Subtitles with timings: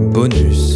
[0.00, 0.69] Bonus.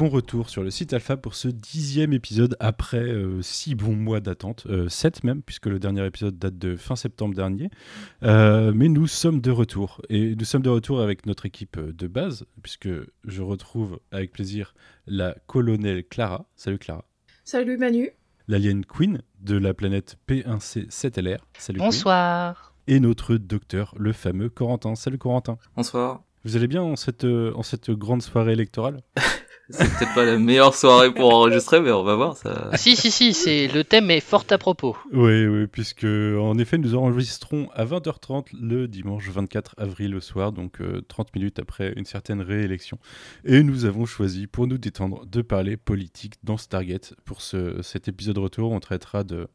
[0.00, 4.20] Bon retour sur le site Alpha pour ce dixième épisode après euh, six bons mois
[4.20, 7.68] d'attente, euh, sept même, puisque le dernier épisode date de fin septembre dernier.
[8.22, 10.00] Euh, mais nous sommes de retour.
[10.08, 12.88] Et nous sommes de retour avec notre équipe de base, puisque
[13.26, 14.72] je retrouve avec plaisir
[15.06, 16.46] la colonelle Clara.
[16.56, 17.04] Salut Clara.
[17.44, 18.08] Salut Manu.
[18.48, 21.40] L'alien Queen de la planète P1C7LR.
[21.58, 22.72] Salut Bonsoir.
[22.86, 22.96] Queen.
[22.96, 24.94] Et notre docteur, le fameux Corentin.
[24.94, 25.58] Salut Corentin.
[25.76, 26.22] Bonsoir.
[26.44, 29.02] Vous allez bien en cette, en cette grande soirée électorale?
[29.70, 32.36] c'est peut-être pas la meilleure soirée pour enregistrer, mais on va voir.
[32.36, 32.68] Ça...
[32.72, 34.96] Ah, si, si, si, c'est le thème est fort à propos.
[35.12, 40.52] Oui, oui, puisque en effet, nous enregistrons à 20h30 le dimanche 24 avril au soir,
[40.52, 42.98] donc 30 minutes après une certaine réélection.
[43.44, 47.14] Et nous avons choisi, pour nous détendre, de parler politique dans Stargate.
[47.24, 49.48] Pour ce, cet épisode retour, on traitera de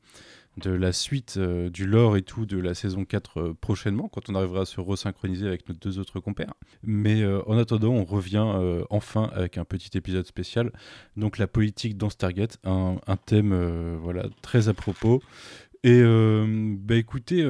[0.58, 4.30] de la suite euh, du lore et tout de la saison 4 euh, prochainement, quand
[4.30, 6.54] on arrivera à se resynchroniser avec nos deux autres compères.
[6.84, 8.46] Mais euh, en attendant, on revient
[8.90, 10.72] enfin avec un petit épisode spécial.
[11.18, 15.22] Donc la politique dans Stargate, un, un thème voilà, très à propos.
[15.84, 17.44] Et bah écoutez,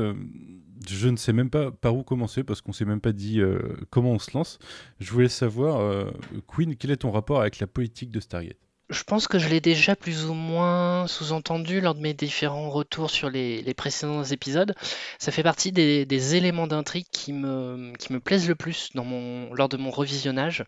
[0.88, 3.42] je ne sais même pas par où commencer parce qu'on s'est même pas dit
[3.90, 4.60] comment on se lance.
[5.00, 6.08] Je voulais savoir,
[6.48, 8.65] Queen, quel est ton rapport avec la politique de Stargate?
[8.90, 13.10] Je pense que je l'ai déjà plus ou moins sous-entendu lors de mes différents retours
[13.10, 14.76] sur les, précédents épisodes.
[15.20, 20.66] Ça fait partie des, éléments d'intrigue qui me, plaisent le plus lors de mon revisionnage.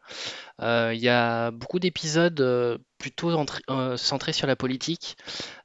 [0.62, 2.42] Euh, il y a beaucoup d'épisodes
[2.98, 3.32] plutôt
[3.70, 5.18] euh, centrés sur la politique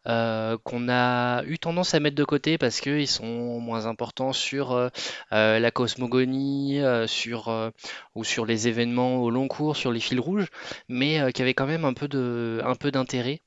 [0.09, 4.73] euh, qu'on a eu tendance à mettre de côté parce qu'ils sont moins importants sur
[4.73, 4.89] euh,
[5.33, 7.73] euh, la cosmogonie, sur,
[8.15, 10.49] ou sur les événements au long cours, sur les fils rouges,
[10.89, 13.41] mais qui avaient quand même un peu de, un peu d'intérêt.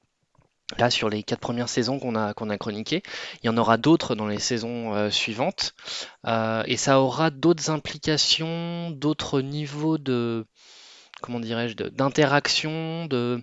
[0.79, 3.03] Là, sur les quatre premières saisons qu'on a, qu'on a chroniquées,
[3.43, 5.75] il y en aura d'autres dans les saisons suivantes,
[6.25, 10.47] et ça aura d'autres implications, d'autres niveaux de,
[11.21, 13.39] comment dirais-je, d'interaction, euh,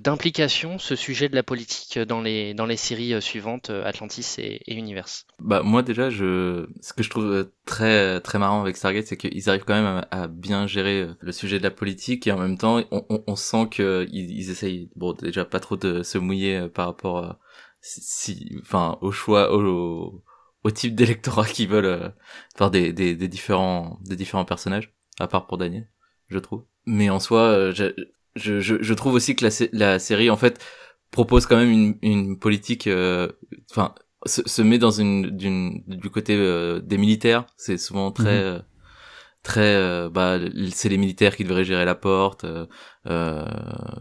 [0.00, 4.36] d'implication, ce sujet de la politique dans les, dans les séries euh, suivantes, euh, Atlantis
[4.38, 5.26] et, et Universe.
[5.38, 9.48] Bah moi déjà, je, ce que je trouve très très marrant avec Stargate, c'est qu'ils
[9.48, 12.82] arrivent quand même à, bien gérer le sujet de la politique et en même temps,
[12.90, 16.86] on, on, on sent qu'ils ils essayent, bon déjà pas trop de se mouiller par
[16.86, 17.36] rapport,
[17.80, 20.24] si, enfin au choix, au,
[20.64, 22.14] au type d'électorat qu'ils veulent,
[22.56, 25.88] faire des, des, des différents des différents personnages, à part pour Daniel,
[26.28, 30.30] je trouve mais en soi, euh, je, je, je, trouve aussi que la, la série,
[30.30, 30.62] en fait,
[31.10, 33.28] propose quand même une, une politique, euh,
[33.70, 33.94] enfin,
[34.26, 37.46] se, se, met dans une, d'une, du côté euh, des militaires.
[37.56, 38.62] C'est souvent très, mhm.
[39.42, 40.38] très, bah,
[40.72, 42.46] c'est les militaires qui devraient gérer la porte.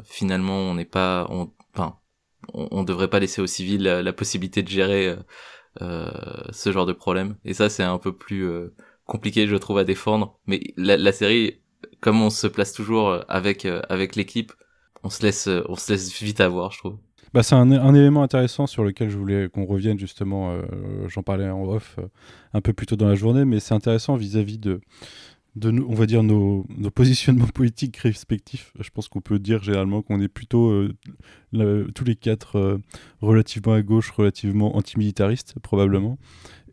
[0.05, 1.97] finalement, on n'est pas, on, enfin,
[2.53, 5.15] on, on, devrait pas laisser aux civils la, la possibilité de gérer
[5.79, 7.37] ce genre de problème.
[7.45, 8.49] Et ça, c'est un peu plus
[9.05, 10.39] compliqué, je trouve, à défendre.
[10.47, 11.62] Mais la, la série
[12.03, 14.51] comme on se place toujours euh, avec euh, avec l'équipe,
[15.03, 16.97] on se laisse euh, on se laisse vite avoir, je trouve.
[17.33, 20.55] Bah, c'est un, un, élément intéressant sur lequel je voulais qu'on revienne justement.
[21.07, 21.97] J'en parlais en off
[22.53, 24.81] un peu plus tôt dans la journée, mais c'est intéressant vis-à-vis de,
[25.55, 26.65] de on va dire nos,
[26.95, 28.73] positionnements politiques respectifs.
[28.79, 30.87] Je pense qu'on peut dire généralement qu'on est plutôt
[31.51, 32.79] tous les quatre
[33.21, 36.17] relativement à gauche, relativement antimilitaristes probablement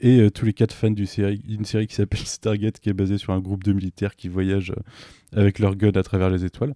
[0.00, 3.32] et euh, tous les quatre fans d'une série, qui s'appelle Stargate, qui est basée sur
[3.32, 6.74] un groupe de militaires qui voyagent euh, avec leur gun à travers les étoiles.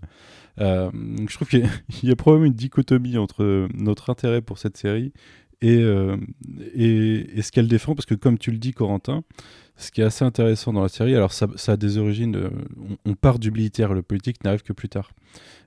[0.60, 0.90] Euh,
[1.28, 1.68] je trouve qu'il
[2.02, 5.12] y, a probablement une dichotomie entre notre intérêt pour cette série
[5.62, 5.80] et,
[6.74, 9.24] et, ce qu'elle défend, parce que comme tu le dis, Corentin,
[9.76, 13.14] ce qui est assez intéressant dans la série, alors ça, a des origines, on, on,
[13.14, 15.10] part du militaire, le politique n'arrive que plus tard.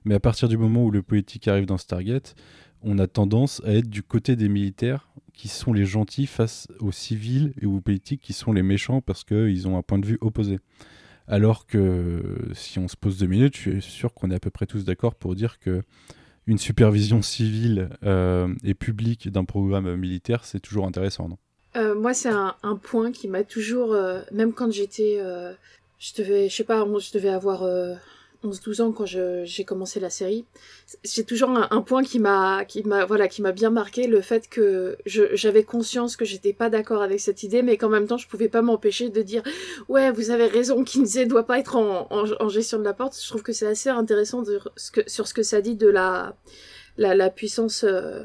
[0.04, 2.34] Mais à partir du moment où le politique arrive dans Stargate,
[2.82, 6.92] on a tendance à être du côté des militaires qui sont les gentils face aux
[6.92, 10.18] civils et aux politiques qui sont les méchants parce qu'ils ont un point de vue
[10.20, 10.58] opposé.
[11.26, 14.50] Alors que si on se pose deux minutes, je suis sûr qu'on est à peu
[14.50, 15.82] près tous d'accord pour dire que
[16.46, 21.36] une supervision civile euh, et publique d'un programme militaire, c'est toujours intéressant, non?
[21.78, 25.20] Euh, Moi, c'est un, point qui m'a toujours, euh, même quand j'étais,
[25.98, 27.64] je devais, je sais pas, je devais avoir
[28.44, 30.44] 11-12 ans quand j'ai commencé la série,
[31.02, 34.48] j'ai toujours un, point qui m'a qui m'a voilà qui m'a bien marqué le fait
[34.48, 38.28] que j'avais conscience que j'étais pas d'accord avec cette idée mais qu'en même temps je
[38.28, 39.42] pouvais pas m'empêcher de dire
[39.88, 43.18] ouais vous avez raison Kinsey doit pas être en, en, gestion de la porte.
[43.20, 44.44] Je trouve que c'est assez intéressant
[45.06, 46.36] sur ce que ça dit de la
[46.96, 48.24] la, puissance euh,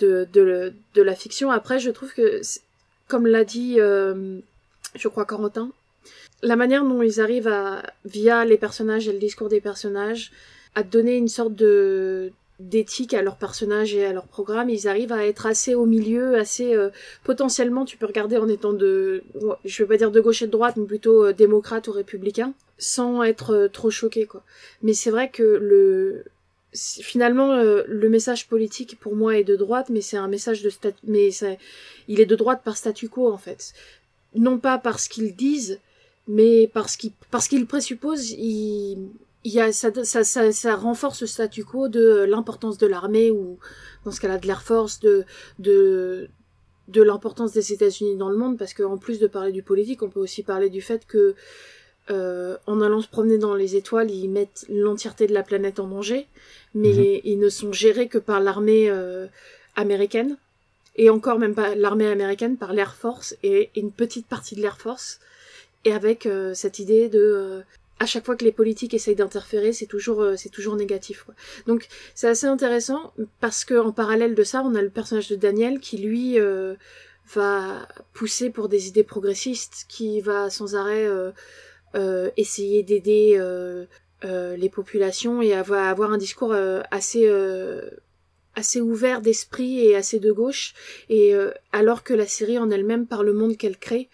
[0.00, 1.50] de, de la fiction.
[1.50, 2.42] Après je trouve que
[3.08, 4.38] comme l'a dit euh,
[4.94, 5.70] je crois Corentin
[6.42, 10.32] la manière dont ils arrivent à, via les personnages et le discours des personnages,
[10.74, 15.12] à donner une sorte de d'éthique à leurs personnages et à leur programme, ils arrivent
[15.12, 16.88] à être assez au milieu, assez euh,
[17.22, 19.22] potentiellement tu peux regarder en étant de
[19.66, 22.54] je vais pas dire de gauche et de droite, mais plutôt euh, démocrate ou républicain,
[22.78, 24.42] sans être euh, trop choqué quoi.
[24.82, 26.24] Mais c'est vrai que le
[26.74, 30.92] finalement le message politique pour moi est de droite, mais c'est un message de stat
[31.04, 31.30] mais
[32.08, 33.72] il est de droite par statu quo en fait.
[34.34, 35.80] Non pas parce qu'ils disent,
[36.28, 38.32] mais parce qu'ils parce qu'ils présupposent,
[39.46, 43.30] il y a, ça, ça, ça, ça, renforce le statu quo de l'importance de l'armée
[43.30, 43.58] ou
[44.04, 45.24] dans ce cas-là de l'Air Force, de,
[45.60, 46.28] de,
[46.88, 50.10] de l'importance des États-Unis dans le monde, parce qu'en plus de parler du politique, on
[50.10, 51.36] peut aussi parler du fait que
[52.08, 55.88] euh, en allant se promener dans les étoiles, ils mettent l'entièreté de la planète en
[55.88, 56.28] danger,
[56.74, 57.20] mais mhm.
[57.24, 59.26] ils ne sont gérés que par l'armée euh,
[59.74, 60.36] américaine,
[60.94, 64.78] et encore même pas l'armée américaine, par l'Air Force et une petite partie de l'Air
[64.78, 65.18] Force,
[65.84, 67.62] et avec euh, cette idée de
[67.98, 71.24] à chaque fois que les politiques essayent d'interférer, c'est toujours c'est toujours négatif.
[71.24, 71.34] Quoi.
[71.66, 75.36] Donc c'est assez intéressant parce que en parallèle de ça, on a le personnage de
[75.36, 76.38] Daniel qui lui
[77.34, 81.08] va pousser pour des idées progressistes, qui va sans arrêt
[82.36, 83.40] essayer d'aider
[84.22, 86.54] les populations et va avoir un discours
[86.90, 87.28] assez
[88.54, 90.74] assez ouvert d'esprit et assez de gauche.
[91.08, 91.34] Et
[91.72, 94.08] alors que la série en elle-même, par le monde qu'elle crée,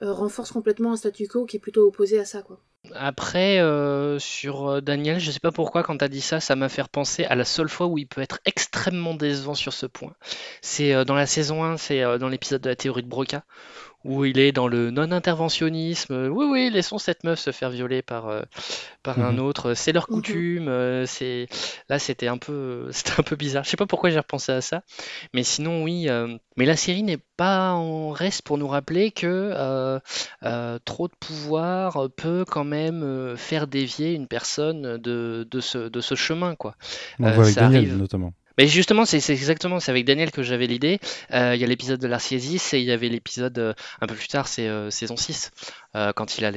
[0.00, 2.60] renforce complètement un statu quo qui est plutôt opposé à ça, quoi.
[2.94, 6.56] Après, euh, sur euh, Daniel, je sais pas pourquoi quand tu as dit ça, ça
[6.56, 9.86] m'a fait penser à la seule fois où il peut être extrêmement décevant sur ce
[9.86, 10.14] point.
[10.62, 13.44] C'est euh, dans la saison 1, c'est dans l'épisode de la théorie de Broca,
[14.04, 16.28] où il est dans le non-interventionnisme.
[16.28, 18.42] Oui, oui, laissons cette meuf se faire violer par, euh,
[19.02, 19.40] par un mhm.
[19.40, 19.74] autre.
[19.74, 20.16] C'est leur mhm.
[20.16, 20.68] coutume.
[20.68, 21.46] Euh, c'est
[21.88, 23.64] là, c'était un peu, c'était un peu bizarre.
[23.64, 24.82] Je sais pas pourquoi j'ai repensé à ça,
[25.34, 26.08] mais sinon, oui.
[26.08, 30.00] Euh, mais la série n'est pas en reste pour nous rappeler que
[30.84, 36.14] trop de pouvoir peut quand même faire dévier une personne de, de, ce, de ce
[36.14, 36.74] chemin, quoi.
[37.18, 38.34] On voit avec Daniel, notamment.
[38.58, 40.98] Mais justement, c'est exactement, c'est avec Daniel que j'avais l'idée.
[41.32, 44.14] Euh, il y a l'épisode de l'Arciésis et il y avait l'épisode euh, un peu
[44.14, 45.50] plus tard, c'est euh, saison 6,
[46.14, 46.50] quand il a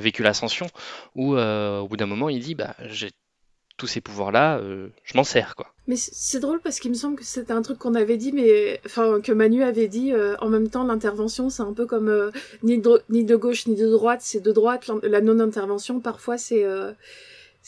[0.00, 0.66] vécu l'ascension,
[1.14, 3.10] où au bout d'un moment il dit, bah j'ai
[3.76, 4.60] tous ces pouvoirs-là,
[5.04, 5.72] je m'en sers quoi.
[5.86, 8.80] Mais c'est drôle parce qu'il me semble que c'était un truc qu'on avait dit, mais
[8.84, 12.32] que Manu avait dit en même temps l'intervention, c'est un peu comme
[12.62, 14.90] ni de gauche ni de droite, c'est de droite.
[15.02, 16.64] La non-intervention, parfois c'est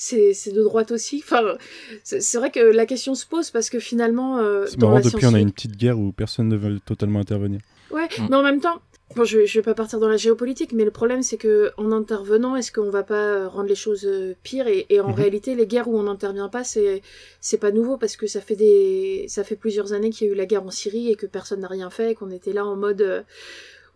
[0.00, 1.22] c'est de droite aussi.
[1.22, 1.56] Enfin,
[2.04, 4.38] c'est vrai que la question se pose parce que finalement.
[4.38, 7.60] Euh, c'est marrant, depuis on a une petite guerre où personne ne veut totalement intervenir.
[7.90, 8.26] Ouais, mm.
[8.30, 8.80] mais en même temps,
[9.14, 11.92] bon, je, je vais pas partir dans la géopolitique, mais le problème c'est que en
[11.92, 15.14] intervenant, est-ce qu'on va pas euh, rendre les choses euh, pires et, et, en mm-hmm.
[15.14, 17.02] réalité, les guerres où on n'intervient pas, c'est
[17.42, 20.32] c'est pas nouveau parce que ça fait des ça fait plusieurs années qu'il y a
[20.32, 22.64] eu la guerre en Syrie et que personne n'a rien fait, et qu'on était là
[22.64, 23.24] en mode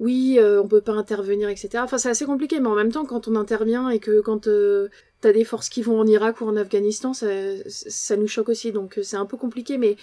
[0.01, 1.69] oui, on peut pas intervenir, etc.
[1.79, 4.49] Enfin, c'est assez compliqué, mais en même temps, quand on intervient et que quand
[5.25, 7.27] t'as des forces qui vont en Irak ou en Afghanistan, ça,
[8.17, 8.73] nous choque aussi.
[8.73, 9.97] Donc euh, c'est un peu compliqué, mais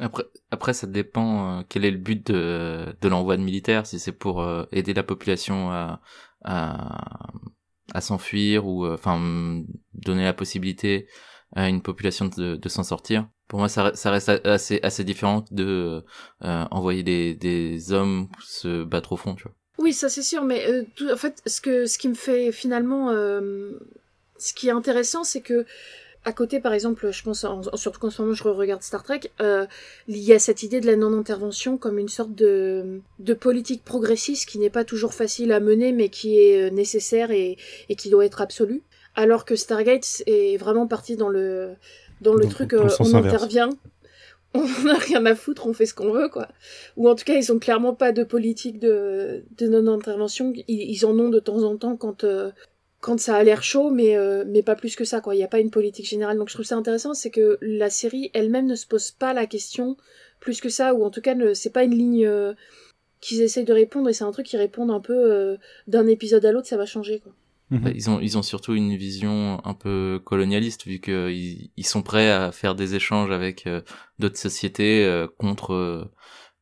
[0.00, 4.10] après, après, ça dépend euh, quel est le but de, l'envoi de militaires, si c'est
[4.10, 6.00] pour euh, aider la population à,
[8.00, 9.62] s'enfuir ou enfin
[9.94, 11.06] donner la possibilité
[11.54, 13.28] à une population de, s'en sortir.
[13.46, 16.04] Pour moi, ça, reste assez, assez différent de
[16.40, 19.54] envoyer des, des hommes se battre au front, tu vois.
[19.78, 23.10] Oui, ça c'est sûr, mais euh, en fait, ce que ce qui me fait finalement,
[23.10, 23.72] euh,
[24.38, 25.66] ce qui est intéressant, c'est que
[26.24, 29.20] à côté, par exemple, je pense, en, surtout qu'en ce moment je regarde Star Trek,
[29.40, 29.66] euh,
[30.08, 34.48] il y a cette idée de la non-intervention comme une sorte de, de politique progressiste
[34.48, 37.56] qui n'est pas toujours facile à mener, mais qui est nécessaire et,
[37.88, 38.82] et qui doit être absolue.
[39.14, 41.74] Alors que Stargate est vraiment parti dans le
[42.22, 43.68] dans le truc, on intervient,
[44.56, 46.48] on n'a rien à foutre, on fait ce qu'on veut, quoi.
[46.96, 50.52] Ou en tout cas, ils ont clairement pas de politique de, de non-intervention.
[50.68, 52.50] Ils, en ont de temps en temps quand, euh,
[53.00, 55.34] quand ça a l'air chaud, mais, euh, mais pas plus que ça, quoi.
[55.34, 56.38] Il n'y a pas une politique générale.
[56.38, 59.46] Donc je trouve ça intéressant, c'est que la série elle-même ne se pose pas la
[59.46, 59.96] question
[60.40, 62.52] plus que ça, ou en tout cas, c'est pas une ligne euh,
[63.20, 66.52] qu'ils essayent de répondre, et c'est un truc qui répond un peu d'un épisode à
[66.52, 67.32] l'autre, ça va changer, quoi.
[67.70, 67.80] Mhm.
[67.80, 72.02] Bah, ils ont ils ont surtout une vision un peu colonialiste vu que ils, sont
[72.02, 73.80] prêts à faire des échanges avec euh,
[74.20, 76.04] d'autres sociétés euh, contre euh,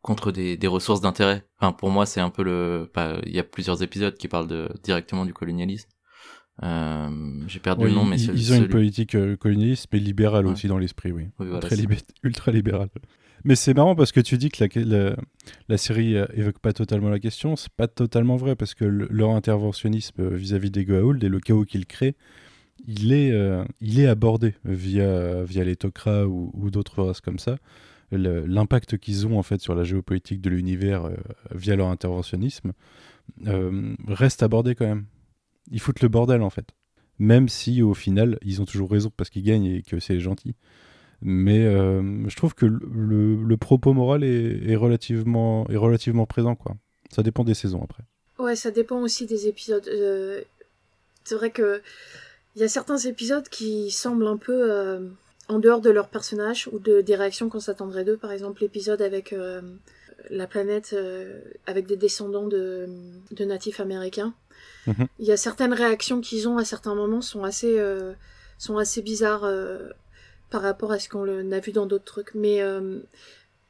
[0.01, 1.47] contre des, des ressources d'intérêt.
[1.61, 2.91] Enfin pour moi c'est un peu le
[3.27, 5.89] il y a plusieurs épisodes qui parlent de directement du colonialisme.
[6.63, 11.13] J'ai perdu le nom mais ils, ont une politique colonialiste mais libérale aussi dans l'esprit
[11.13, 11.29] oui.
[12.23, 12.89] ultra libérale.
[13.45, 14.65] Mais c'est marrant parce que tu dis que
[15.69, 17.57] la, série euh, évoque pas totalement la question.
[17.57, 21.67] C'est pas totalement vrai parce que leur interventionnisme euh, vis-à-vis des Goa'uld et le chaos
[21.67, 22.17] qu'ils créent,
[22.87, 27.59] il est, euh, il est abordé via, via les Tok'ra ou, d'autres races comme ça.
[28.11, 31.11] l'impact qu'ils ont en fait sur la géopolitique de l'univers
[31.55, 32.73] via leur interventionnisme
[34.09, 35.07] reste abordé quand même.
[35.71, 36.71] Ils foutent le bordel en fait.
[37.19, 40.57] Même si au final, ils ont toujours raison parce qu'ils gagnent et que c'est gentil.
[41.25, 46.55] Mais je trouve que le, propos moral est, relativement, est relativement présent.
[46.55, 46.77] quoi.
[47.11, 48.05] Ça dépend des saisons après.
[48.39, 49.89] Ouais, ça dépend aussi des épisodes.
[51.25, 51.81] c'est vrai que
[52.57, 55.09] il y a certains épisodes qui semblent un peu euh,
[55.49, 58.17] en dehors de leur personnage ou de, des réactions qu'on s'attendrait d'eux.
[58.17, 59.61] Par exemple, l'épisode avec euh,
[60.31, 62.89] la planète euh, avec des descendants de,
[63.33, 64.35] de natifs américains.
[64.87, 65.09] Mhm.
[65.19, 67.81] Il y a certaines réactions qu'ils ont à certains moments sont assez,
[68.59, 69.49] sont assez bizarres
[70.55, 72.35] par rapport à ce qu'on a vu dans d'autres trucs.
[72.37, 72.61] Mais,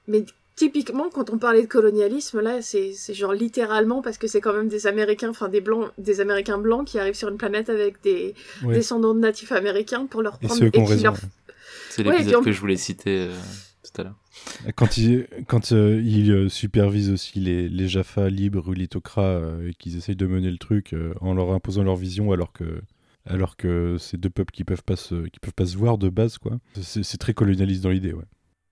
[0.06, 0.24] mais
[0.56, 4.68] typiquement, quand on parlait de colonialisme, là, c'est genre littéralement parce que c'est quand même
[4.68, 8.34] des Américains, enfin des blancs, des Américains blancs qui arrivent sur une planète avec des
[8.62, 11.10] descendants de natifs américains pour leur prendre et, et
[11.90, 13.34] C'est l'épisode que je voulais citer euh,
[13.82, 14.16] tout à l'heure.
[14.74, 19.72] Quand il, quand euh, il euh, supervise aussi les, les Jaffa libres ou lithocrats et
[19.74, 22.82] qu'ils essayent de mener le truc en leur imposant leur vision alors que
[23.26, 26.08] alors que c'est deux peuples qui peuvent pas se, qui peuvent pas se voir de
[26.08, 26.58] base quoi.
[26.80, 28.24] C'est très colonialiste dans l'idée ouais.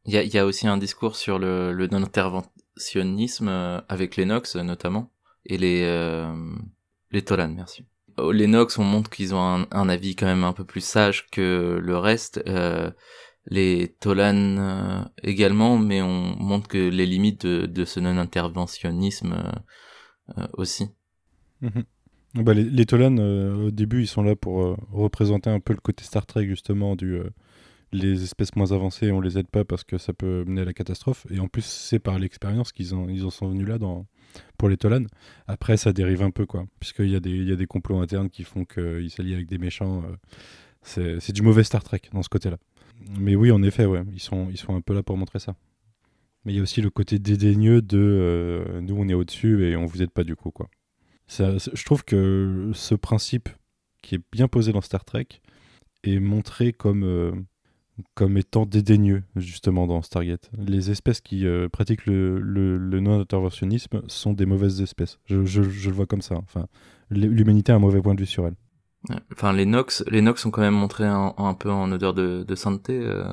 [0.04, 4.24] Il y a, y a, aussi un discours sur le, le non-interventionnisme euh, avec les
[4.24, 5.12] Nox notamment
[5.46, 6.34] et les euh,
[7.12, 7.84] les Tolan, merci.
[8.18, 10.84] Oh, les Nox, on montre qu'ils ont un, un, avis quand même un peu plus
[10.84, 12.42] sage que le reste.
[12.46, 12.90] Euh,
[13.46, 19.34] les Tolan euh, également, mais on montre que les limites de, de ce non-interventionnisme
[20.38, 20.88] euh, aussi.
[21.60, 21.84] Mhm.
[22.34, 26.04] Bah, les, les Tolan, au début, ils sont là pour représenter un peu le côté
[26.04, 27.20] Star Trek justement du
[27.92, 30.72] les espèces moins avancées, on les aide pas parce que ça peut mener à la
[30.72, 31.26] catastrophe.
[31.30, 34.06] Et en plus, c'est par l'expérience qu'ils en, ils en sont venus là dans,
[34.56, 35.04] pour les Tolan.
[35.46, 36.64] Après, ça dérive un peu, quoi.
[36.80, 39.58] Puisqu'il y, a des, y a des complots internes qui font qu'ils s'allient avec des
[39.58, 40.02] méchants.
[40.96, 42.56] Euh, c'est du mauvais Star Trek dans ce côté-là.
[43.18, 45.54] Mais oui, en effet, ouais, ils sont, ils sont un peu là pour montrer ça.
[46.44, 49.76] Mais il y a aussi le côté dédaigneux de euh, nous, on est au-dessus et
[49.76, 50.68] on vous aide pas du coup, quoi.
[51.38, 53.48] Je trouve que ce principe
[54.02, 55.28] qui est bien posé dans Star Trek
[56.04, 57.04] est montré comme.
[57.04, 57.32] Euh,
[58.14, 60.50] comme étant dédaigneux, justement, dans Stargate.
[60.58, 65.18] Les espèces qui euh, pratiquent le, le, non-interventionnisme sont des mauvaises espèces.
[65.26, 66.36] Je, je, le vois comme ça.
[66.36, 66.66] Enfin,
[67.10, 68.56] l'humanité a un mauvais point de vue sur elle.
[69.32, 72.54] Enfin, les Nox, les Nox sont quand même montrés un, peu en odeur de, de
[72.54, 72.98] sainteté.
[72.98, 73.24] Euh.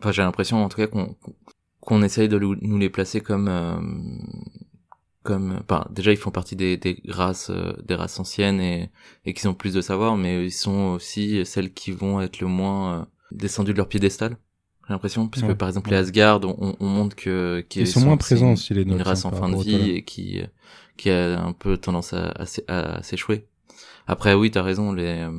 [0.00, 1.16] Enfin, j'ai l'impression, en tout cas, qu'on
[1.80, 3.48] qu'on essaye de nous les placer comme
[5.22, 7.50] comme enfin déjà ils font partie des, des races
[7.84, 8.90] des races anciennes et
[9.26, 12.46] et qui ont plus de savoir mais ils sont aussi celles qui vont être le
[12.46, 14.36] moins descendu de leur piédestal
[14.90, 18.52] j'ai l'impression puisque par exemple les Asgard on, on montre que qu'ils sont, moins présents
[18.54, 20.40] aussi les une race en fin de vie et qui
[20.96, 22.34] qui a un peu tendance à,
[22.68, 23.46] à, s'échouer.
[24.06, 25.30] Après oui t'as raison les euh,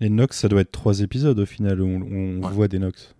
[0.00, 3.14] les Nox ça doit être trois épisodes au final où on, voit des Nox.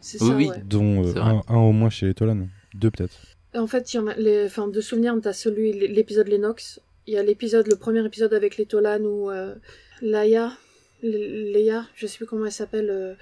[0.00, 1.14] C'est ça, oui, dont euh,
[1.48, 4.46] un, au moins chez les Tolan deux peut-être en fait il y en a les
[4.46, 8.34] enfin de souvenir t'as celui l'épisode les Nox il y a l'épisode le premier épisode
[8.34, 9.54] avec les Tolan où euh,
[10.02, 10.52] Laia
[11.02, 13.14] Leia je sais plus comment elle s'appelle euh,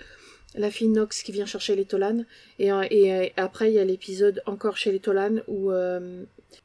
[0.54, 2.24] la fille Nox qui vient chercher les Tolan.
[2.58, 6.24] Et, euh, et, euh, après, il y a l'épisode encore chez les Tolan où euh,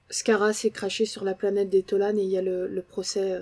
[0.10, 3.40] Skara s'est craché sur la planète des Tolan et il y a le, le procès,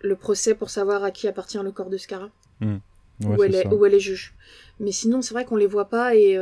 [0.00, 2.30] le procès pour savoir à qui appartient le corps de Skara.
[2.60, 2.78] Hmm.
[3.24, 4.34] où, elle est, où, elle est, juge.
[4.80, 6.38] Mais sinon, c'est vrai qu'on les voit pas et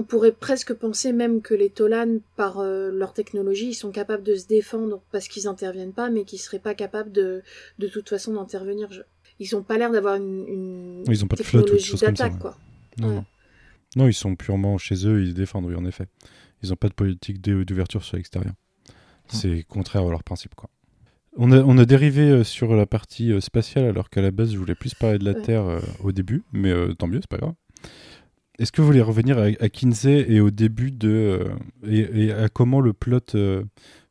[0.00, 4.34] on pourrait presque penser même que les Tolan, par leur technologie, ils sont capables de
[4.34, 7.42] se défendre parce qu'ils interviennent pas, mais qu'ils seraient pas capables de,
[7.78, 8.88] de toute façon d'intervenir
[9.40, 12.56] ils ont pas l'air d'avoir une, ils ont pas technologie d'attaque, quoi.
[12.98, 13.24] Non,
[13.96, 14.06] non.
[14.06, 16.06] ils sont purement chez eux, ils défendent, oui, en effet.
[16.62, 18.52] Ils n'ont pas de politique d'ouverture sur l'extérieur.
[18.52, 18.94] Hum.
[19.28, 20.68] C'est contraire à leur principe, quoi.
[21.36, 24.52] On a, on a dérivé euh, sur la partie euh, spatiale, alors qu'à la base,
[24.52, 27.38] je voulais plus parler de la Terre euh, au début, mais tant mieux, c'est pas
[27.38, 27.54] grave.
[28.60, 31.46] Est-ce que vous voulez revenir à, Kinsey et au début de.
[31.86, 33.20] Et, et, à comment le plot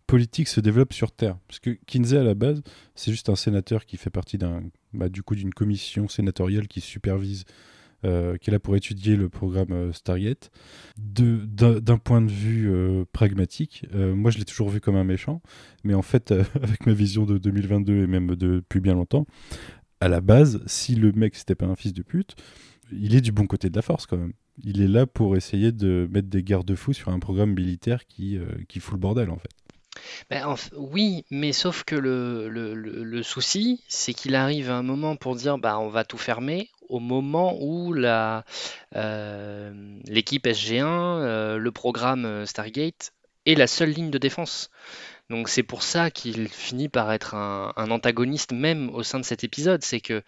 [0.08, 1.38] politique se développe sur Terre?
[1.48, 2.64] Parce que Kinsey, à la base,
[2.96, 6.82] c'est juste un sénateur qui fait partie d'un, bah, du coup, d'une commission sénatoriale qui
[6.82, 7.46] supervise,
[8.06, 10.50] euh, qui est là pour étudier le programme euh, Stargate.
[10.98, 15.44] d'un, point de vue euh, pragmatique, moi, je l'ai toujours vu comme un méchant,
[15.84, 19.28] mais en fait, avec ma vision de 2022 et même depuis bien longtemps,
[20.02, 22.36] à la base, si le mec c'était pas un fils de pute,
[22.92, 24.34] il est du bon côté de la force quand même.
[24.64, 28.80] Il est là pour essayer de mettre des garde-fous sur un programme militaire qui, qui
[28.80, 29.50] fout le bordel en fait.
[30.30, 35.16] Ben, oui, mais sauf que le, le, le, souci, c'est qu'il arrive à un moment
[35.16, 38.44] pour dire bah, on va tout fermer au moment où la,
[38.96, 43.14] euh, l'équipe SG1, euh, le programme euh, Stargate
[43.46, 44.70] est la seule ligne de défense.
[45.30, 49.26] Donc c'est pour ça qu'il finit par être un, un antagoniste même au sein de
[49.26, 50.24] cet épisode, c'est que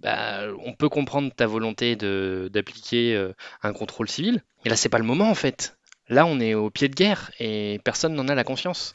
[0.00, 4.88] bah, on peut comprendre ta volonté de d'appliquer euh, un contrôle civil, mais là c'est
[4.88, 5.76] pas le moment en fait.
[6.08, 8.92] Là on est au pied de guerre et personne n'en a la conscience.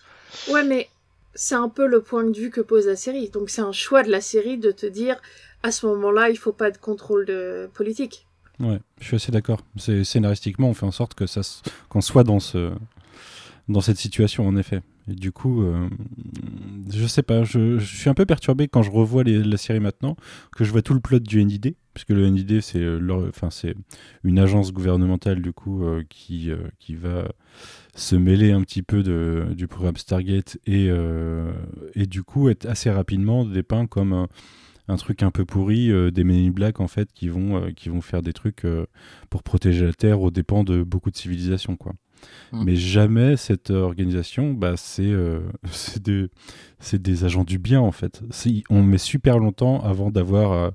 [0.49, 0.89] Ouais, mais
[1.33, 3.29] c'est un peu le point de vue que pose la série.
[3.29, 5.19] Donc c'est un choix de la série de te dire
[5.63, 8.27] à ce moment-là il faut pas de contrôle de politique.
[8.59, 9.61] Ouais, je suis assez d'accord.
[9.77, 11.41] C'est scénaristiquement on fait en sorte que ça
[11.89, 12.71] qu'on soit dans ce
[13.71, 14.81] dans cette situation en effet.
[15.09, 15.89] Et du coup, euh,
[16.91, 20.15] je sais pas, je, suis un peu perturbé quand je revois la série maintenant,
[20.55, 22.85] que je vois tout le plot du NID, puisque le NID c'est
[23.27, 23.75] enfin c'est
[24.23, 27.31] une agence gouvernementale du coup euh, qui euh, qui va
[27.95, 30.89] se mêler un petit peu de, du programme Stargate et
[31.95, 34.27] et du coup être assez rapidement dépeint comme un,
[34.87, 37.99] un truc un peu pourri des Men in Black en fait qui vont qui vont
[37.99, 38.65] faire des trucs
[39.29, 41.93] pour protéger la Terre aux dépens de beaucoup de civilisations quoi.
[42.51, 42.63] Mm.
[42.65, 45.39] Mais jamais cette organisation, bah, c'est euh,
[46.01, 46.29] des,
[46.93, 48.21] des, agents du bien en fait.
[48.69, 50.69] On met super longtemps avant d'avoir euh,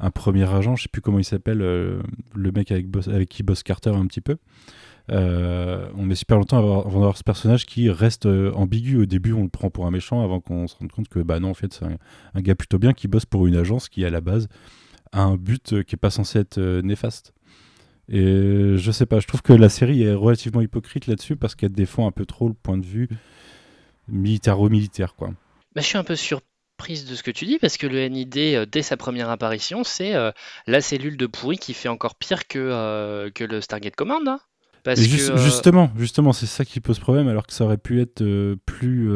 [0.00, 2.02] un premier agent, je sais plus comment il s'appelle, euh,
[2.34, 4.36] le mec avec, avec qui bosse Carter un petit peu.
[5.08, 9.02] on met super longtemps avant, d'avoir ce personnage qui reste ambigu.
[9.02, 11.40] Au début, on le prend pour un méchant avant qu'on se rende compte que bah
[11.40, 11.96] non, en fait, c'est un,
[12.34, 14.48] un, gars plutôt bien qui bosse pour une agence qui, à la base,
[15.12, 17.33] a un but qui est pas censé être néfaste.
[18.08, 21.72] Et je sais pas, je trouve que la série est relativement hypocrite là-dessus parce qu'elle
[21.72, 23.08] défend un peu trop le point de vue
[24.08, 25.28] militaro-militaire, quoi.
[25.74, 28.36] Bah, je suis un peu surprise de ce que tu dis parce que le NID,
[28.36, 30.30] euh, dès sa première apparition, c'est euh,
[30.66, 34.26] la cellule de pourri qui fait encore pire que, euh, que le Stargate Command.
[34.28, 34.40] Hein.
[34.82, 35.06] parce que,
[35.38, 38.22] justement, justement, c'est ça qui pose problème alors que ça aurait pu être
[38.66, 39.10] plus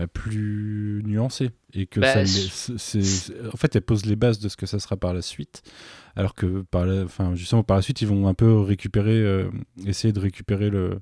[0.00, 1.50] bah, plus nuancé.
[1.74, 2.72] Et que bah, ça,
[3.52, 5.62] en fait elle pose les bases de ce que ça sera par la suite.
[6.16, 9.50] Alors que par la, enfin justement par la suite ils vont un peu récupérer euh,
[9.86, 11.00] essayer de récupérer le,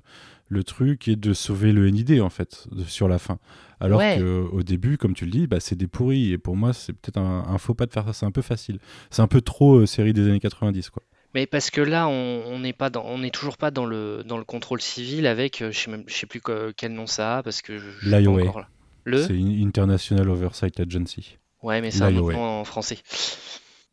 [0.49, 3.39] le truc et de sauver le NID en fait sur la fin.
[3.79, 6.33] Alors qu'au début comme tu le dis bah, c'est des pourris.
[6.33, 8.11] Et pour moi c'est peut-être un, faux pas de faire ça.
[8.11, 8.79] C'est un peu facile.
[9.11, 11.03] C'est un peu trop euh, série des années 90 quoi.
[11.35, 14.39] Mais parce que là, on n'est pas dans, on n'est toujours pas dans le dans
[14.39, 16.41] le contrôle civil avec, euh, je sais même, je sais plus
[16.75, 18.67] quel nom ça a parce que je, l'IOA.
[19.05, 21.37] C'est International Oversight Agency.
[21.61, 22.99] Ouais, mais c'est un nom en français.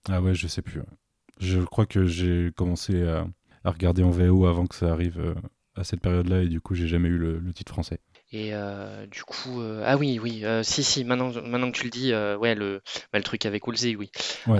[0.08, 0.82] Ah ouais, je sais plus.
[1.40, 3.26] Je crois que j'ai commencé à,
[3.64, 5.34] regarder en VO avant que ça arrive euh,
[5.74, 7.98] à cette période-là et du coup, j'ai jamais eu le, titre français.
[8.32, 11.90] Et euh, du coup, euh, ah oui, oui, si, si, maintenant, maintenant que tu le
[11.90, 12.80] dis, ouais, le,
[13.12, 14.10] bah, le truc avec Woolsey, oui.
[14.46, 14.58] Ouais,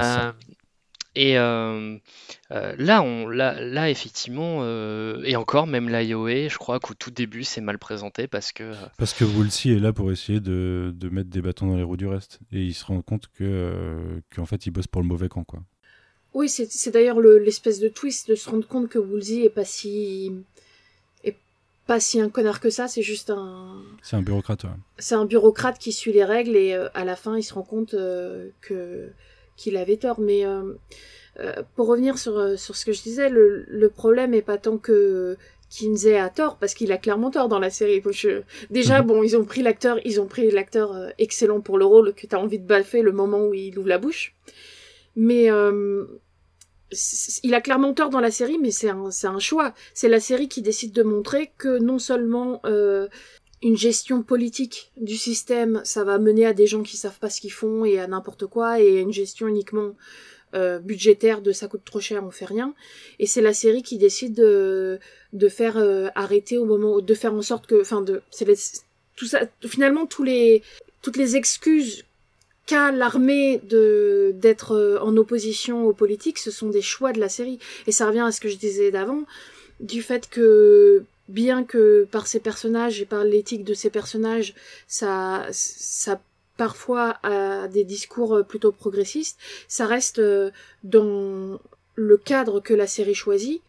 [1.17, 1.97] et euh,
[2.53, 7.11] euh, là, on, là, là, effectivement, euh, et encore, même l'IOA, je crois qu'au tout
[7.11, 8.75] début, c'est mal présenté parce que.
[8.99, 11.97] Parce que Woolsey est là pour essayer de, de, mettre des bâtons dans les roues
[11.97, 12.41] du reste.
[12.53, 15.61] Et il se rend compte que qu'en fait, il bosse pour le mauvais camp, quoi.
[16.35, 20.31] Oui, c'est d'ailleurs l'espèce de twist de se rendre compte que Woolsey est pas si.
[21.25, 21.39] est
[21.87, 23.81] pas si un connard que ça, c'est juste un.
[24.03, 24.71] C'est un bureaucrate, ouais.
[24.99, 27.93] C'est un bureaucrate qui suit les règles et à la fin, il se rend compte
[28.61, 29.11] que
[29.57, 30.21] qu'il avait tort.
[30.21, 30.75] Mais euh,
[31.41, 34.59] euh, pour revenir sur, euh, sur ce que je disais, le, le problème est pas
[34.59, 35.37] tant que
[35.71, 38.03] Kinsey a tort parce qu'il a clairement tort dans la série.
[38.71, 39.07] Déjà, mhm.
[39.07, 42.39] bon, ils ont pris l'acteur, ils ont pris l'acteur excellent pour le rôle que t'as
[42.39, 44.35] envie de baffer le moment où il ouvre la bouche.
[45.17, 45.49] Mais
[47.43, 49.75] il a clairement tort dans la série, mais c'est un, un choix.
[49.93, 52.61] C'est la série qui décide de montrer que non seulement
[53.63, 57.41] une gestion politique du système, ça va mener à des gens qui savent pas ce
[57.41, 59.95] qu'ils font et à n'importe quoi, et une gestion uniquement
[60.55, 62.75] euh, budgétaire de ça coûte trop cher, on fait rien.
[63.19, 64.99] Et c'est la série qui décide de,
[65.33, 68.47] de faire euh, arrêter au moment, de faire en sorte que, enfin, de, c'est
[69.17, 70.63] tout ça, finalement tous les,
[71.03, 72.05] toutes les excuses
[72.67, 77.29] qu'a l'armée de d'être euh, en opposition aux politiques, ce sont des choix de la
[77.29, 77.59] série.
[77.87, 79.25] Et ça revient à ce que je disais d'avant,
[79.81, 84.55] du fait que bien que par ses personnages et par l'éthique de ses personnages,
[84.87, 86.21] ça, ça
[86.57, 90.51] parfois a des discours plutôt progressistes, ça reste euh,
[90.85, 91.61] dans
[91.95, 93.63] le cadre que la série choisit,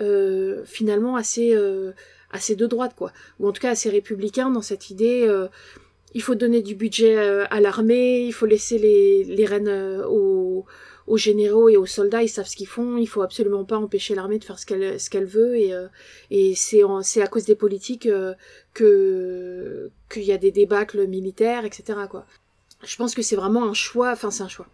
[0.00, 1.92] euh, finalement assez, euh,
[2.32, 3.12] assez de droite, quoi.
[3.38, 5.28] Ou en tout cas assez républicain dans cette idée,
[6.14, 10.64] il faut donner du budget à l'armée, il faut laisser les, les rênes aux
[11.10, 14.14] aux généraux et aux soldats, ils savent ce qu'ils font, il faut absolument pas empêcher
[14.14, 15.88] l'armée de faire ce qu'elle ce qu'elle veut et euh,
[16.30, 18.34] et c'est c'est à cause des politiques euh,
[18.74, 21.98] que qu'il y a des débâcles militaires, etc.
[22.84, 24.68] Je pense que c'est vraiment un choix, enfin c'est un choix.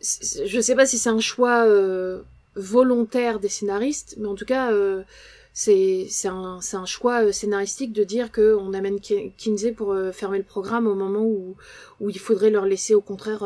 [0.00, 2.20] Je sais pas si c'est un choix euh,
[2.56, 4.70] volontaire des scénaristes, mais en tout cas
[5.54, 10.86] c'est un, un choix scénaristique de dire que on amène Kinsey pour fermer le programme
[10.86, 11.56] au moment où
[12.00, 13.44] où il faudrait leur laisser au contraire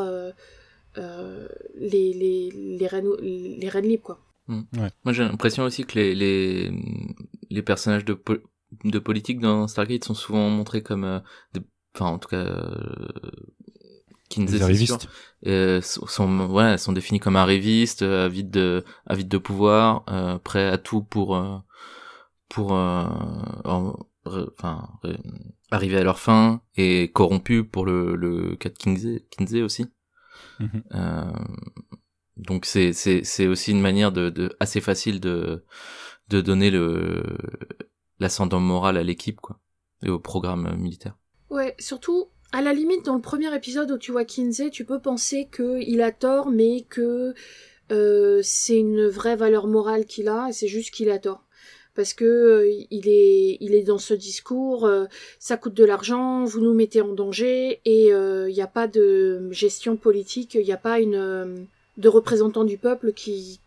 [0.97, 4.19] euh, les, les, les, reines, les reines libres, quoi.
[4.47, 4.61] Mm.
[5.05, 6.71] Moi, j'ai l'impression aussi que les, les,
[7.49, 8.19] les personnages de,
[8.83, 11.19] de politique dans Stargate sont souvent montrés comme, euh,
[11.95, 13.31] enfin, en tout cas, euh,
[14.29, 14.97] Kinsey, c'est sûr.
[15.47, 20.67] Euh, sont, ouais, sont définis comme arrivistes, euh, avides de, avides de pouvoir, euh, prêts
[20.67, 21.57] à tout pour, euh,
[22.47, 23.05] pour, euh,
[23.65, 24.89] enfin,
[25.71, 29.85] arriver à leur fin et corrompus pour le, le cas de Kinsey, Kinsey aussi.
[30.59, 30.83] Mhm.
[32.37, 35.63] donc c'est, c'est, c'est aussi une manière de, de assez facile de,
[36.29, 37.23] de donner le,
[38.19, 39.59] l'ascendant moral à l'équipe, quoi,
[40.03, 41.17] et au programme militaire.
[41.49, 44.99] Ouais, surtout, à la limite, dans le premier épisode où tu vois Kinsey, tu peux
[44.99, 47.33] penser qu'il a tort, mais que
[47.91, 51.45] euh, c'est une vraie valeur morale qu'il a, et c'est juste qu'il a tort.
[51.95, 55.05] Parce que euh, il est, il est dans ce discours, euh,
[55.39, 59.49] ça coûte de l'argent, vous nous mettez en danger, et il n'y a pas de
[59.51, 63.59] gestion politique, il n'y a pas une de représentants du peuple qui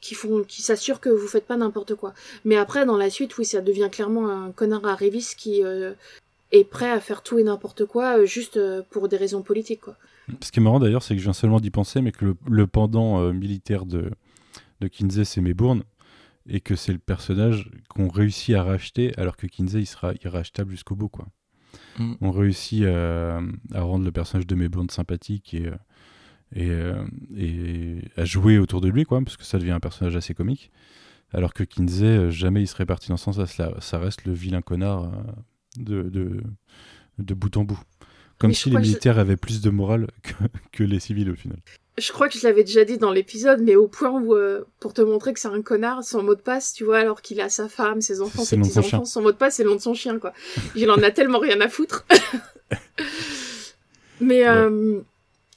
[0.00, 2.12] qui font, qui s'assurent que vous faites pas n'importe quoi.
[2.44, 5.62] Mais après, dans la suite, oui, ça devient clairement un connard à Révis qui
[6.54, 9.82] est prêt à faire tout et n'importe quoi euh, juste euh, pour des raisons politiques.
[10.40, 12.66] Ce qui est marrant d'ailleurs, c'est que je viens seulement d'y penser, mais que le,
[12.66, 14.10] pendant euh, militaire de,
[14.80, 15.82] de Kinsey, c'est Maybourne,
[16.48, 20.70] et que c'est le personnage qu'on réussit à racheter, alors que Kinsey, il sera irrachetable
[20.70, 21.08] jusqu'au bout.
[21.08, 21.26] Quoi.
[21.98, 22.14] Mm.
[22.20, 23.40] On réussit à,
[23.74, 25.70] rendre le personnage de Maybourne sympathique et,
[26.54, 26.70] et,
[27.36, 30.70] et, à jouer autour de lui, quoi, parce que ça devient un personnage assez comique.
[31.32, 34.62] Alors que Kinsey, jamais il serait parti dans ce sens Ça, ça reste le vilain
[34.62, 35.10] connard
[35.76, 36.42] de, de,
[37.18, 37.80] de bout en bout.
[38.38, 40.34] Comme si les militaires avaient plus de morale que,
[40.72, 41.58] que, les civils au final.
[41.96, 44.94] Je crois que je l'avais déjà dit dans l'épisode, mais au point où, euh, pour
[44.94, 47.48] te montrer que c'est un connard, son mot de passe, tu vois, alors qu'il a
[47.48, 49.94] sa femme, ses enfants, ses petits-enfants, son mot de passe, c'est le nom de son
[49.94, 50.32] chien, quoi.
[50.74, 52.04] Il en a tellement rien à foutre.
[54.20, 54.98] mais, euh,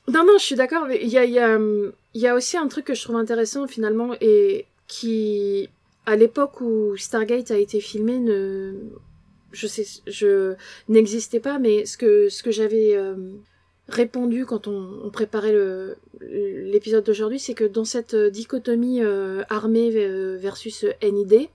[0.08, 1.58] non, non, je suis d'accord, mais il y a, y, a,
[2.13, 5.69] y a aussi un truc que je trouve intéressant, finalement, et qui,
[6.06, 8.76] à l'époque où Stargate a été filmé, ne
[9.52, 10.56] je sais, je
[10.88, 13.15] n'existais pas, mais ce que ce que j'avais euh,
[13.89, 15.56] répondu quand on, préparait
[16.21, 19.89] l'épisode d'aujourd'hui, c'est que dans cette euh, dichotomie euh, armée
[20.38, 21.47] versus NID,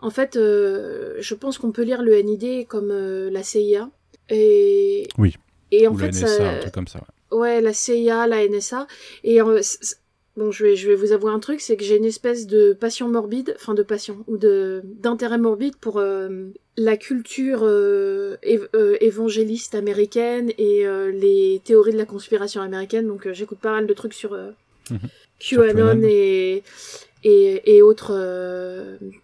[0.00, 3.88] en fait, je pense qu'on peut lire le NID comme la CIA.
[4.30, 5.36] Et oui.
[5.70, 7.00] Et en Ou fait, la NSA, ça, un truc comme ça.
[7.30, 7.38] Ouais.
[7.38, 7.60] ouais.
[7.60, 8.86] la CIA, la NSA,
[9.24, 9.40] et
[10.34, 12.72] Bon, je vais, je vais vous avouer un truc, c'est que j'ai une espèce de
[12.72, 16.46] passion morbide, enfin de passion, ou de d'intérêt morbide pour euh,
[16.78, 18.36] la culture euh,
[18.74, 23.08] euh, évangéliste américaine et les théories de la conspiration américaine.
[23.08, 24.32] Donc j'écoute pas mal de trucs sur
[24.90, 25.00] mhm.
[25.38, 26.62] QAnon et,
[27.24, 28.12] et, et autres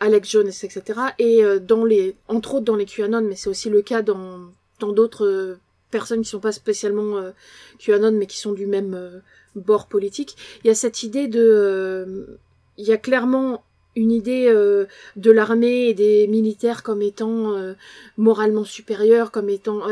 [0.00, 0.82] Alex Jones, etc.
[1.18, 4.40] Et dans les, entre autres dans les QAnon, mais c'est aussi le cas dans
[4.78, 5.56] dans d'autres
[5.90, 7.32] personnes qui sont pas spécialement
[7.78, 9.22] QAnon, mais qui sont du même
[9.54, 11.40] bord politique, il y a cette idée de...
[11.40, 12.38] Euh,
[12.76, 13.64] il y a clairement
[13.96, 17.74] une idée euh, de l'armée et des militaires comme étant euh,
[18.16, 19.86] moralement supérieurs, comme étant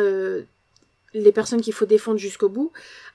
[1.14, 2.72] les personnes qu'il faut défendre jusqu'au bout,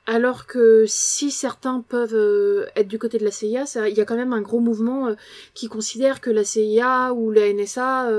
[0.07, 4.15] alors que si certains peuvent être du côté de la CIA, il y a quand
[4.15, 5.15] même un gros mouvement
[5.53, 8.09] qui considère que la CIA ou la NSA,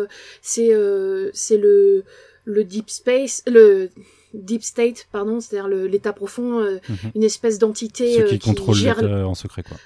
[0.41, 2.05] c'est le
[2.45, 3.91] le deep space, le
[4.35, 6.97] deep state, pardon, c'est-à-dire l'état profond, euh, mhm.
[7.17, 9.03] une espèce d'entité Ceux qui, euh, qui contrôle gère...
[9.03, 9.77] en secret, quoi.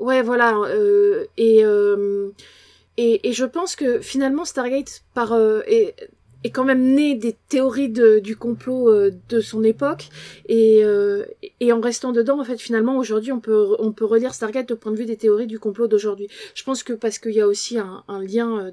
[0.00, 0.56] Ouais, voilà.
[0.56, 1.62] Euh, et,
[2.96, 5.32] et, et je pense que finalement Stargate par
[5.66, 5.94] est,
[6.44, 10.08] est quand même né des théories de, du complot de son époque
[10.46, 10.82] et,
[11.60, 14.76] et en restant dedans en fait finalement aujourd'hui on peut on peut relire Stargate au
[14.76, 17.46] point de vue des théories du complot d'aujourd'hui je pense que parce qu'il y a
[17.46, 18.72] aussi un, un lien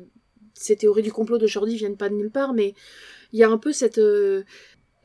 [0.55, 2.73] ces théories du complot d'aujourd'hui viennent pas de nulle part mais
[3.33, 4.01] il y a un peu cette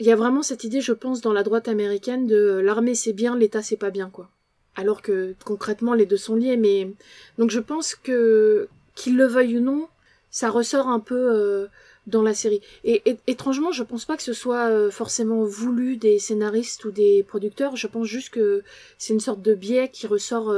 [0.00, 2.94] il y a vraiment cette idée, je pense, dans la droite américaine de euh, l'armée
[2.94, 4.30] c'est bien, l'État c'est pas bien, quoi.
[4.76, 6.90] Alors que concrètement les deux sont liés, mais
[7.38, 9.88] donc je pense que qu'il le veuille ou non,
[10.30, 11.66] ça ressort un peu euh,
[12.08, 12.60] dans la série.
[12.82, 17.22] Et, étrangement, je pense pas que ce soit euh, forcément voulu des scénaristes ou des
[17.22, 17.76] producteurs.
[17.76, 18.64] Je pense juste que
[18.98, 20.52] c'est une sorte de biais qui ressort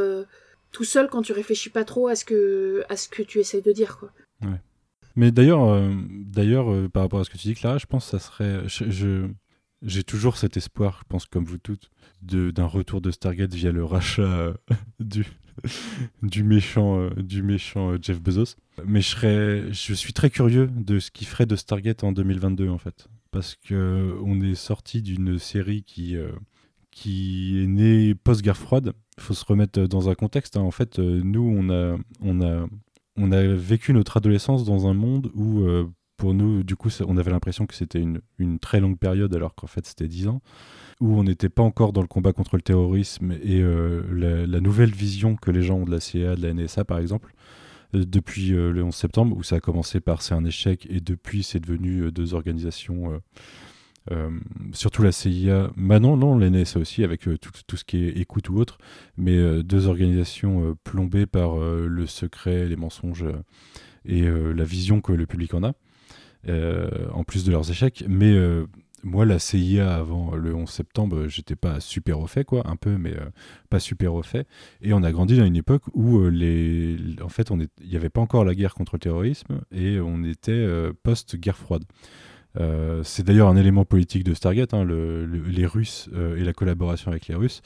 [0.72, 3.62] tout seul quand tu réfléchis pas trop à ce que à ce que tu essayes
[3.62, 4.10] de dire, quoi.
[4.42, 4.60] Ouais.
[5.16, 8.04] Mais d'ailleurs, euh, d'ailleurs euh, par rapport à ce que tu dis, Clara, je pense
[8.04, 8.62] que ça serait.
[9.82, 11.90] J'ai toujours cet espoir, je pense comme vous toutes,
[12.22, 14.54] d'un retour de Stargate via le rachat euh,
[15.00, 15.26] du,
[16.22, 18.56] du méchant, du méchant Jeff Bezos.
[18.86, 22.68] Mais je, serais, je suis très curieux de ce qu'il ferait de Stargate en 2022
[22.68, 23.08] en fait.
[23.30, 26.16] Parce que on est sorti d'une série qui,
[26.90, 28.94] qui est née post-guerre froide.
[29.18, 30.56] Il faut se remettre dans un contexte.
[30.56, 30.62] Hein.
[30.62, 32.66] En fait, nous, on a, on a
[33.16, 37.16] on a vécu notre adolescence dans un monde où, euh, pour nous, du coup, on
[37.16, 40.42] avait l'impression que c'était une, très longue période, alors qu'en fait, c'était 10 ans,
[41.00, 44.92] où on n'était pas encore dans le combat contre le terrorisme et euh, la, nouvelle
[44.92, 47.34] vision que les gens ont de la CIA, de la NSA, par exemple,
[47.94, 51.42] euh, depuis le 11 septembre, où ça a commencé par c'est un échec, et depuis,
[51.42, 53.20] c'est devenu deux organisations
[54.72, 58.48] surtout la CIA, bah non, non, l'NSA aussi, avec tout, tout, ce qui est écoute
[58.48, 58.78] ou autre,
[59.16, 63.24] mais deux organisations plombées par le secret, les mensonges
[64.04, 65.72] et la vision que le public en a,
[67.12, 68.04] en plus de leurs échecs.
[68.08, 68.36] Mais
[69.06, 72.98] moi, la CIA avant le 11 septembre, j'étais pas super au fait, quoi, un peu,
[72.98, 73.30] mais euh,
[73.70, 74.48] pas super au fait.
[74.82, 78.10] Et on a grandi dans une époque où euh, les, en fait, il n'y avait
[78.10, 81.84] pas encore la guerre contre le terrorisme et on était euh, post-guerre froide.
[83.02, 87.34] C'est d'ailleurs un élément politique de Stargate, hein, les Russes et la collaboration avec les
[87.34, 87.62] Russes.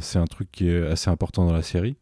[0.00, 1.96] c'est un truc qui est assez important dans la série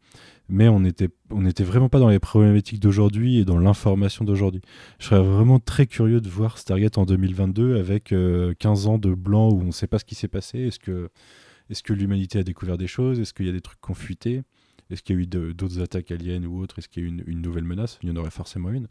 [0.53, 4.61] mais on n'était vraiment pas dans les problématiques d'aujourd'hui et dans l'information d'aujourd'hui.
[4.99, 9.15] Je serais vraiment très curieux de voir Stargate en 2022 avec 15 euh, ans de
[9.15, 10.59] blanc où on ne sait pas ce qui s'est passé.
[10.59, 13.19] Est-ce que, l'humanité a découvert des choses?
[13.19, 14.43] Est-ce qu'il y a des trucs qui ont fuité?
[14.93, 16.79] Est-ce qu'il y a eu d'autres attaques aliens ou autres?
[16.79, 17.99] Est-ce qu'il y a eu une, nouvelle menace?
[18.03, 18.89] Il y en aurait forcément une.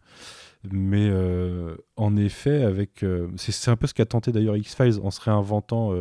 [0.71, 5.11] Mais euh, en effet, avec euh, c'est un peu ce qu'a tenté d'ailleurs X-Files en
[5.11, 5.93] se réinventant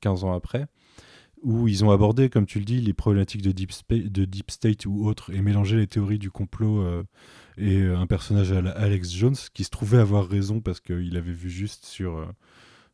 [0.00, 0.66] 15 ans après
[1.44, 4.86] où ils ont abordé, comme tu le dis, les problématiques de Deep, de deep State
[4.86, 7.04] ou autres, et mélangé les théories du complot euh,
[7.58, 11.32] et euh, un personnage à Alex Jones, qui se trouvait avoir raison parce qu'il avait
[11.32, 12.26] vu juste sur, euh,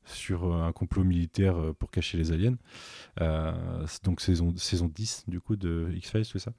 [0.05, 2.57] sur un complot militaire pour cacher les aliens.
[4.03, 6.53] donc saison, saison 10 du coup de X-Files, tout ça.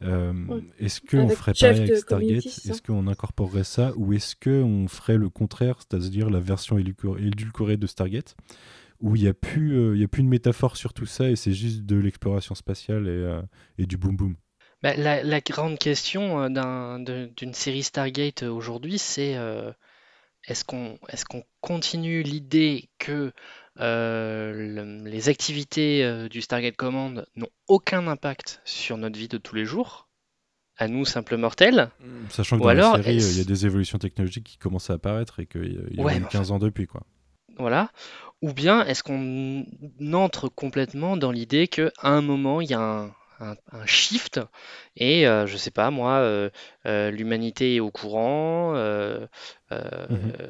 [0.00, 5.30] Est-ce qu'on ferait pareil avec Stargate Est-ce qu'on incorporerait ça Ou est-ce qu'on ferait le
[5.30, 8.36] contraire, c'est-à-dire la version édulcorée de Stargate
[9.00, 11.52] où il n'y a, plus, euh, a plus une métaphore sur tout ça et c'est
[11.52, 13.42] juste de l'exploration spatiale et, euh,
[13.76, 14.34] et, du boom boom.
[14.82, 19.36] Bah, la, grande question euh, d'une série Stargate aujourd'hui, c'est
[20.46, 21.24] est-ce qu'on est
[21.60, 23.32] continue l'idée que
[23.76, 30.08] les activités du Stargate Command n'ont aucun impact sur notre vie de tous les jours?
[30.76, 31.90] À nous, simples mortels?
[32.30, 35.38] Sachant que dans la série, il y a des évolutions technologiques qui commencent à apparaître
[35.38, 36.86] et qu'il y a eu 15 ans depuis.
[36.86, 37.02] Quoi.
[37.58, 37.90] Voilà.
[38.42, 39.64] Ou bien est-ce qu'on
[40.12, 43.14] entre complètement dans l'idée qu'à un moment, il y a un,
[43.86, 44.40] shift.
[44.96, 46.50] Et euh, je sais pas moi, euh,
[46.86, 49.38] euh, l'humanité est au courant mmh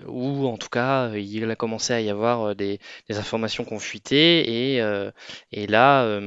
[0.06, 4.82] ou en tout cas il a commencé à y avoir des, informations confutées et,
[5.52, 6.20] et là,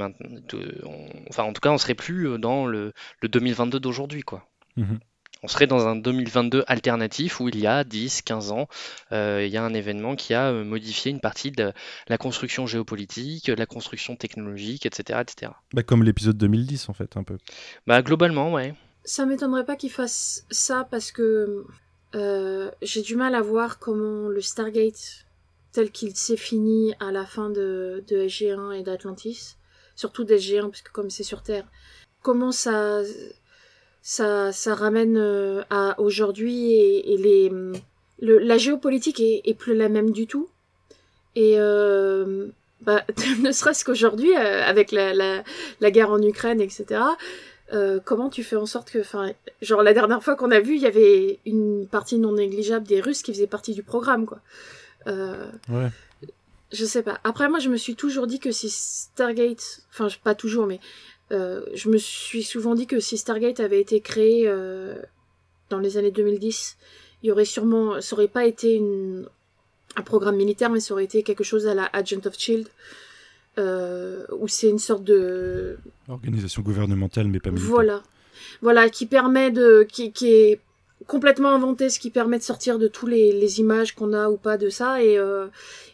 [1.30, 4.48] enfin en tout cas on serait plus dans le, 2022 d'aujourd'hui quoi.
[4.78, 4.96] Mmh
[5.44, 8.68] on serait dans un 2022 alternatif où il y a 10, 15 ans,
[9.12, 11.74] euh, il y a un événement qui a euh, modifié une partie de
[12.08, 15.20] la construction géopolitique, la construction technologique, etc.
[15.22, 15.52] etc.
[15.74, 17.38] Bah, comme l'épisode 2010 en fait, un peu.
[17.86, 18.74] Bah, globalement, ouais.
[19.04, 21.66] Ça m'étonnerait pas qu'il fasse ça parce que
[22.16, 25.26] euh, j'ai du mal à voir comment le Stargate
[25.72, 29.56] tel qu'il s'est fini à la fin de, de SG1 et d'Atlantis,
[29.96, 31.68] surtout d'SG1 puisque comme c'est sur Terre,
[32.22, 33.02] comment ça
[34.10, 37.50] ça, ça ramène euh, à aujourd'hui et, les,
[38.22, 40.48] le, la géopolitique est, est, plus la même du tout.
[41.36, 42.48] Et euh,
[42.80, 43.04] bah,
[43.42, 45.44] ne serait-ce qu'aujourd'hui, euh, avec la, la,
[45.82, 47.02] la, guerre en Ukraine, etc.,
[47.74, 50.78] euh, comment tu fais en sorte que, enfin, genre la dernière fois qu'on a vu,
[50.78, 54.40] il y avait une partie non négligeable des Russes qui faisaient partie du programme, quoi.
[55.08, 55.90] Euh, ouais.
[56.72, 57.20] Je sais pas.
[57.26, 60.80] Après, moi, je me suis toujours dit que si Stargate, enfin, pas toujours, mais
[61.32, 64.96] je me suis souvent dit que si Stargate avait été créé euh,
[65.70, 66.78] dans les années 2010,
[67.24, 69.28] il y aurait sûrement, ça aurait pas été une,
[69.96, 72.68] un programme militaire, mais ça aurait été quelque chose à la Agent of Shield,
[73.58, 77.70] euh, où c'est une sorte de organisation gouvernementale, mais pas militaire.
[77.70, 78.04] Voilà,
[78.62, 80.62] voilà, qui permet de, qui, qui est
[81.08, 84.38] complètement inventé, ce qui permet de sortir de tous les, les images qu'on a ou
[84.38, 85.48] pas de ça et euh,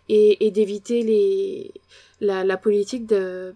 [0.09, 1.71] et, et d'éviter les
[2.19, 3.53] la, la politique de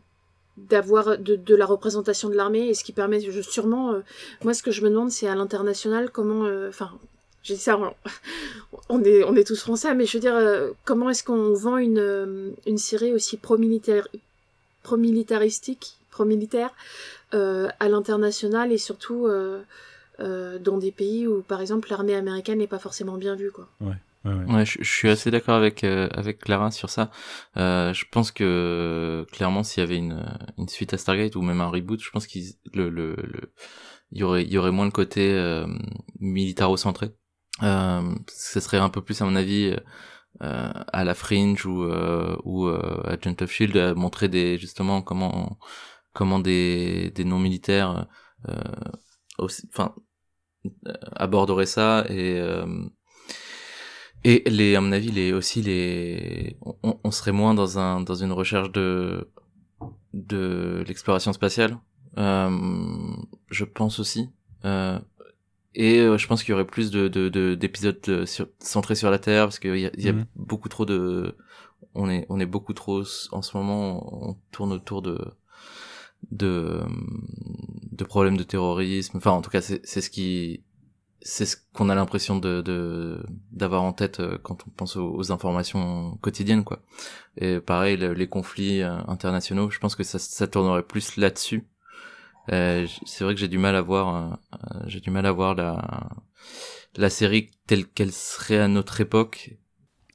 [0.58, 4.00] d'avoir de, de, la représentation de l'armée et ce qui permet je, sûrement euh,
[4.44, 6.92] moi ce que je me demande c'est à l'international comment euh, enfin
[7.44, 7.80] j'ai dit ça
[8.90, 11.78] on, est on est tous français mais je veux dire euh, comment est-ce qu'on vend
[11.78, 14.08] une une série aussi pro-militaire
[14.82, 16.72] pro-militaristique pro-militaire
[17.32, 19.28] à l'international et surtout
[20.18, 23.68] dans des pays où par exemple l'armée américaine n'est pas forcément bien vue quoi.
[23.82, 23.98] Ouais
[24.48, 27.12] Ouais, je, suis assez d'accord avec euh, avec Clara sur ça.
[27.58, 30.26] Euh, je pense que clairement, s'il y avait une
[30.58, 33.54] une suite à Stargate ou même un reboot, je pense qu'il le le, le
[34.12, 35.68] y aurait y aurait moins le côté euh,
[36.20, 37.12] militaro-centré.
[37.64, 39.76] Euh, ce serait un peu plus à mon avis
[40.42, 45.58] euh, à la Fringe ou euh, ou Agent of Shield à montrer des justement comment
[46.14, 48.08] comment des des non militaires
[49.40, 49.96] aussi enfin
[51.16, 52.40] aborderaient ça et
[54.30, 58.16] et les, à mon avis, les aussi les, on, on, serait moins dans un dans
[58.16, 59.30] une recherche de
[60.14, 61.78] de l'exploration spatiale.
[62.18, 62.50] Euh,
[63.50, 64.30] je pense aussi.
[64.66, 65.00] Euh,
[65.76, 67.08] et je pense qu'il y aurait plus de
[67.56, 68.26] d'épisodes de,
[68.60, 70.26] centrés sur la Terre parce qu'il y a, y a Mhm.
[70.36, 71.36] beaucoup trop de
[71.94, 75.18] on est on est beaucoup trop en ce moment on tourne autour de
[76.32, 76.82] de
[77.92, 80.64] de problèmes de terrorisme enfin en tout cas c'est c'est ce qui
[81.22, 86.18] c'est ce qu'on a l'impression de d'avoir en tête euh, quand on pense aux, informations
[86.22, 86.80] quotidiennes quoi.
[87.38, 91.66] Et pareil le- les conflits euh, internationaux je pense que ça ça tournerait plus là-dessus.
[92.52, 94.40] Euh, c'est vrai que j'ai du mal à voir
[94.88, 96.10] j'ai du mal à voir la
[96.96, 99.52] la série telle qu'elle serait à notre époque.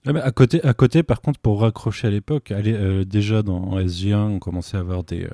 [0.06, 3.78] Ah, mais à côté, à côté, par contre, pour raccrocher à l'époque, euh, déjà dans
[3.78, 5.28] SG1, on commençait à avoir des,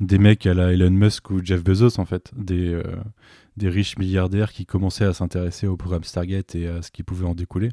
[0.00, 2.80] des mecs à la Elon Musk ou Jeff Bezos, en fait, des,
[3.56, 7.26] des riches milliardaires qui commençaient à s'intéresser au programme Stargate et à ce qui pouvait
[7.26, 7.70] en découler.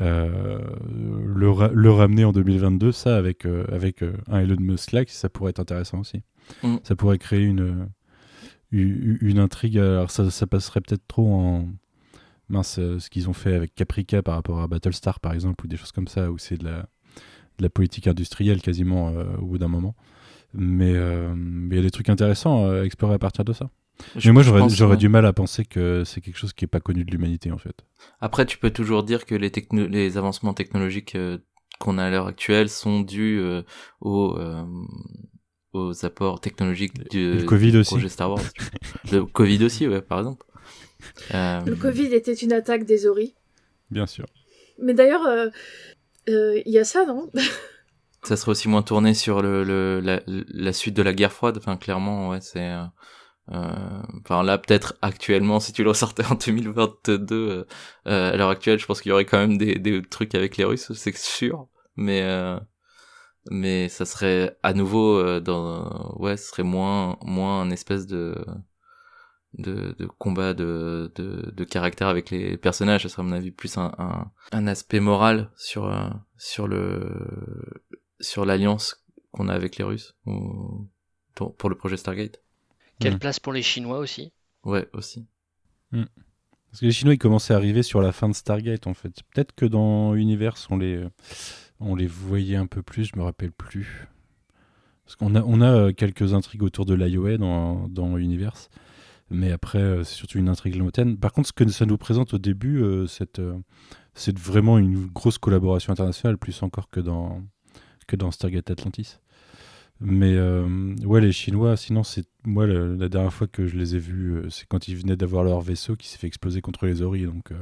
[0.00, 0.58] Euh,
[1.24, 5.02] le, ra- le ramener en 2022, ça, avec, euh, avec euh, un Elon Musk là,
[5.06, 6.22] ça pourrait être intéressant aussi.
[6.62, 6.76] Mm.
[6.82, 7.88] Ça pourrait créer une,
[8.72, 9.78] une, une intrigue.
[9.78, 11.68] Alors, ça, ça passerait peut-être trop en
[12.48, 15.68] mince, euh, ce qu'ils ont fait avec Caprica par rapport à Battlestar par exemple, ou
[15.68, 16.78] des choses comme ça, où c'est de la,
[17.58, 19.94] de la politique industrielle quasiment euh, au bout d'un moment.
[20.54, 23.70] Mais euh, mais il y a des trucs intéressants à explorer à partir de ça.
[24.16, 26.80] Je- mais moi j'aurais du mal à penser que c'est quelque chose qui est pas
[26.80, 27.84] connu de l'humanité en fait.
[28.20, 31.38] Après, tu peux toujours dire que les, techno les avancements technologiques euh,
[31.78, 33.62] qu'on a à l'heure actuelle sont dus euh,
[34.00, 34.64] aux, euh,
[35.72, 37.90] aux apports technologiques du, le Covid du aussi.
[37.90, 38.42] projet Star Wars.
[39.12, 40.44] le Covid aussi, ouais, par exemple.
[41.34, 43.34] Euh, Le Covid était une attaque des oris.
[43.90, 44.26] Bien sûr.
[44.80, 45.48] Mais d'ailleurs, euh,
[46.28, 47.30] euh, il y a ça, non?
[48.22, 51.58] Ça serait aussi moins tourné sur le, le la, la suite de la guerre froide.
[51.58, 52.72] Enfin, clairement, ouais, c'est.
[53.52, 57.64] Euh, Enfin, là, peut-être actuellement, si tu le ressortais en 2022, euh,
[58.06, 60.56] euh, à l'heure actuelle, je pense qu'il y aurait quand même des, des trucs avec
[60.56, 61.68] les Russes, c'est sûr.
[61.96, 62.22] Mais
[63.50, 68.34] mais ça serait à nouveau dans ouais, ce serait moins moins un espèce de
[69.54, 73.52] de, de combat de, de, de caractère avec les personnages, ça serait à mon avis
[73.52, 75.94] plus un, un, un aspect moral sur,
[76.36, 77.08] sur le
[78.18, 80.88] sur l'alliance qu'on a avec les Russes ou
[81.34, 82.43] pour, pour le projet Stargate.
[82.98, 83.18] Quelle Mm.
[83.18, 84.32] place pour les Chinois aussi
[84.64, 85.26] Ouais, aussi.
[85.92, 89.22] Parce que les Chinois ils commençaient à arriver sur la fin de Stargate en fait.
[89.32, 91.04] Peut-être que dans Universe on les
[91.80, 94.08] on les voyait un peu plus, je me rappelle plus.
[95.04, 98.70] Parce qu'on a on a euh, quelques intrigues autour de l'IOA dans dans Universe.
[99.30, 101.18] Mais après, euh, c'est surtout une intrigue lointaine.
[101.18, 103.58] Par contre, ce que ça nous présente au début, euh, c'est euh,
[104.14, 107.42] c'est vraiment une grosse collaboration internationale, plus encore que dans,
[108.06, 109.18] que dans Stargate Atlantis.
[110.00, 110.66] Mais euh,
[111.04, 114.50] ouais, les Chinois, sinon, c'est moi la, dernière fois que je les ai vus, euh,
[114.50, 117.24] c'est quand ils venaient d'avoir leur vaisseau qui s'est fait exploser contre les Ori.
[117.24, 117.56] Donc, euh,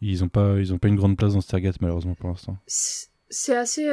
[0.00, 2.58] ils n'ont pas, pas une grande place dans Stargate, malheureusement, pour l'instant.
[2.66, 3.84] C'est assez.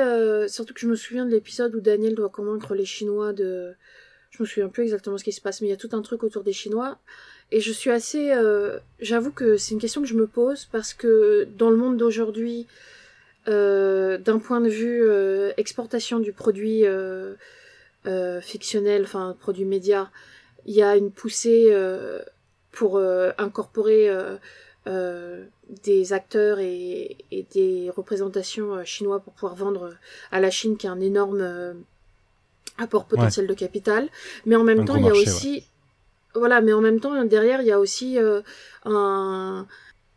[0.48, 3.74] surtout que je me souviens de l'épisode où Daniel doit convaincre les Chinois de.
[4.32, 6.02] Je me souviens plus exactement ce qui se passe, mais il y a tout un
[6.02, 6.98] truc autour des Chinois.
[7.52, 8.32] Et je suis assez.
[9.00, 12.68] J'avoue que c'est une question que je me pose parce que dans le monde d'aujourd'hui,
[13.46, 17.36] d'un point de vue euh, exportation du produit euh,
[18.06, 20.12] euh, fictionnel, enfin produit média,
[20.66, 22.20] il y a une poussée euh,
[22.72, 24.38] pour euh, incorporer euh,
[24.88, 25.46] euh,
[25.84, 29.94] des acteurs et, et des représentations euh, chinois pour pouvoir vendre euh,
[30.32, 31.74] à la Chine qui a un énorme euh,
[32.78, 34.10] apport potentiel de capital.
[34.46, 35.64] Mais en même Un temps, il y a marché, aussi
[36.36, 38.42] voilà, mais en même temps derrière il y a aussi euh,
[38.86, 39.68] un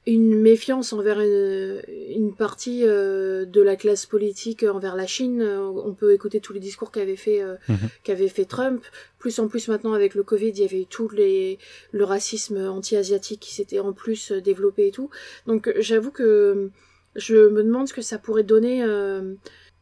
[0.08, 5.42] une méfiance envers une, une partie euh, de la classe politique envers la Chine.
[5.42, 7.88] On peut écouter tous les discours qu'avait fait euh, Mhm.
[8.04, 8.84] qu'avait fait Trump.
[9.18, 11.58] Plus en plus maintenant avec le Covid, il y avait tout les
[11.90, 15.10] le racisme anti-asiatique qui s'était en plus euh, développé et tout.
[15.48, 16.70] Donc j'avoue que
[17.16, 19.34] je me demande ce que ça pourrait donner euh,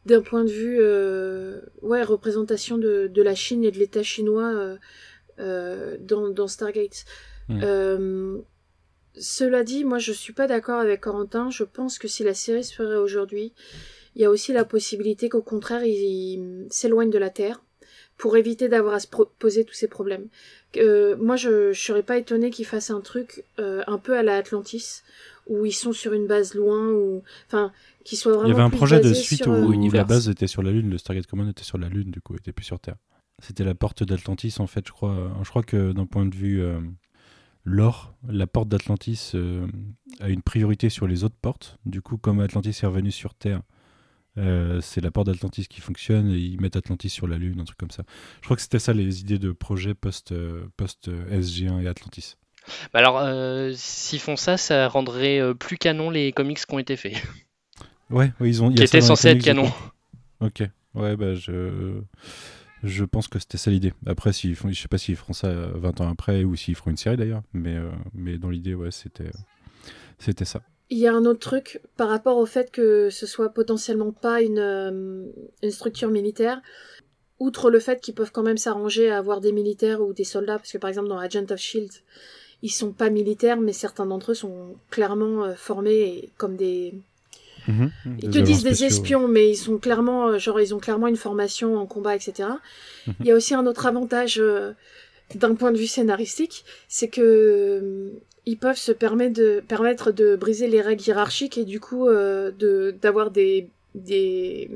[0.07, 0.79] d'un point de vue
[1.87, 4.77] ouais représentation de, de la Chine et de l'État chinois
[5.37, 7.05] dans, dans Stargate.
[7.49, 8.41] Mhm.
[9.17, 11.49] Cela dit, moi je suis pas d'accord avec Corentin.
[11.49, 13.53] Je pense que si la série se ferait aujourd'hui,
[14.15, 17.61] il y a aussi la possibilité qu'au contraire il, il s'éloigne de la Terre
[18.17, 19.07] pour éviter d'avoir à se
[19.39, 20.27] poser tous ces problèmes.
[20.77, 24.23] Euh, moi je, je serais pas étonnée qu'ils fassent un truc euh, un peu à
[24.23, 25.01] la Atlantis
[25.47, 27.71] où ils sont sur une base loin ou enfin
[28.03, 30.29] qui soit vraiment Il y avait un projet de suite où, euh, où la base
[30.29, 32.63] était sur la Lune, le Stargate Command était sur la Lune, du coup, était plus
[32.63, 32.95] sur Terre.
[33.41, 35.31] C'était la porte d'Atlantis, en fait, je crois.
[35.43, 36.63] Je crois que d'un point de vue
[37.65, 39.67] lore, la porte d'Atlantis euh,
[40.21, 41.77] a une priorité sur les autres portes.
[41.85, 43.61] Du coup, comme Atlantis est revenu sur Terre,
[44.37, 47.63] euh, c'est la porte d'Atlantis qui fonctionne et ils mettent Atlantis sur la Lune, un
[47.65, 48.03] truc comme ça.
[48.41, 52.35] Je crois que c'était ça les idées de projet post, euh, post SG1 et Atlantis.
[52.93, 56.95] Bah alors, euh, s'ils font ça, ça rendrait plus canon les comics qui ont été
[56.95, 57.15] faits,
[58.09, 58.71] Ouais, ouais, ils ont.
[58.71, 59.71] qui étaient censés être canon.
[60.39, 60.63] Ok.
[60.93, 62.01] Ouais, bah je.
[62.85, 63.93] Je pense que c'était ça l'idée.
[64.05, 66.97] Après, si, je sais pas s'ils feront ça 20 ans après ou s'ils feront une
[66.97, 67.75] série d'ailleurs, mais,
[68.13, 69.31] mais dans l'idée, ouais, c'était,
[70.19, 70.61] c'était ça.
[70.89, 74.41] Il y a un autre truc par rapport au fait que ce soit potentiellement pas
[74.41, 75.31] une,
[75.69, 76.61] structure militaire
[77.39, 80.57] outre le fait qu'ils peuvent quand même s'arranger à avoir des militaires ou des soldats,
[80.57, 81.91] parce que par exemple dans Agent of Shield,
[82.61, 86.93] ils sont pas militaires, mais certains d'entre eux sont clairement euh, formés comme des.
[87.67, 87.91] Mhm.
[88.21, 91.15] ils te disent des espions, mais ils sont clairement, euh, genre, ils ont clairement une
[91.15, 92.49] formation en combat, etc.
[93.07, 93.13] Mhm.
[93.21, 94.71] Il y a aussi un autre avantage euh,
[95.33, 98.11] d'un point de vue scénaristique, c'est que
[98.47, 102.95] ils peuvent se permettre de, permettre de briser les règles hiérarchiques et du coup de
[103.01, 104.69] d'avoir des des,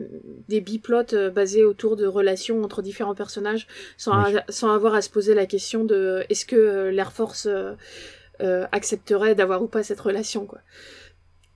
[0.48, 3.68] des biplots euh, basés autour de relations entre différents personnages
[3.98, 8.66] sans, sans avoir à se poser la question de est-ce que euh, l'Air Force euh,
[8.72, 10.60] accepterait d'avoir ou pas cette relation quoi.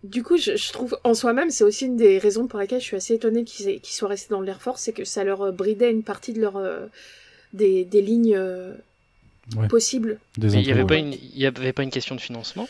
[0.04, 2.86] Du coup, je, je trouve en soi-même, c'est aussi une des raisons pour lesquelles je
[2.86, 6.04] suis assez étonnée qu'ils soient restés dans l'Air Force, c'est que ça leur bridait une
[6.04, 6.62] partie de leur
[7.54, 8.38] des, des lignes
[9.70, 10.20] possible.
[10.38, 12.68] il n'y avait, pas une, y avait pas une question de financement?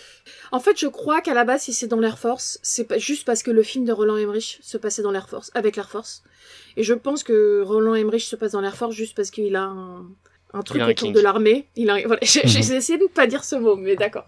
[0.52, 3.44] En fait, je crois qu'à la base, si c'est dans l'Air Force, c'est juste parce
[3.44, 6.24] que le film de Roland Emmerich se passait dans l'Air Force, avec l'Air Force.
[6.78, 9.64] Et je pense que Roland Emmerich se passe dans l'Air Force juste parce qu'il a
[9.64, 10.06] un,
[10.54, 11.68] un truc autour de l'armée.
[11.76, 12.78] Il a, voilà, j'ai mhm.
[12.78, 14.26] essayé de ne pas dire ce mot, mais d'accord.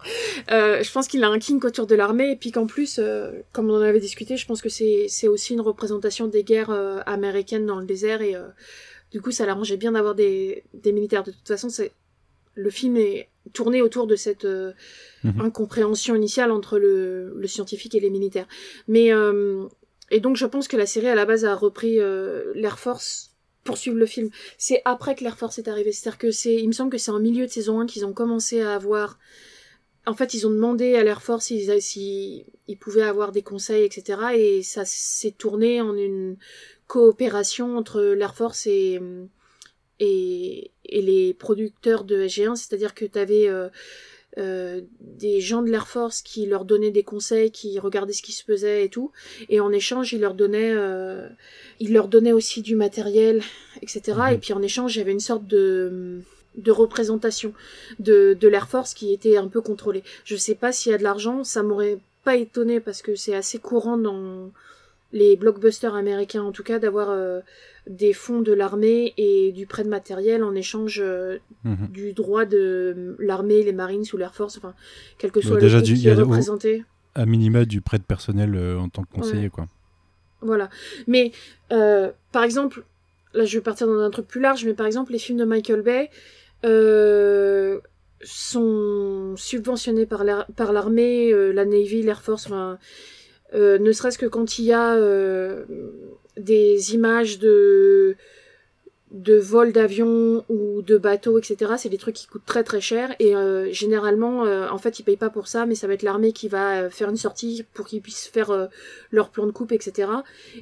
[0.50, 3.30] Euh, je pense qu'il a un kink autour de l'armée et puis qu'en plus, euh,
[3.52, 7.00] comme on en avait discuté, je pense que c'est aussi une représentation des guerres euh,
[7.06, 8.34] américaines dans le désert et
[9.12, 11.22] du coup, ça l'arrangeait bien d'avoir des, des militaires.
[11.22, 11.92] De toute façon, c'est
[12.54, 15.40] le film est tourné autour de cette mhm.
[15.40, 18.48] incompréhension initiale entre le, scientifique et les militaires.
[18.88, 19.10] Mais
[20.10, 21.98] et donc je pense que la série à la base a repris
[22.54, 23.25] l'Air Force
[23.66, 24.30] pour suivre le film.
[24.56, 25.92] C'est après que l'Air Force est arrivé.
[25.92, 28.14] C'est-à-dire que c'est, il me semble que c'est en milieu de saison 1 qu'ils ont
[28.14, 29.18] commencé à avoir.
[30.06, 33.84] En fait, ils ont demandé à l'Air Force s'ils si, ils pouvaient avoir des conseils,
[33.84, 34.18] etc.
[34.34, 36.36] Et ça s'est tourné en une
[36.86, 39.00] coopération entre l'Air Force et
[40.00, 43.68] et, et les producteurs de SG1, c'est-à-dire que tu avais euh,
[44.38, 48.32] euh, des gens de l'Air Force qui leur donnaient des conseils, qui regardaient ce qui
[48.32, 49.10] se faisait et tout,
[49.48, 51.26] et en échange ils leur donnaient, euh,
[51.80, 53.42] ils leur donnaient aussi du matériel,
[53.82, 54.02] etc.
[54.06, 54.34] Mhm.
[54.34, 56.20] Et puis en échange il y avait une sorte de
[56.56, 57.52] de représentation
[57.98, 60.02] de, de l'Air Force qui était un peu contrôlée.
[60.24, 63.34] Je sais pas s'il y a de l'argent, ça m'aurait pas étonné parce que c'est
[63.34, 64.50] assez courant dans
[65.12, 67.40] les blockbusters américains en tout cas d'avoir euh,
[67.86, 71.88] des fonds de l'armée et du prêt de matériel en échange euh, mhm.
[71.88, 74.74] du droit de l'armée, les marines ou l'Air Force, enfin,
[75.18, 76.84] quel que bah, soit déjà le qui est représenté.
[77.14, 79.68] à minima du prêt de personnel euh, en tant que conseiller, quoi.
[80.40, 80.68] Voilà.
[81.06, 81.32] Mais,
[81.72, 82.84] euh, par exemple,
[83.34, 85.44] là je vais partir dans un truc plus large, mais par exemple, les films de
[85.44, 86.10] Michael Bay
[88.22, 92.78] sont subventionnés par l'armée, la Navy, l'Air Force, enfin
[93.54, 94.96] ne serait-ce que quand il y a
[96.36, 98.16] des images de
[99.12, 101.74] de vols d'avions ou de bateaux, etc.
[101.78, 105.16] C'est des trucs qui coûtent très très cher et euh, généralement, en fait, ils payent
[105.16, 108.02] pas pour ça, mais ça va être l'armée qui va faire une sortie pour qu'ils
[108.02, 108.68] puissent faire
[109.12, 110.10] leur plan de coupe, etc.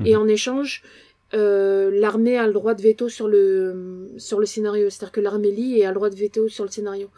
[0.04, 0.22] Et mhm.
[0.22, 0.82] en échange,
[1.32, 5.78] l'armée a le droit de veto sur le sur le scénario, c'est-à-dire que l'armée lit
[5.78, 7.08] et a le droit de veto sur le scénario.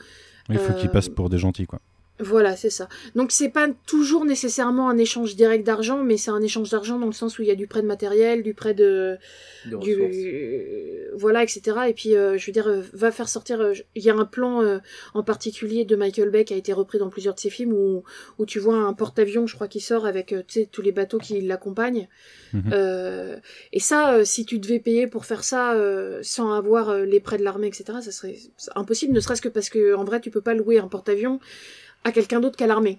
[0.48, 1.80] Il faut qu'ils passent pour des gentils, quoi.
[2.18, 2.88] Voilà, c'est ça.
[3.14, 7.06] Donc c'est pas toujours nécessairement un échange direct d'argent, mais c'est un échange d'argent dans
[7.06, 9.18] le sens où il y a du prêt de matériel, du prêt de,
[9.66, 9.96] du,
[11.14, 11.76] voilà, etc.
[11.88, 13.60] Et puis euh, je veux dire, euh, va faire sortir.
[13.60, 14.80] Euh, il y a un plan
[15.12, 18.02] en particulier de Michael Bay qui a été repris dans plusieurs de ses films où
[18.38, 21.18] où tu vois un porte-avions, je crois, qui sort avec tu sais tous les bateaux
[21.18, 22.08] qui l'accompagnent.
[22.52, 23.40] Mhm.
[23.72, 25.76] et ça, si tu devais payer pour faire ça
[26.22, 28.36] sans avoir les prêts de l'armée, etc., ça serait
[28.74, 29.12] impossible.
[29.12, 31.40] Ne serait-ce que parce que en vrai, tu peux pas louer un porte-avions
[32.04, 32.98] à quelqu'un d'autre qu'à l'armée.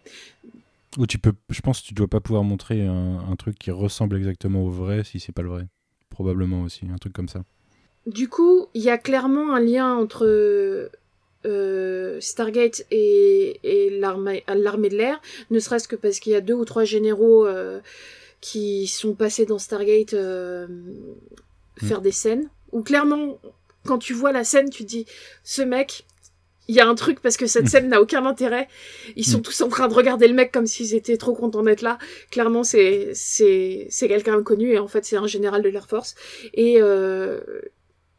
[0.98, 4.18] Ou tu peux, je pense que tu dois pas pouvoir montrer un, truc qui ressemble
[4.18, 5.68] exactement au vrai si c'est pas le vrai.
[6.10, 7.44] Probablement aussi, un truc comme ça.
[8.06, 10.90] Du coup, il y a clairement un lien entre
[11.46, 15.22] euh, Stargate et, et l'armée de l'air,
[15.52, 17.80] ne serait-ce que parce qu'il y a deux ou trois généraux euh,
[18.42, 20.68] qui sont passés dans Stargate euh,
[21.78, 22.04] faire mm.
[22.04, 22.50] des scènes.
[22.72, 23.40] Ou clairement,
[23.86, 25.06] quand tu vois la scène, tu te dis,
[25.44, 26.06] ce mec,
[26.68, 27.68] il y a un truc parce que cette mm.
[27.68, 28.68] scène n'a aucun intérêt.
[29.16, 29.44] Ils sont mm.
[29.44, 31.98] tous en train de regarder le mec comme s'ils étaient trop contents d'être là.
[32.32, 36.16] Clairement, c'est c'est c'est quelqu'un inconnu et en fait c'est un général de l'Air Force
[36.54, 37.40] et euh,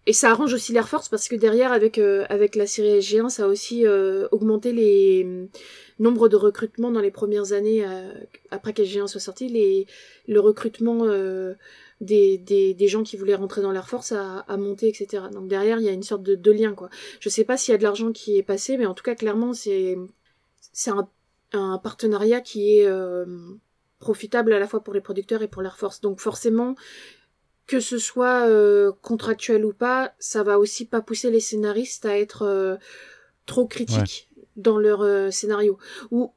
[0.07, 3.28] et ça arrange aussi l'Air Force parce que derrière avec euh, avec la série SG1
[3.28, 5.49] ça a aussi euh, augmenté les mm,
[5.99, 7.84] nombres de recrutements dans les premières années
[8.51, 9.86] après qu'SG1 soit sorti les
[10.26, 11.05] le recrutement
[12.01, 15.24] des, des, des, gens qui voulaient rentrer dans l'Air Force à, à, monter, etc.
[15.32, 16.90] Donc derrière, il y a une sorte de, de lien, quoi.
[17.20, 19.14] Je sais pas s'il y a de l'argent qui est passé, mais en tout cas,
[19.14, 19.96] clairement, c'est
[20.72, 21.09] c'est un,
[21.53, 23.24] un, partenariat qui est euh,
[23.99, 26.01] profitable à la fois pour les producteurs et pour l'Air Force.
[26.01, 26.76] Donc forcément,
[27.68, 32.18] que ce soit euh, contractuel ou pas, ça va aussi pas pousser les scénaristes à
[32.18, 32.76] être euh,
[33.46, 35.78] trop critiques dans leur euh, scénario.
[36.11, 36.32] Ou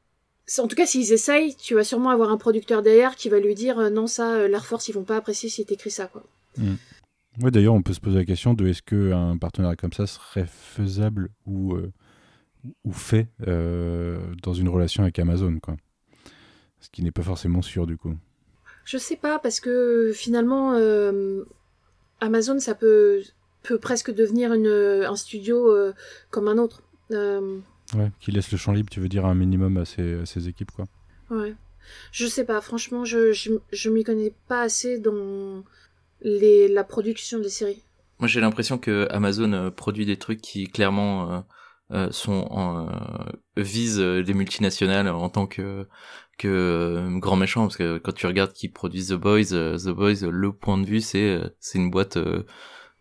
[0.57, 3.55] en tout cas, s'ils essayent, tu vas sûrement avoir un producteur derrière qui va lui
[3.55, 6.23] dire non ça, l'Air Force ils vont pas apprécier si t'écris ça quoi.
[6.57, 6.73] Mm.
[7.41, 10.45] Ouais, d'ailleurs, on peut se poser la question de est-ce qu'un partenariat comme ça serait
[10.45, 11.77] faisable ou,
[12.83, 15.77] ou fait dans une relation avec Amazon, quoi.
[16.81, 18.15] Ce qui n'est pas forcément sûr, du coup.
[18.83, 21.43] Je sais pas, parce que finalement, euh,
[22.19, 23.21] Amazon, ça peut,
[23.63, 25.93] peut presque devenir une, un studio euh,
[26.31, 26.83] comme un autre.
[27.95, 30.25] Euh, ouais, qui laisse le champ libre, tu veux dire, un minimum à ses, à
[30.25, 30.87] ses équipes, quoi.
[31.29, 31.55] Ouais.
[32.11, 35.63] Je sais pas, franchement, je, je, je m'y connais pas assez dans
[36.21, 37.83] les, la production des séries.
[38.19, 41.43] Moi, j'ai l'impression que Amazon produit des trucs qui clairement
[42.11, 42.87] sont en,
[43.57, 45.87] visent les multinationales en tant que
[46.41, 49.89] que euh, grand méchant parce que quand tu regardes qui produit The Boys, euh, The
[49.89, 52.17] Boys, le point de vue c'est euh, c'est une boîte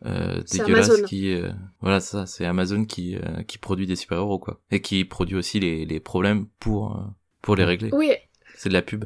[0.03, 1.37] dégueulasse qui
[1.81, 5.61] voilà ça c'est Amazon qui qui produit des super héros quoi et qui produit aussi
[5.61, 7.05] les les problèmes pour
[7.43, 7.91] pour les régler.
[7.93, 8.13] Oui.
[8.57, 9.05] C'est de la pub.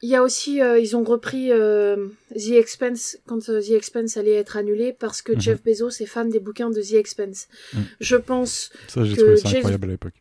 [0.00, 4.92] Il y a aussi, ils ont repris The Expense quand The Expense allait être annulé
[4.92, 5.40] parce que mhm.
[5.40, 7.48] Jeff Bezos est fan des bouquins de The Expense.
[7.74, 7.84] Mhm.
[8.00, 10.14] Je pense ça, j'ai trouvé ça incroyable à l'époque.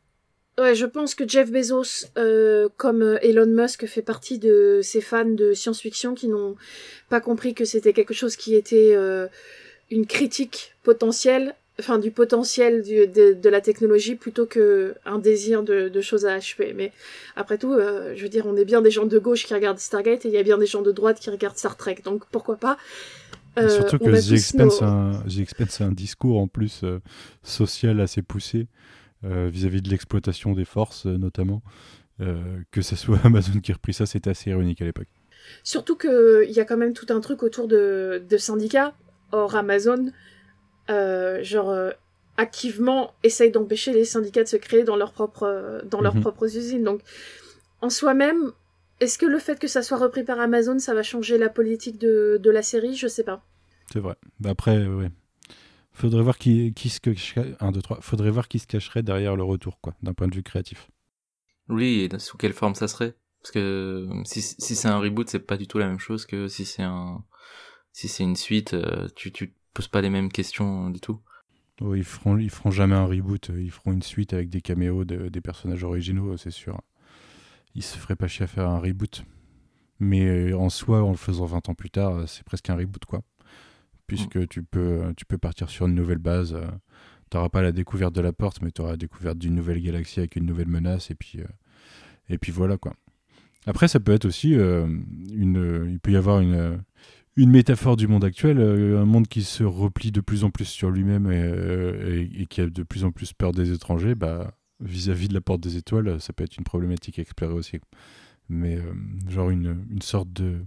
[0.59, 5.01] Ouais, je pense que Jeff Bezos, euh, comme euh, Elon Musk, fait partie de ces
[5.01, 6.55] fans de science-fiction qui n'ont
[7.09, 9.27] pas compris que c'était quelque chose qui était euh,
[9.91, 15.63] une critique potentielle, enfin du potentiel du, de, de, la technologie plutôt que un désir
[15.63, 16.73] de, de choses à achever.
[16.73, 16.91] Mais
[17.35, 19.79] après tout, euh, je veux dire, on est bien des gens de gauche qui regardent
[19.79, 22.23] Stargate et il y a bien des gens de droite qui regardent Star Trek, donc
[22.31, 22.77] pourquoi pas.
[23.57, 26.83] surtout que The Expense, un, The Expense a un discours en plus
[27.43, 28.67] social assez poussé
[29.23, 31.63] euh, vis-à-vis de l'exploitation des forces euh, notamment.
[32.19, 32.35] Euh,
[32.71, 35.07] que ce soit Amazon qui a repris ça, c'était assez ironique à l'époque.
[35.63, 38.95] Surtout qu'il y a quand même tout un truc autour de, de syndicats.
[39.31, 40.11] Or, Amazon,
[40.87, 41.91] genre,
[42.37, 46.21] activement essaye d'empêcher les syndicats de se créer dans, leur propre, dans leurs mhm.
[46.21, 46.83] propres usines.
[46.83, 47.01] Donc,
[47.81, 48.51] en soi-même,
[48.99, 51.99] est-ce que le fait que ça soit repris par Amazon, ça va changer la politique
[51.99, 52.95] de, de la série?
[52.95, 53.43] Je sais pas.
[53.91, 54.15] C'est vrai.
[54.39, 55.09] Bah, après, ouais.
[55.93, 58.01] Faudrait voir qui, qui se cacherait, 1, 2, 3.
[58.01, 60.89] Faudrait voir qui se cacherait derrière le retour, quoi, d'un point de vue créatif.
[61.69, 63.15] Oui, et sous quelle forme ça serait?
[63.41, 66.47] Parce que si, si c'est un reboot, c'est pas du tout la même chose que
[66.47, 67.23] si c'est un,
[67.97, 68.73] si c'est une suite.
[68.73, 71.19] Euh, tu, tu poses pas les mêmes questions du tout.
[71.81, 73.51] Oh, ils feront, ils feront jamais un reboot.
[73.55, 76.81] Ils feront une suite avec des caméos des personnages originaux, c'est sûr.
[77.75, 79.23] Ils se feraient pas chier à faire un reboot.
[79.99, 83.05] Mais euh, en soi, en le faisant 20 ans plus tard, c'est presque un reboot,
[83.05, 83.23] quoi
[84.07, 86.53] puisque tu peux, tu peux partir sur une nouvelle base.
[86.53, 86.65] Euh,
[87.29, 89.81] tu n'auras pas la découverte de la porte, mais tu auras la découverte d'une nouvelle
[89.81, 91.47] galaxie avec une nouvelle menace, et puis, euh,
[92.29, 92.93] et puis voilà quoi.
[93.65, 94.87] Après, ça peut être aussi euh,
[95.33, 95.89] une.
[95.91, 96.81] Il peut y avoir une,
[97.37, 100.89] une métaphore du monde actuel, un monde qui se replie de plus en plus sur
[100.89, 104.15] lui-même et, qui a de plus en plus peur des étrangers.
[104.15, 107.79] Bah, vis-à-vis de la porte des étoiles, ça peut être une problématique à explorer aussi.
[108.49, 108.79] Mais
[109.29, 110.65] genre une, une sorte de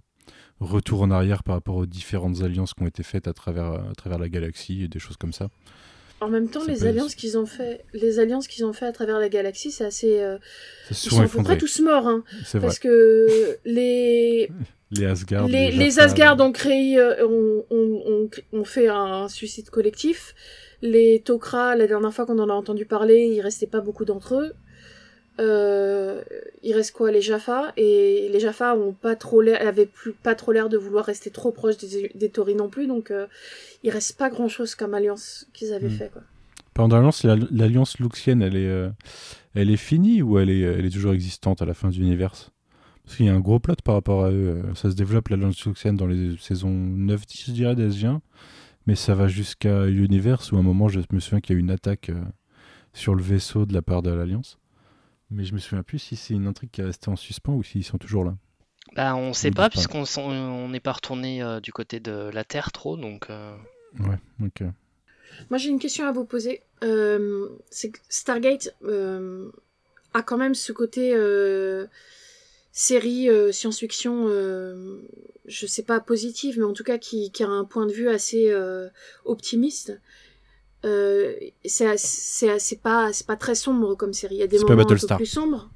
[0.61, 3.95] retour en arrière par rapport aux différentes alliances qui ont été faites à travers, à
[3.97, 5.49] travers la galaxie et des choses comme ça.
[6.21, 9.19] En même temps, les alliances qu'ils ont fait, les alliances qu'ils ont fait à travers
[9.19, 10.21] la galaxie, c'est assez.
[10.21, 10.37] Euh,
[10.91, 12.23] ils sont à peu près tous morts, hein,
[12.61, 14.51] parce que les
[14.91, 20.35] les Asgard, les, les, Asgard ont créé, euh, ont, ont, ont, fait un suicide collectif.
[20.83, 24.35] Les Tok'ra, la dernière fois qu'on en a entendu parler, il restait pas beaucoup d'entre
[24.35, 24.53] eux.
[25.41, 26.23] Euh,
[26.63, 27.73] il reste quoi les Jaffa?
[27.77, 31.31] Et les Jaffa ont pas trop l'air avaient plus pas trop l'air de vouloir rester
[31.31, 33.27] trop proches des, des Tori non plus donc euh,
[33.83, 35.99] il reste pas grand chose comme alliance qu'ils avaient hmm.
[35.99, 36.23] fait quoi.
[36.75, 38.91] Pendant l'alliance l'alliance luxienne elle est euh,
[39.55, 42.51] elle est finie ou elle est elle est toujours existante à la fin de l'univers
[43.11, 45.65] parce qu'il y a un gros plot par rapport à eux ça se développe l'alliance
[45.65, 48.21] luxienne dans les saisons 9 10 je dirais d'SG1
[48.87, 51.59] mais ça va jusqu'à l'univers où à un moment je me souviens qu'il y a
[51.59, 52.11] eu une attaque
[52.93, 54.61] sur le vaisseau de la part de l'alliance
[55.31, 57.63] mais je me souviens plus si c'est une intrigue qui est restée en suspens ou
[57.63, 58.37] s'ils sont toujours là.
[58.97, 62.97] Bah, on sait pas, puisqu'on n'est pas retourné euh, du côté de la Terre trop,
[62.97, 63.31] donc.
[63.31, 63.57] Euh.
[64.01, 64.65] Ouais, ok.
[65.49, 66.63] Moi, j'ai une question à vous poser.
[66.83, 68.75] Euh, c'est Stargate
[70.13, 71.15] a quand même ce côté
[72.81, 74.29] série science-fiction,
[75.47, 78.09] je sais pas positive, mais en tout cas qui, qui, a un point de vue
[78.09, 78.55] assez
[79.25, 79.93] optimiste.
[80.85, 84.37] Euh, c'est c'est pas c'est pas très sombre comme série.
[84.37, 85.71] Il y a des moments un peu plus sombres.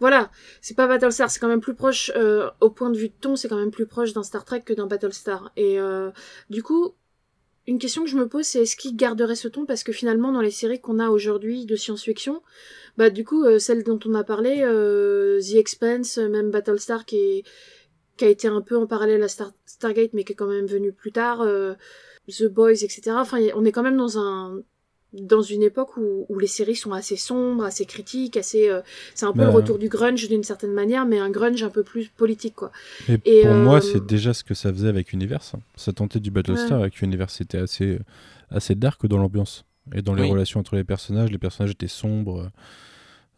[0.00, 3.14] Voilà, c'est pas Battlestar, c'est quand même plus proche euh, au point de vue de
[3.20, 5.52] ton, c'est quand même plus proche d'un Star Trek que d'un Battlestar.
[5.56, 6.10] Et euh,
[6.50, 6.96] du coup,
[7.66, 9.66] une question que je me pose, c'est est-ce qu'il garderait ce ton?
[9.66, 12.42] Parce que finalement dans les séries qu'on a aujourd'hui de science-fiction,
[12.96, 17.44] bah du coup euh, celle dont on a parlé, euh, The Expanse, même Battlestar qui
[18.20, 21.12] a été un peu en parallèle à Stargate, mais qui est quand même venu plus
[21.12, 21.74] tard, euh,
[22.28, 23.12] The Boys, etc.
[23.14, 24.62] Enfin, on est quand même dans un
[25.12, 28.80] dans une époque où, où les séries sont assez sombres, assez critiques, assez euh,
[29.14, 31.82] c'est un peu le retour du grunge d'une certaine manière, mais un grunge un peu
[31.82, 32.72] plus politique quoi.
[33.08, 35.52] Et, Et, pour euh, moi, c'est déjà ce que ça faisait avec Universe.
[35.76, 36.84] Ça tentait du Battlestar Ouais.
[36.84, 37.34] avec Universe.
[37.36, 37.98] C'était assez,
[38.50, 40.30] assez dark dans l'ambiance et dans les Oui.
[40.30, 41.30] relations entre les personnages.
[41.30, 42.50] Les personnages étaient sombres.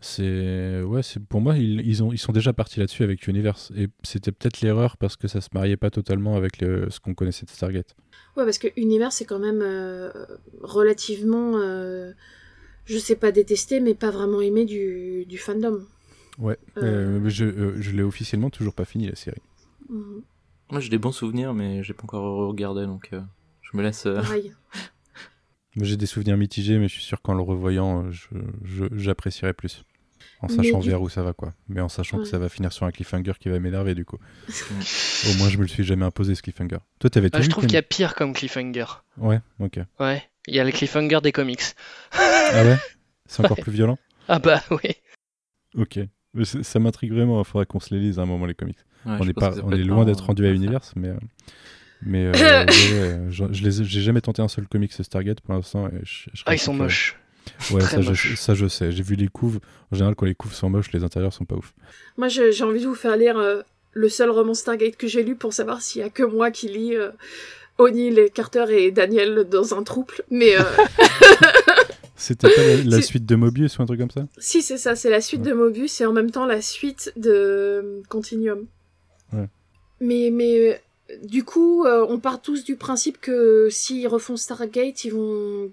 [0.06, 3.72] C'est ouais, c'est pour moi ils, ils ont ils sont déjà partis là-dessus avec Universe
[3.74, 7.14] et c'était peut-être l'erreur parce que ça se mariait pas totalement avec le- ce qu'on
[7.14, 7.96] connaissait de Stargate.
[8.36, 10.10] Ouais, parce que Univers c'est quand même euh,
[10.60, 12.12] relativement, euh,
[12.84, 15.86] je sais pas détesté, mais pas vraiment aimé du, du fandom.
[16.38, 16.58] Ouais.
[16.76, 17.20] Euh.
[17.24, 19.40] Euh, je euh, je l'ai officiellement toujours pas fini la série.
[19.88, 20.22] Mhm,
[20.70, 23.22] Moi, j'ai des bons souvenirs, mais j'ai pas encore regardé, donc euh,
[23.62, 24.04] je me laisse.
[24.04, 24.20] euh,
[25.80, 28.28] J'ai des souvenirs mitigés, mais je suis sûr qu'en le revoyant, je-
[28.62, 29.82] je- j'apprécierai plus.
[30.44, 31.52] En sachant vers où ça va, quoi.
[31.68, 34.18] Mais en sachant que ça va finir sur un cliffhanger qui va m'énerver, du coup.
[34.48, 36.78] Au moins, je me le suis jamais imposé, ce cliffhanger.
[36.98, 38.84] Toi, t'avais tout Ah, je trouve qu'il y a pire comme cliffhanger.
[39.18, 39.80] Ouais, ok.
[40.00, 41.60] Ouais, il y a le cliffhanger des comics.
[42.12, 42.76] Ah ouais?
[43.26, 43.62] C'est encore Ouais.
[43.62, 43.98] plus violent?
[44.28, 44.90] Ah bah oui.
[45.76, 45.98] Ok.
[46.34, 48.54] Mais c'est- Ça m'intrigue vraiment, il faudrait qu'on se les lise à un moment, les
[48.54, 48.78] comics.
[49.06, 50.50] ouais, on est, pas, on est loin d'être rendu à.
[50.50, 51.08] Universe, mais...
[51.08, 51.16] euh,
[52.02, 55.40] Mais euh, ouais, ouais, je, je les ai- j'ai jamais tenté un seul comics Stargate
[55.40, 55.88] pour l'instant.
[56.46, 57.16] Ah, ils sont moches.
[57.70, 58.34] Ouais, ça je, moches.
[58.36, 58.92] ça je sais.
[58.92, 59.60] J'ai vu les couves.
[59.92, 61.72] En général, quand les couves sont moches, les intérieurs sont pas ouf.
[62.16, 65.36] Moi, j'ai envie de vous faire lire euh, le seul roman Stargate que j'ai lu
[65.36, 67.10] pour savoir s'il y a que moi qui lis euh,
[67.78, 70.14] O'Neill, Carter et Daniel dans un trouble.
[70.30, 70.62] Mais euh,
[72.16, 74.26] C'était pas la, suite de Mobius ou un truc comme ça?
[74.38, 78.02] Si, c'est ça, c'est la suite de Mobius et en même temps la suite de
[78.08, 78.66] Continuum.
[79.32, 79.48] Ouais.
[80.00, 80.80] Mais, mais
[81.24, 85.70] du coup, on part tous du principe que s'ils refont Stargate, ils vont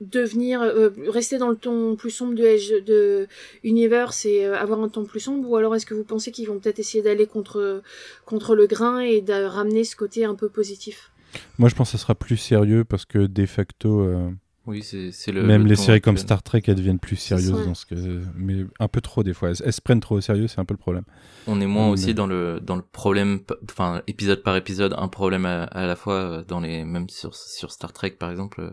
[0.00, 3.26] devenir euh, rester dans le ton plus sombre de, Edge- de
[3.64, 6.46] Universe et euh, avoir un ton plus sombre ou alors est-ce que vous pensez qu'ils
[6.48, 7.82] vont peut-être essayer d'aller contre
[8.24, 11.10] contre le grain et de ramener ce côté un peu positif?
[11.58, 14.30] Moi, je pense que ça sera plus sérieux parce que de facto, euh,
[14.66, 15.42] Oui, c'est c'est le.
[15.42, 16.16] même le les séries comme.
[16.16, 17.94] Star Trek, elles deviennent plus sérieuses dans ce que,
[18.34, 19.50] mais un peu trop des fois.
[19.50, 21.04] Elles, elles se prennent trop au sérieux, c'est un peu le problème.
[21.46, 23.40] On est moins Mais- aussi dans le dans le problème,
[23.70, 27.34] enfin épisode par épisode, un problème à, à la fois euh, dans les même sur
[27.34, 28.72] sur Star Trek par exemple.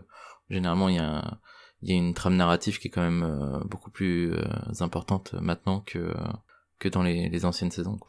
[0.50, 1.38] Généralement, il y a un-
[1.82, 4.42] il y a une trame narrative qui est quand même euh, beaucoup plus euh,
[4.80, 6.12] importante maintenant que
[6.78, 7.96] que dans les, les anciennes saisons.
[7.98, 8.08] quoi.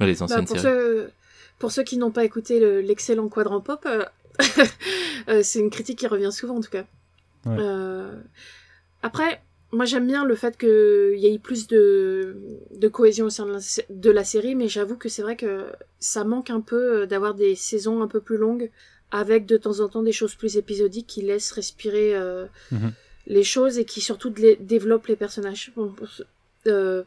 [0.00, 0.60] Bah, pour, séries.
[0.60, 1.10] ceux,
[1.58, 3.86] pour ceux qui n'ont pas écouté le- l'excellent Quadrant Pop,
[5.28, 6.84] euh, c'est une critique qui revient souvent en tout cas.
[7.46, 7.56] Ouais.
[7.58, 8.14] Euh,
[9.02, 9.40] après,
[9.72, 12.36] moi j'aime bien le fait qu'il y ait plus de,
[12.76, 15.36] de cohésion au sein de la, sé- de la série, mais j'avoue que c'est vrai
[15.36, 15.66] que
[15.98, 18.70] ça manque un peu d'avoir des saisons un peu plus longues
[19.10, 22.92] avec de temps en temps des choses plus épisodiques qui laissent respirer euh, Mhm.
[23.26, 25.72] les choses et qui surtout dé- développent les personnages.
[25.76, 25.94] Bon,
[26.66, 27.02] euh,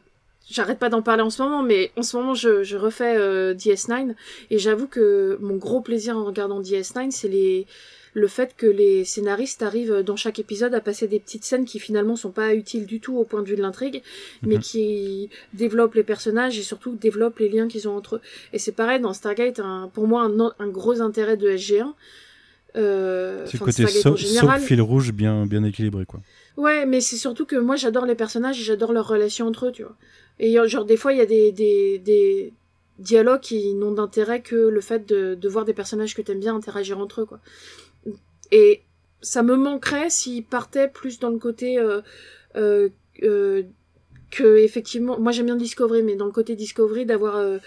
[0.50, 3.54] J'arrête pas d'en parler en ce moment, mais en ce moment je, je refais euh,
[3.54, 4.14] DS9
[4.50, 7.64] et j'avoue que mon gros plaisir en regardant DS9, c'est les
[8.14, 11.78] le fait que les scénaristes arrivent dans chaque épisode à passer des petites scènes qui
[11.78, 14.02] finalement sont pas utiles du tout au point de vue de l'intrigue,
[14.42, 14.60] mais Mhm.
[14.60, 18.20] qui développent les personnages et surtout développent les liens qu'ils ont entre eux.
[18.52, 21.94] Et c'est pareil dans Stargate, un, pour moi un, un gros intérêt de SG1.
[22.76, 24.60] Euh, C'est le côté so- général.
[24.60, 26.20] fil rouge bien, bien équilibré, quoi.
[26.56, 29.72] Ouais, mais c'est surtout que moi j'adore les personnages et j'adore leurs relations entre eux,
[29.72, 29.96] tu vois.
[30.38, 32.52] Et euh, genre des fois il y a des, des, des
[32.98, 36.54] dialogues qui n'ont d'intérêt que le fait de, de voir des personnages que t'aimes bien
[36.54, 37.40] interagir entre eux, quoi.
[38.52, 38.82] Et
[39.22, 42.02] ça me manquerait s'ils partaient plus dans le côté euh,
[42.56, 42.90] euh,
[43.22, 43.64] euh,
[44.30, 47.60] que effectivement, moi j'aime bien Discovery, mais dans le côté Discovery d'avoir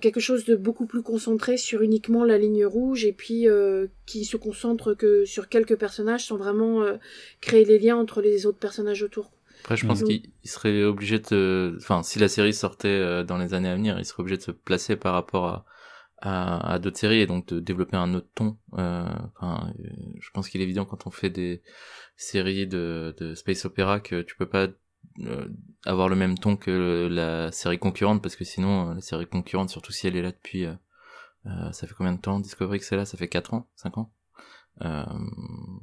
[0.00, 4.24] quelque chose de beaucoup plus concentré sur uniquement la ligne rouge et puis euh, qui
[4.24, 6.96] se concentre que sur quelques personnages sans vraiment euh,
[7.40, 9.32] créer les liens entre les autres personnages autour.
[9.62, 13.52] Après, je pense qu'il il serait obligé de, enfin, si la série sortait dans les
[13.52, 15.66] années à venir, il serait obligé de se placer par rapport à
[16.20, 18.56] à, à d'autres séries et donc de développer un autre ton.
[18.74, 19.04] Euh,
[19.36, 19.88] Enfin, euh,
[20.20, 21.62] je pense qu'il est évident quand on fait des
[22.16, 24.68] séries de, de space opéra que tu peux pas
[25.20, 25.48] euh,
[25.86, 29.70] avoir le même ton que la série concurrente parce que sinon euh, la série concurrente,
[29.70, 32.96] surtout si elle est là depuis, euh, ça fait combien de temps Discovery que c'est
[32.96, 33.06] là?
[33.06, 34.12] Ça fait 4 ans, 5 ans?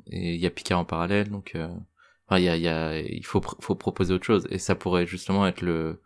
[0.08, 1.56] Et il y a Picard en parallèle, donc.
[2.28, 4.48] Enfin, il y a, y a, il faut, faut proposer autre chose.
[4.50, 6.02] Et ça pourrait justement être le,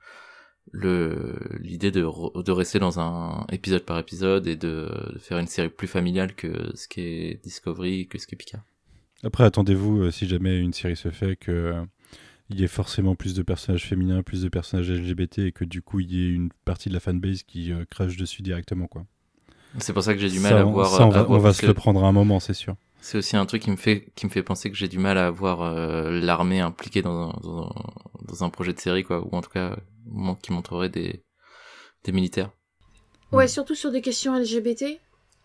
[0.71, 2.01] le, l'idée de,
[2.41, 6.33] de rester dans un épisode par épisode et de, de faire une série plus familiale
[6.35, 8.61] que ce qui est Discovery, que ce qui est Picard.
[9.23, 11.83] Après, attendez-vous, euh, si jamais une série se fait, que euh,
[12.49, 15.81] il y ait forcément plus de personnages féminins, plus de personnages LGBT, et que du
[15.81, 19.05] coup, il y ait une partie de la fanbase qui euh, crache dessus directement, quoi.
[19.77, 20.89] C'est pour ça que j'ai du mal ça, à on- voir.
[20.89, 22.75] ça, on va, on se le prendre à un moment, c'est sûr.
[22.99, 25.17] C'est aussi un truc qui me fait, qui me fait penser que j'ai du mal
[25.17, 29.25] à voir euh, l'armée impliquée dans, un- dans, un- dans un projet de série, quoi,
[29.25, 29.77] ou en tout cas,
[30.41, 31.23] qui montrerait des,
[32.03, 32.51] des militaires.
[33.31, 34.99] Ouais, surtout sur des questions LGBT.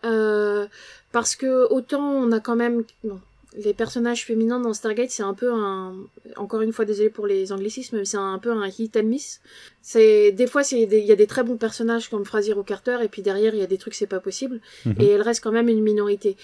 [0.05, 0.67] Euh,
[1.11, 2.83] parce que autant on a quand même...
[3.03, 3.19] Non,
[3.57, 5.95] les personnages féminins dans Stargate, c'est un peu un,
[6.35, 9.41] encore une fois désolé pour les anglicismes, mais c'est un, peu un hit and miss.
[9.81, 12.99] C'est des fois c'est il y a des très bons personnages comme Frasier ou Carter
[13.03, 14.95] et puis derrière il y a des trucs c'est pas possible Mhm.
[14.99, 16.35] et elle reste quand même une minorité.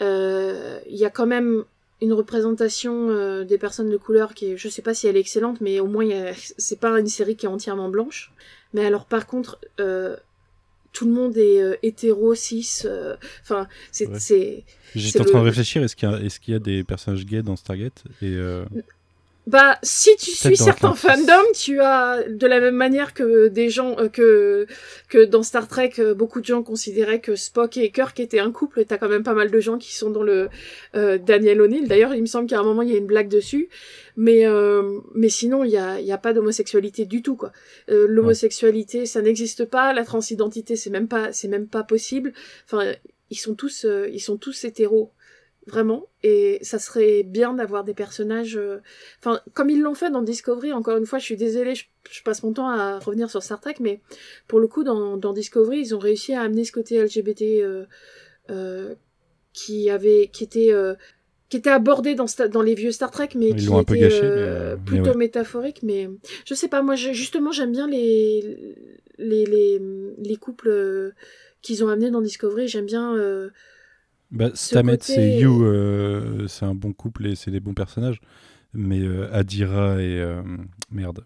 [0.00, 1.64] Euh, Il y a quand même
[2.04, 5.20] une représentation euh, des personnes de couleur qui est, je sais pas si elle est
[5.20, 8.32] excellente, mais au moins a- c'est pas une série qui est entièrement blanche.
[8.74, 10.16] Mais alors par contre, euh,
[10.92, 12.82] tout le monde est euh, hétéro, cis,
[13.42, 14.64] enfin c'est Ouais.
[14.94, 17.56] J'étais en train de réfléchir, est-ce qu'il y, a- y a des personnages gays dans
[17.56, 18.04] Stargate?
[18.22, 18.36] Et,
[19.46, 23.94] Bah, si tu suis certains fandoms, tu as de la même manière que des gens
[23.98, 24.66] euh, que
[25.10, 28.52] que dans Star Trek, euh, beaucoup de gens considéraient que Spock et Kirk étaient un
[28.52, 28.86] couple.
[28.86, 30.48] T'as quand même pas mal de gens qui sont dans le
[30.94, 31.86] euh, Daniel O'Neill.
[31.88, 33.68] D'ailleurs, il me semble qu'à un moment il y a une blague dessus.
[34.16, 37.52] Mais euh, mais sinon, il y a il y a pas d'homosexualité du tout quoi.
[37.90, 39.92] Euh, L'homosexualité, ça n'existe pas.
[39.92, 42.32] La transidentité, c'est même pas c'est même pas possible.
[42.64, 42.94] Enfin,
[43.28, 45.12] ils sont tous ils sont tous hétéros
[45.66, 48.78] vraiment et ça serait bien d'avoir des personnages euh,
[49.18, 52.22] enfin comme ils l'ont fait dans Discovery encore une fois je suis désolée je, je
[52.22, 54.00] passe mon temps à revenir sur Star Trek mais
[54.46, 57.86] pour le coup dans, dans Discovery ils ont réussi à amener ce côté LGBT euh,
[58.50, 58.94] euh,
[59.52, 60.94] qui avait qui était euh,
[61.50, 63.94] qui était abordé dans, dans les vieux Star Trek mais Ils qui l'ont un peu
[63.94, 65.16] était gâché, euh, mais plutôt ouais.
[65.16, 66.10] métaphorique mais
[66.46, 68.76] je sais pas moi je- justement j'aime bien les
[69.18, 69.80] les les,
[70.18, 71.12] les couples
[71.62, 73.50] qu'ils ont amenés dans Discovery j'aime bien euh,
[74.30, 77.74] Bah, Ce Stamets côté- et You, euh, c'est un bon couple et c'est des bons
[77.74, 78.20] personnages.
[78.72, 80.18] Mais euh, Adira et.
[80.20, 80.42] euh,
[80.90, 81.24] merde.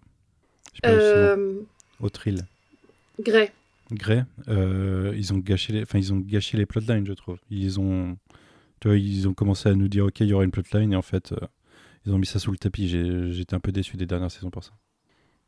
[0.83, 2.45] Île.
[3.19, 3.51] Grey
[3.91, 7.37] Grey, ils ont gâché les, enfin ils ont gâché les plotlines, je trouve.
[7.49, 8.17] Ils ont,
[8.79, 10.95] tu vois, ils ont commencé à nous dire ok, il y aura une plotline et
[10.95, 11.37] en fait, euh,
[12.05, 12.87] ils ont mis ça sous le tapis.
[12.87, 14.71] J'étais un peu déçu des dernières saisons pour ça.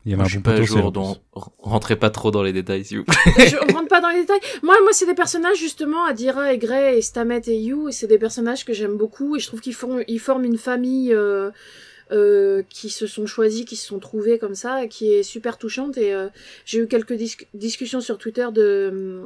[0.05, 0.67] Il y avait un je bon potentiel.
[0.67, 0.91] jour,
[1.35, 3.15] r- rentrez pas trop dans les détails, s'il vous plaît.
[3.47, 4.39] je rentre pas dans les détails.
[4.63, 8.07] Moi, moi, c'est des personnages justement, Adira et Grey et Stamet et You, et c'est
[8.07, 11.51] des personnages que j'aime beaucoup et je trouve qu'ils font, ils forment une famille euh,
[12.11, 15.97] euh, qui se sont choisis, qui se sont trouvés comme ça, qui est super touchante.
[15.99, 16.29] Et euh,
[16.65, 19.21] j'ai eu quelques dis- discussions sur Twitter de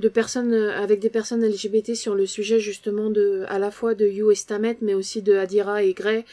[0.00, 4.04] de personnes avec des personnes LGBT sur le sujet justement de à la fois de
[4.06, 6.24] You et Stamet, mais aussi de Adira et Grey,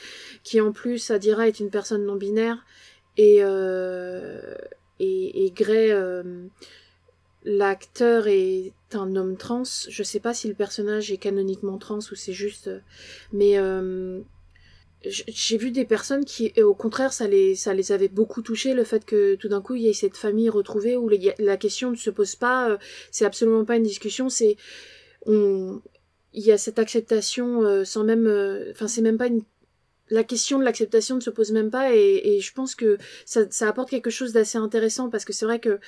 [0.43, 2.65] qui en plus Adira est une personne non binaire
[3.17, 4.55] et euh,
[4.99, 6.45] et, Grey euh,
[7.43, 9.63] l'acteur est un homme trans.
[9.63, 12.67] Je sais pas si le personnage est canoniquement trans ou c'est juste.
[12.67, 12.79] euh,
[13.33, 13.57] Mais
[15.03, 19.33] j'ai vu des personnes qui, au contraire, ça les, avait beaucoup touchés, le fait que
[19.33, 21.09] tout d'un coup il y ait cette famille retrouvée où
[21.39, 22.77] la question ne se pose pas.
[23.09, 24.29] C'est absolument pas une discussion.
[24.29, 24.57] C'est
[25.25, 25.81] il
[26.45, 28.27] y a cette acceptation sans même,
[28.69, 29.41] enfin c'est même pas une
[30.11, 33.41] la question de l'acceptation ne se pose même pas et, et je pense que ça,
[33.49, 35.79] ça apporte quelque chose d'assez intéressant parce que c'est vrai que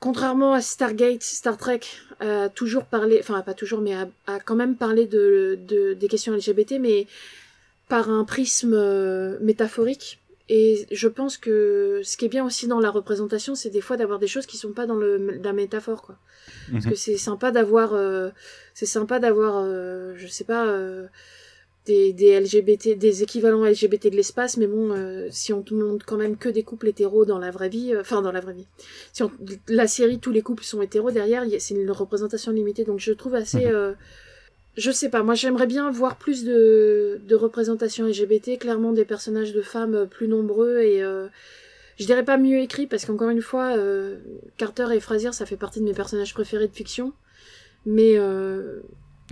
[0.00, 1.80] contrairement à Stargate, Star Trek
[2.20, 6.08] a toujours parlé, enfin pas toujours, mais a, a quand même parlé de, de- des
[6.08, 7.06] questions LGBT, mais
[7.88, 10.20] par un prisme euh, métaphorique.
[10.50, 13.96] Et je pense que ce qui est bien aussi dans la représentation, c'est des fois
[13.96, 16.16] d'avoir des choses qui sont pas dans le, la métaphore, quoi.
[16.72, 16.92] Parce Mhm.
[16.92, 18.30] que c'est sympa d'avoir, euh,
[18.74, 21.06] c'est sympa d'avoir, euh, je sais pas, euh,
[21.88, 26.04] des, des LGBT, des équivalents LGBT de l'espace, mais bon, euh, si on te montre
[26.04, 28.52] quand même que des couples hétéros dans la vraie vie, euh, enfin dans la vraie
[28.52, 28.66] vie,
[29.14, 29.30] si on,
[29.68, 33.34] la série tous les couples sont hétéros derrière, c'est une représentation limitée, donc je trouve
[33.34, 33.74] assez, Mhm.
[33.74, 33.92] euh,
[34.76, 39.54] je sais pas, moi j'aimerais bien voir plus de, de représentation LGBT, clairement des personnages
[39.54, 41.02] de femmes plus nombreux et
[41.98, 43.74] je dirais pas mieux écrit parce qu'encore une fois,
[44.56, 47.12] Carter et Frasier, ça fait partie de mes personnages préférés de fiction,
[47.86, 48.16] mais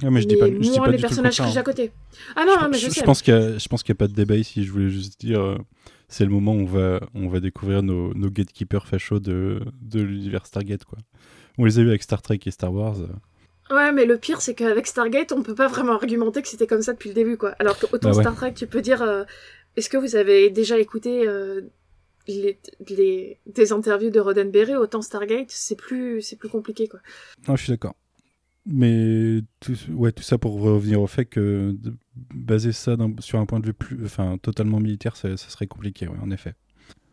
[0.02, 1.52] Ah, mais je dis pas, je dis pas les du tout le personnages que contraire,
[1.52, 1.64] j'ai à hein.
[1.64, 1.92] côté.
[2.36, 3.02] Ah non, je, non, mais je, je- sais.
[3.02, 4.64] pense qu'il y a, je pense qu'il y a pas de débat ici.
[4.64, 5.56] Je voulais juste dire, euh,
[6.08, 10.00] c'est le moment où on va, on va découvrir nos, nos gatekeepers fachos de, de
[10.02, 10.98] l'univers Stargate, quoi.
[11.58, 12.96] On les a eu avec Star Trek et Star Wars.
[13.00, 13.74] euh.
[13.74, 16.82] Ouais, mais le pire, c'est qu'avec Stargate, on peut pas vraiment argumenter que c'était comme
[16.82, 17.54] ça depuis le début, quoi.
[17.58, 18.22] Alors que autant Bah ouais.
[18.22, 19.24] Star Trek, tu peux dire, euh,
[19.76, 21.62] est-ce que vous avez déjà écouté euh,
[22.28, 22.58] les,
[22.90, 27.00] les, des interviews de Roddenberry, autant Stargate, c'est plus, c'est plus compliqué, quoi.
[27.48, 27.94] Non, je suis d'accord.
[28.66, 31.94] Mais tout, ouais, tout ça pour revenir au fait que de
[32.34, 36.08] baser ça sur un point de vue plus, enfin, totalement militaire, ça, ça serait compliqué,
[36.08, 36.54] ouais, en effet.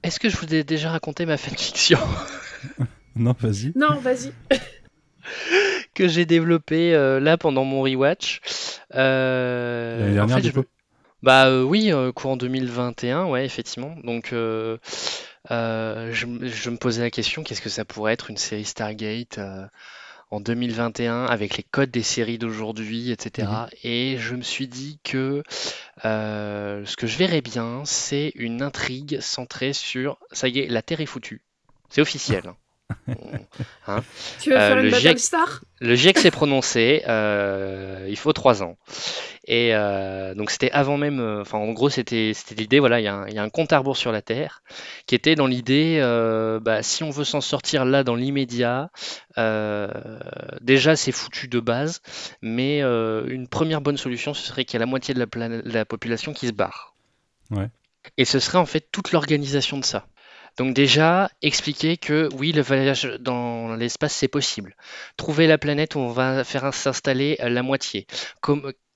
[0.02, 2.00] Est-ce que je vous ai déjà raconté ma fanfiction
[3.16, 3.72] Non, vas-y.
[3.76, 4.32] Non, vas-y.
[5.94, 8.42] que j'ai développée euh, là pendant mon rewatch
[8.96, 10.68] Euh, L'année en dernière, fait, du je me- coup
[11.22, 13.96] Bah euh, oui, euh, courant 2021, ouais, effectivement.
[14.04, 14.78] Donc euh,
[15.52, 19.38] euh, je, je me posais la question, qu'est-ce que ça pourrait être une série Stargate
[19.38, 19.66] euh,
[20.34, 23.48] en 2021 avec les codes des séries d'aujourd'hui, etc.
[23.84, 25.44] Et je me suis dit que
[26.06, 30.82] euh, ce que je verrais bien, c'est une intrigue centrée sur, ça y est, la
[30.82, 31.44] Terre est foutue.
[31.90, 32.56] C'est officiel.
[33.88, 34.04] Hein.
[34.42, 38.78] Tu veux faire une Battlestar Le GIEC s'est prononcé, il faut trois ans.
[39.46, 43.08] Et euh, donc c'était avant même, euh, enfin en gros c'était l'idée, voilà, il y,
[43.08, 44.64] a un, compte à rebours sur la Terre
[45.06, 48.90] qui était dans l'idée, euh, bah, si on veut s'en sortir là dans l'immédiat,
[50.62, 52.02] déjà c'est foutu de base,
[52.42, 55.86] mais une première bonne solution ce serait qu'il y ait la moitié de la, la
[55.86, 56.96] population qui se barre.
[57.52, 57.68] Ouais.
[58.18, 60.08] Et ce serait en fait toute l'organisation de ça.
[60.58, 64.76] Donc déjà, expliquer que oui, le voyage dans l'espace, c'est possible.
[65.18, 68.06] Trouver la planète où on va faire s'installer la moitié.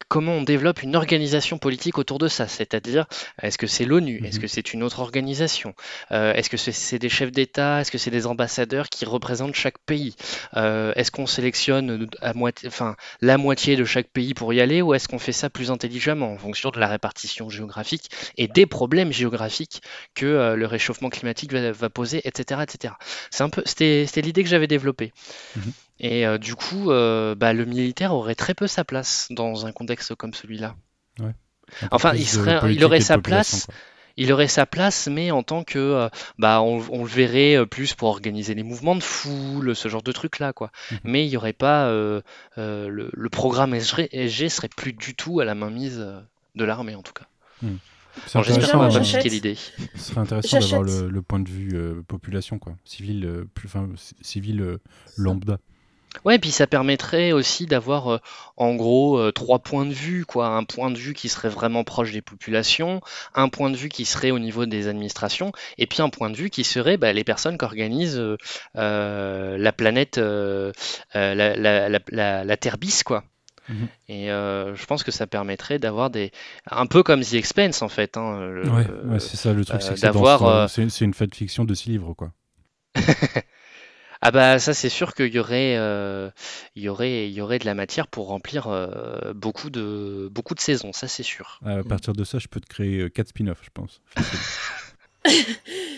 [0.07, 2.47] Comment on développe une organisation politique autour de ça.
[2.47, 3.05] C'est-à-dire,
[3.41, 4.41] est-ce que c'est l'ONU Est-ce mhm.
[4.41, 5.73] que c'est une autre organisation
[6.11, 9.77] euh, Est-ce que c'est des chefs d'État Est-ce que c'est des ambassadeurs qui représentent chaque
[9.79, 10.15] pays
[10.55, 14.81] euh, Est-ce qu'on sélectionne à moitié, enfin, la moitié de chaque pays pour y aller
[14.81, 18.65] ou est-ce qu'on fait ça plus intelligemment en fonction de la répartition géographique et des
[18.65, 19.81] problèmes géographiques
[20.15, 22.61] que euh, le réchauffement climatique va, poser, etc.
[22.63, 22.93] etc.
[23.31, 25.11] C'est un peu, c'était l'idée que j'avais développée.
[25.55, 25.73] Mhm.
[25.99, 29.71] Et euh, du coup, euh, bah, le militaire aurait très peu sa place dans un
[29.71, 30.75] contexte comme celui-là.
[31.91, 33.67] Enfin, il, serait, il aurait sa place.
[34.19, 38.09] Il aurait sa place, mais en tant que, euh, bah, on, le verrait plus pour
[38.09, 40.71] organiser les mouvements de foule, ce genre de trucs là, quoi.
[40.91, 40.97] Mhm.
[41.03, 42.23] Mais il n'y aurait pas le,
[42.55, 46.03] le, programme SG serait plus du tout à la mainmise
[46.55, 47.27] de l'armée en tout cas.
[47.61, 47.77] Mhm.
[48.43, 49.55] J'espère qu'on va pas l'idée.
[49.55, 53.87] Ce serait intéressant d'avoir le, point de vue population, quoi, civil, plus, enfin,
[54.21, 54.79] civil
[55.15, 55.59] lambda.
[56.25, 58.17] Ouais, et puis ça permettrait aussi d'avoir euh,
[58.55, 60.47] en gros euh, trois points de vue, quoi.
[60.47, 63.01] Un point de vue qui serait vraiment proche des populations,
[63.35, 66.35] un point de vue qui serait au niveau des administrations, et puis un point de
[66.35, 68.21] vue qui serait bah, les personnes qui organisent
[68.75, 70.73] euh, la planète, la,
[71.13, 73.23] la, Terre bis, quoi.
[73.69, 76.31] Mmh et je pense que ça permettrait d'avoir des.
[76.71, 78.15] Un peu comme The Expense, en fait.
[78.15, 82.13] Hein, ouais, c'est ça le truc, c'est que c'est une fête fiction de six livres,
[82.13, 82.31] quoi.
[84.21, 86.29] Ah bah ça c'est sûr qu'il y aurait, euh,
[86.75, 90.55] il y aurait, il y aurait de la matière pour remplir euh, beaucoup de, beaucoup
[90.55, 91.59] de saisons, ça c'est sûr.
[91.63, 94.01] À partir de ça, je peux te créer 4 euh, spin-offs, je pense.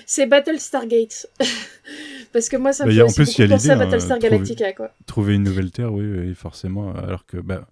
[0.06, 1.28] c'est Battlestar Gate.
[2.34, 4.74] Parce que moi ça me bah, fait aussi beaucoup penser à hein, Battlestar Galactica.
[4.74, 4.92] Quoi.
[5.06, 6.94] Trouver une nouvelle Terre, oui, forcément.
[6.94, 7.68] Alors que bah,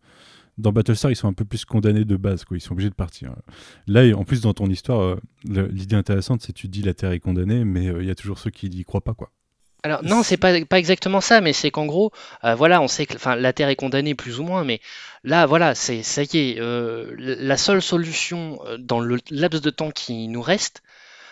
[0.58, 2.58] dans Battlestar, ils sont un peu plus condamnés de base, quoi.
[2.58, 3.36] ils sont obligés de partir.
[3.86, 7.20] Là, en plus, dans ton histoire, l'idée intéressante, c'est que tu dis la Terre est
[7.20, 9.14] condamnée, mais il y a toujours ceux qui n'y croient pas.
[9.14, 9.30] quoi.
[9.84, 12.12] Alors non, c'est pas, pas exactement ça, mais c'est qu'en gros,
[12.44, 14.82] euh, voilà, on sait que enfin, la Terre est condamnée plus ou moins, mais
[15.24, 19.70] là, voilà, c'est ça y est, euh, la seule solution euh, dans le laps de
[19.70, 20.82] temps qui nous reste,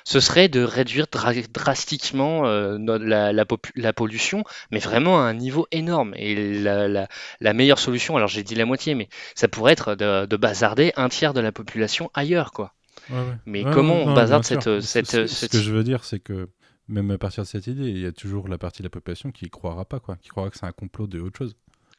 [0.03, 1.07] ce serait de réduire
[1.51, 6.13] drastiquement la, la, pollution, mais vraiment à un niveau énorme.
[6.15, 7.07] Et la,
[7.41, 10.93] la meilleure solution, alors j'ai dit la moitié, mais ça pourrait être de, de bazarder
[10.95, 12.75] un tiers de la population ailleurs, quoi.
[13.47, 16.49] Mais comment on bazarde cette, cette, Ce que je veux dire, c'est que
[16.87, 19.31] même à partir de cette idée, il y a toujours la partie de la population
[19.31, 21.55] qui ne croira pas, quoi, qui croira que c'est un complot de autre chose.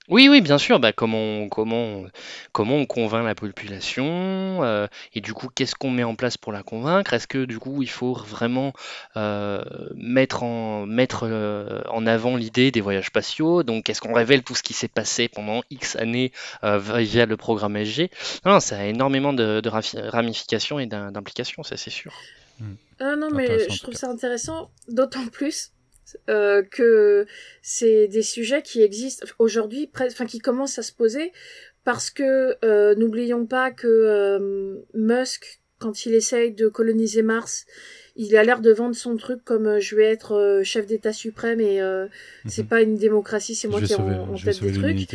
[0.09, 0.79] Oui, oui, bien sûr.
[0.79, 2.05] Bah, comment, comment,
[2.53, 6.53] comment on convainc la population euh, Et du coup, qu'est-ce qu'on met en place pour
[6.53, 7.13] la convaincre?
[7.13, 8.73] Est-ce que du coup, il faut vraiment
[9.17, 9.65] euh,
[9.97, 13.65] mettre, en, mettre euh, en avant l'idée des voyages spatiaux?
[13.65, 16.31] Donc, est-ce qu'on révèle tout ce qui s'est passé pendant X années
[16.63, 18.11] via le programme SG
[18.45, 19.69] Non, ça a énormément de, de
[20.09, 22.13] ramifications et d'implications, ça c'est sûr.
[22.61, 22.75] Hmm.
[22.99, 25.73] Ah non, mais je trouve ça intéressant, d'autant plus
[26.29, 27.27] euh, que
[27.63, 31.33] c'est des sujets qui existent aujourd'hui, enfin qui commencent à se poser,
[31.85, 37.67] parce que euh, n'oublions pas que euh, Musk, quand il essaye de coloniser Mars,
[38.15, 41.81] il a l'air de vendre son truc comme je vais être chef d'État suprême et
[42.47, 42.69] c'est mhm.
[42.69, 45.15] pas une démocratie, c'est moi qui ai en, tête des trucs.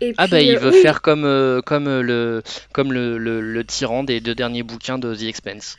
[0.00, 2.42] Et ah bah il veut faire comme comme le
[2.72, 5.76] comme le, le, le, tyran des deux derniers bouquins de The Expense.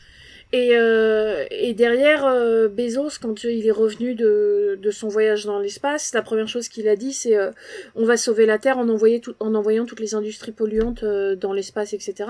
[0.54, 5.60] Et, euh, et derrière, euh, Bezos, quand il est revenu de, de son voyage dans
[5.60, 7.52] l'espace, la première chose qu'il a dit, c'est euh,
[7.96, 8.86] on va sauver la Terre en,
[9.20, 12.30] tout, en envoyant toutes les industries polluantes euh, dans l'espace, etc.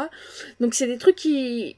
[0.59, 1.75] Donc c'est des trucs qui,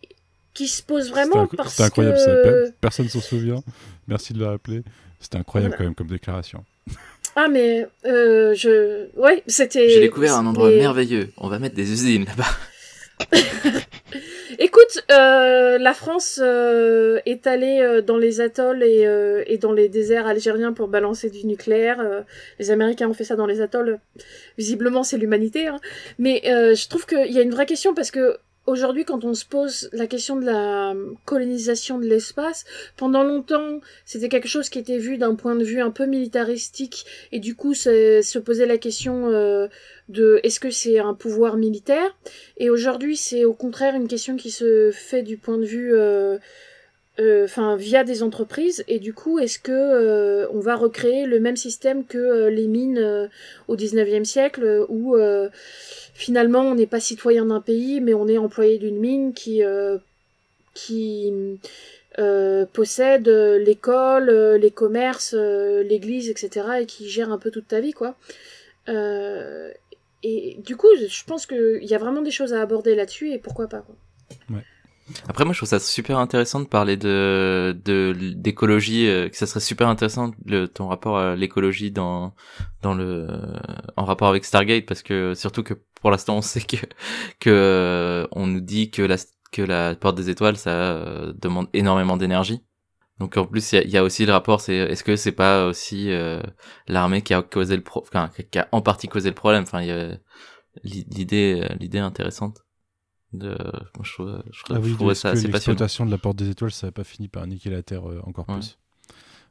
[0.54, 2.66] qui se posent vraiment parce C'est incroyable, que...
[2.66, 2.72] ça.
[2.80, 3.64] Personne s'en souvient.
[4.08, 4.84] Merci de le rappeler.
[5.20, 6.64] C'était incroyable quand même comme déclaration.
[7.36, 9.08] Ah mais je...
[9.20, 9.90] Ouais, c'était...
[9.90, 11.30] J'ai découvert un endroit merveilleux.
[11.38, 12.46] On va mettre des usines là-bas.
[14.60, 20.28] Écoute, euh, la France euh, est allée euh, dans les atolls et, dans les déserts
[20.28, 22.24] algériens pour balancer du nucléaire.
[22.60, 24.00] les Américains ont fait ça dans les atolls.
[24.58, 25.68] Visiblement, c'est l'humanité.
[25.68, 25.80] Hein.
[26.20, 28.38] Mais je trouve qu'il y a une vraie question parce que
[28.68, 30.94] aujourd'hui, quand on se pose la question de la
[31.26, 32.66] colonisation de l'espace,
[32.98, 37.06] pendant longtemps, c'était quelque chose qui était vu d'un point de vue un peu militaristique,
[37.32, 39.68] et du coup, se posait la question euh,
[40.10, 42.16] de est-ce que c'est un pouvoir militaire?
[42.58, 46.38] Et aujourd'hui, c'est au contraire une question qui se fait du point de vue euh,
[47.20, 52.06] enfin via des entreprises et du coup est-ce que on va recréer le même système
[52.06, 53.30] que les mines
[53.68, 55.18] au 19e siècle où
[56.14, 59.64] finalement on n'est pas citoyen d'un pays mais on est employé d'une mine qui
[60.76, 61.34] qui
[62.74, 66.68] possède l'école, les commerces, l'église, etc.
[66.82, 68.16] et qui gère un peu toute ta vie, quoi.
[68.88, 73.40] et du coup, je pense qu'il y a vraiment des choses à aborder là-dessus et
[73.40, 73.82] pourquoi pas.
[73.82, 73.96] Quoi.
[74.50, 74.64] Ouais.
[75.28, 77.76] Après, moi, je trouve ça super intéressant de parler de
[78.36, 79.08] d'écologie.
[79.08, 82.34] Euh, que ça serait super intéressant le, ton rapport à l'écologie dans
[82.82, 83.28] dans le
[83.96, 86.78] en rapport avec Stargate, parce que surtout que pour l'instant, on sait que
[87.40, 89.18] que euh, on nous dit que la
[89.52, 92.64] que la porte des étoiles, ça euh, demande énormément d'énergie.
[93.20, 95.66] Donc en plus, il y, y a, aussi le rapport, c'est est-ce que c'est pas
[95.66, 96.12] aussi
[96.88, 99.64] l'armée qui a causé le pro, enfin, qui a en partie causé le problème?
[99.64, 100.18] Enfin, il y a
[100.84, 102.67] l'idée l'idée intéressante
[103.34, 106.72] de moi, je trouve, je ah oui, ça assez L'exploitation de la porte des étoiles,
[106.72, 108.78] ça n'a pas fini par niquer la Terre euh, encore plus.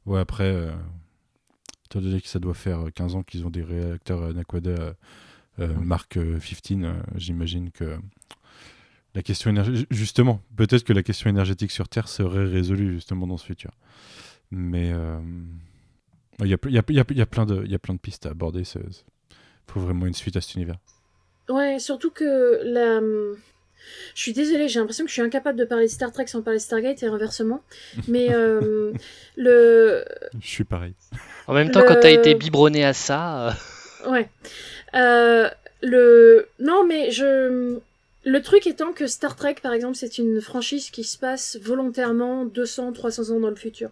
[0.07, 0.73] Ouais, après, euh,
[1.87, 4.95] étant donné que ça doit faire 15 ans qu'ils ont des réacteurs Anaquada
[5.59, 7.99] euh, Mark 15, j'imagine que
[9.15, 13.37] la question énergétique, justement, peut-être que la question énergétique sur Terre serait résolue justement dans
[13.37, 13.73] ce futur.
[14.51, 14.93] Mais
[16.41, 17.99] il y, a, y, a, y, a, y, a plein de, y a plein de
[17.99, 18.63] pistes à aborder.
[18.75, 18.93] Il
[19.67, 20.79] faut vraiment une suite à cet univers.
[21.49, 23.01] Ouais, surtout que la,
[24.15, 26.43] je suis désolée, j'ai l'impression que je suis incapable de parler de Star Trek sans
[26.43, 27.63] parler de Stargate et inversement.
[28.09, 28.93] Mais euh,
[29.37, 30.05] le.
[30.41, 30.95] Je suis pareil.
[31.47, 33.49] En même temps, quand t'as été biberonné à ça.
[34.07, 34.29] Euh, ouais.
[34.95, 35.49] Euh,
[35.83, 36.49] le.
[36.59, 37.79] Non, mais je.
[38.29, 42.45] Le truc étant que Star Trek, par exemple, c'est une franchise qui se passe volontairement
[42.45, 43.91] 200, 300 ans dans le futur.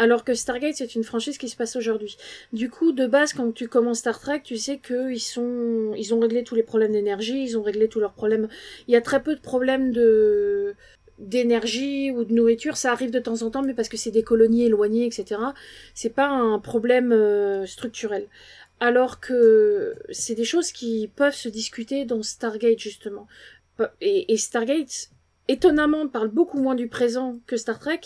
[0.00, 2.16] Alors que Stargate, c'est une franchise qui se passe aujourd'hui.
[2.52, 6.56] Du coup, de base, quand tu commences Star Trek, tu sais qu'ils ont réglé tous
[6.56, 8.48] les problèmes d'énergie, ils ont réglé tous leurs problèmes.
[8.88, 9.92] Il y a très peu de problèmes
[11.20, 14.24] d'énergie ou de nourriture, ça arrive de temps en temps, mais parce que c'est des
[14.24, 15.40] colonies éloignées, etc.
[15.94, 18.26] C'est pas un problème euh, structurel.
[18.80, 23.28] Alors que c'est des choses qui peuvent se discuter dans Stargate, justement
[24.00, 25.10] et, Stargate,
[25.48, 28.00] étonnamment, parle beaucoup moins du présent que Star Trek,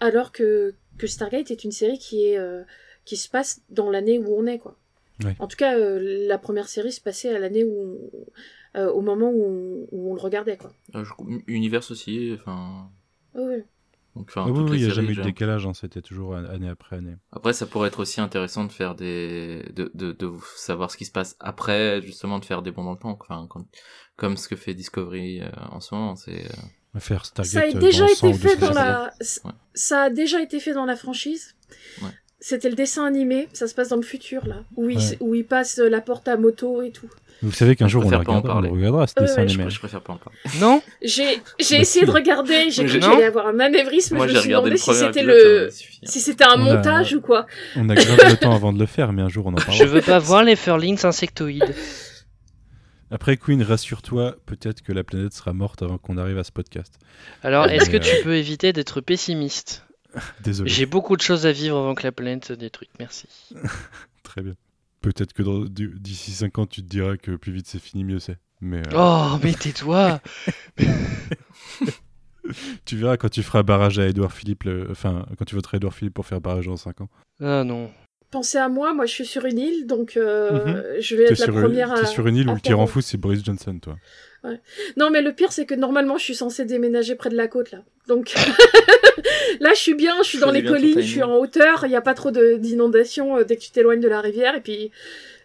[0.00, 2.62] alors que, que Stargate est une série qui, est, euh,
[3.04, 4.76] qui se passe dans l'année où on est, quoi.
[5.40, 7.98] En tout cas, euh, la première série se passait à l'année où,
[8.76, 10.72] euh, au moment où on, le regardait, quoi.
[11.48, 12.88] Univers aussi, enfin.
[13.34, 13.64] oui.
[14.46, 17.16] Oui, il n'y a jamais eu de décalage, hein, c'était toujours année après année.
[17.32, 21.04] Après, ça pourrait être aussi intéressant de faire des, de, de, de savoir ce qui
[21.04, 23.46] se passe après, justement, de faire des bons dans le temps, enfin,
[24.16, 26.44] comme ce que fait Discovery euh, en ce moment, c'est.
[26.44, 29.12] Euh, faire Stargate ça a euh, déjà été fait dans la,
[29.74, 31.54] ça a déjà été fait dans la franchise.
[32.02, 32.08] Ouais.
[32.40, 35.44] C'était le dessin animé, ça se passe dans le futur là, où il, où il
[35.44, 37.08] passe la porte à moto et tout.
[37.42, 39.70] Vous savez qu'un jour on, le regardera, on regardera ce dessin animé.
[39.70, 40.38] Je, préfère pas en parler.
[40.60, 40.82] Non?
[41.02, 44.38] J'ai j'ai essayé de regarder, j'ai cru que j'allais avoir un anévrisme, Moi, je me
[44.40, 47.46] suis demandé si c'était le si c'était un montage ou quoi.
[47.76, 49.76] On a grave le temps avant de le faire, mais un jour on en parlera.
[49.76, 51.74] Je veux pas voir les furlings insectoïdes.
[53.10, 56.92] Après Queen, rassure-toi, peut-être que la planète sera morte avant qu'on arrive à ce podcast.
[57.42, 59.87] Alors, est-ce que tu peux éviter d'être pessimiste?
[60.40, 60.70] Désolé.
[60.70, 62.88] J'ai beaucoup de choses à vivre avant que la planète se détruise.
[62.98, 63.28] Merci.
[64.22, 64.54] Très bien.
[65.00, 68.38] Peut-être que d'ici 5 ans, tu te diras que plus vite c'est fini, mieux c'est.
[68.60, 70.20] Mais, euh, Oh, mais tais-toi
[72.84, 76.14] Tu verras quand tu feras barrage à Edouard Philippe, enfin, quand tu voteras Edouard Philippe
[76.14, 77.08] pour faire barrage dans 5 ans.
[77.40, 77.90] Ah non.
[78.30, 81.00] Pensez à moi, moi je suis sur une île, donc euh, mhm.
[81.00, 82.00] je vais être la première à.
[82.00, 83.96] Tu es sur une île où le tir en fou, c'est Boris Johnson, toi.
[84.96, 87.70] Non, mais le pire, c'est que normalement, je suis censée déménager près de la côte,
[87.70, 87.82] là.
[88.06, 88.34] Donc
[89.60, 91.96] là, je suis bien, je suis dans les collines, je suis en hauteur, il n'y
[91.96, 94.90] a pas trop d'inondations euh, dès que tu t'éloignes de la rivière, et puis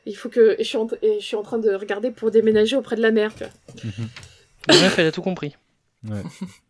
[0.05, 0.55] il faut que.
[0.59, 0.87] Et je, suis en...
[1.01, 3.53] et je suis en train de regarder pour déménager auprès de la mer, tu vois.
[3.83, 4.91] Mhm.
[4.97, 5.55] elle a tout compris.
[6.07, 6.21] Ouais.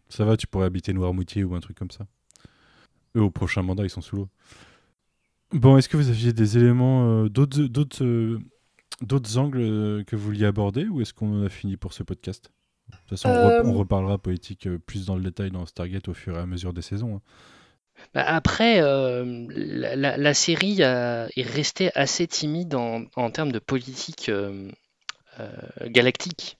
[0.10, 2.06] Ça va, tu pourrais habiter Noirmoutier ou un truc comme ça.
[3.16, 4.30] Eux, au prochain mandat, ils sont sous l'eau.
[5.54, 8.40] Bon, est-ce que vous aviez des éléments, euh, d'autres, d'autres, euh,
[9.02, 12.50] d'autres angles que vous vouliez aborder ou est-ce qu'on a fini pour ce podcast?
[12.90, 16.40] De toute façon, on, reparlera politique plus dans le détail dans Stargate au fur et
[16.40, 17.16] à mesure des saisons.
[17.16, 17.22] Hein.
[18.14, 24.70] Bah, après, euh, la, série est restée assez timide en, termes de politique euh,
[25.40, 25.52] euh,
[25.86, 26.58] galactique.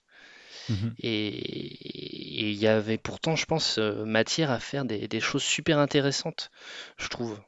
[0.68, 0.94] Mhm.
[1.00, 6.50] Et il y avait pourtant, je pense, matière à faire des, choses super intéressantes,
[6.96, 7.38] je trouve.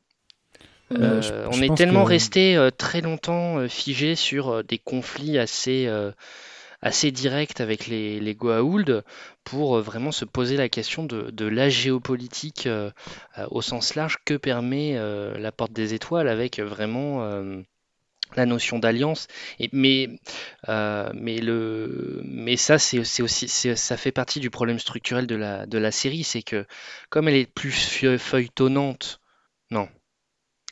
[0.91, 5.89] On est tellement resté très longtemps figé sur des conflits assez
[6.83, 9.05] assez direct avec les, les Goa'uld
[9.45, 12.91] pour euh, vraiment se poser la question de, la géopolitique euh,
[13.39, 17.27] euh, au sens large que permet la porte des étoiles avec vraiment
[18.35, 19.29] la notion d'alliance.
[19.73, 20.09] Mais,
[20.69, 25.67] euh, mais, le, mais ça, c'est aussi, ça fait partie du problème structurel de la,
[25.67, 26.67] de la série, c'est que
[27.09, 29.21] comme elle est plus feuilletonnante,
[29.71, 29.89] non,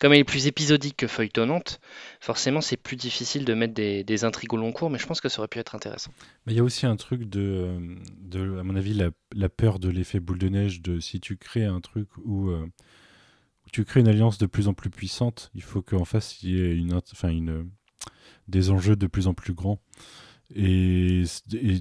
[0.00, 1.80] comme elle est plus épisodique que feuilletonnante,
[2.20, 5.28] forcément c'est plus difficile de mettre des, intrigues au long cours, mais je pense que
[5.28, 6.10] ça aurait pu être intéressant.
[6.46, 7.78] Il y a aussi un truc de,
[8.20, 11.64] de à mon avis, la, peur de l'effet boule de neige, de si tu crées
[11.64, 12.66] un truc où euh,
[13.72, 16.60] tu crées une alliance de plus en plus puissante, il faut qu'en face il y
[16.60, 17.68] ait une, enfin une,
[18.48, 19.80] des enjeux de plus en plus grands.
[20.54, 21.24] Et,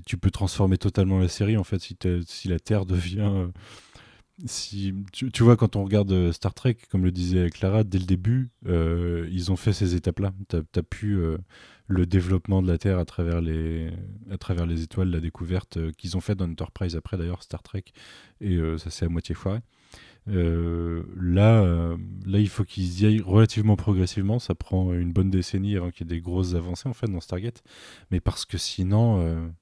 [0.06, 3.50] tu peux transformer totalement la série en fait si, si la Terre devient.
[4.46, 8.06] Si, tu, vois, quand on regarde euh, Star Trek, comme le disait Clara, dès le
[8.06, 10.34] début, euh, ils ont fait ces étapes-là.
[10.50, 11.38] Tu as, pu euh,
[11.88, 13.92] le développement de la Terre à travers les,
[14.82, 17.86] étoiles, la découverte qu'ils ont fait dans Enterprise après d'ailleurs, Star Trek,
[18.42, 19.60] et ça s'est à moitié foiré.
[20.26, 24.40] Là, là, il faut qu'ils y aillent relativement progressivement.
[24.40, 27.22] Ça prend une bonne décennie avant qu'il y ait des grosses avancées en fait dans
[27.22, 27.64] Stargate.
[28.12, 29.54] Mais parce que sinon,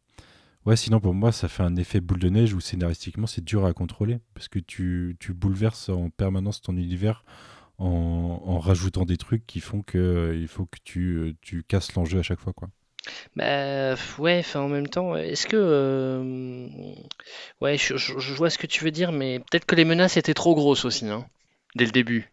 [0.65, 3.65] ouais, sinon pour moi, ça fait un effet boule de neige où scénaristiquement c'est dur
[3.65, 7.23] à contrôler parce que tu, tu bouleverses en permanence ton univers
[7.79, 12.23] en, rajoutant des trucs qui font que il faut que tu, tu casses l'enjeu à
[12.23, 12.69] chaque fois, quoi.
[13.35, 16.67] Bah, ouais, en même temps, est-ce que, euh,
[17.61, 20.33] ouais, je, je- vois ce que tu veux dire, mais peut-être que les menaces étaient
[20.33, 21.25] trop grosses aussi, hein,
[21.75, 22.31] dès le début.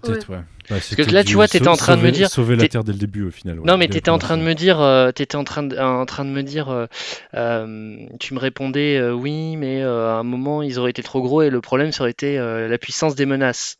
[0.00, 0.40] Peut-être, ouais.
[0.68, 2.92] Parce que là, tu vois, t'étais en train de me dire- Sauver la Terre dès
[2.92, 3.60] le début, au final.
[3.64, 6.24] Non, mais t'étais en train de me dire, euh, t'étais en train de, en train
[6.24, 6.86] de me dire, euh,
[7.34, 11.22] euh, tu me répondais, euh, oui, mais euh, à un moment, ils auraient été trop
[11.22, 13.78] gros et le problème, ça aurait été euh, la puissance des menaces.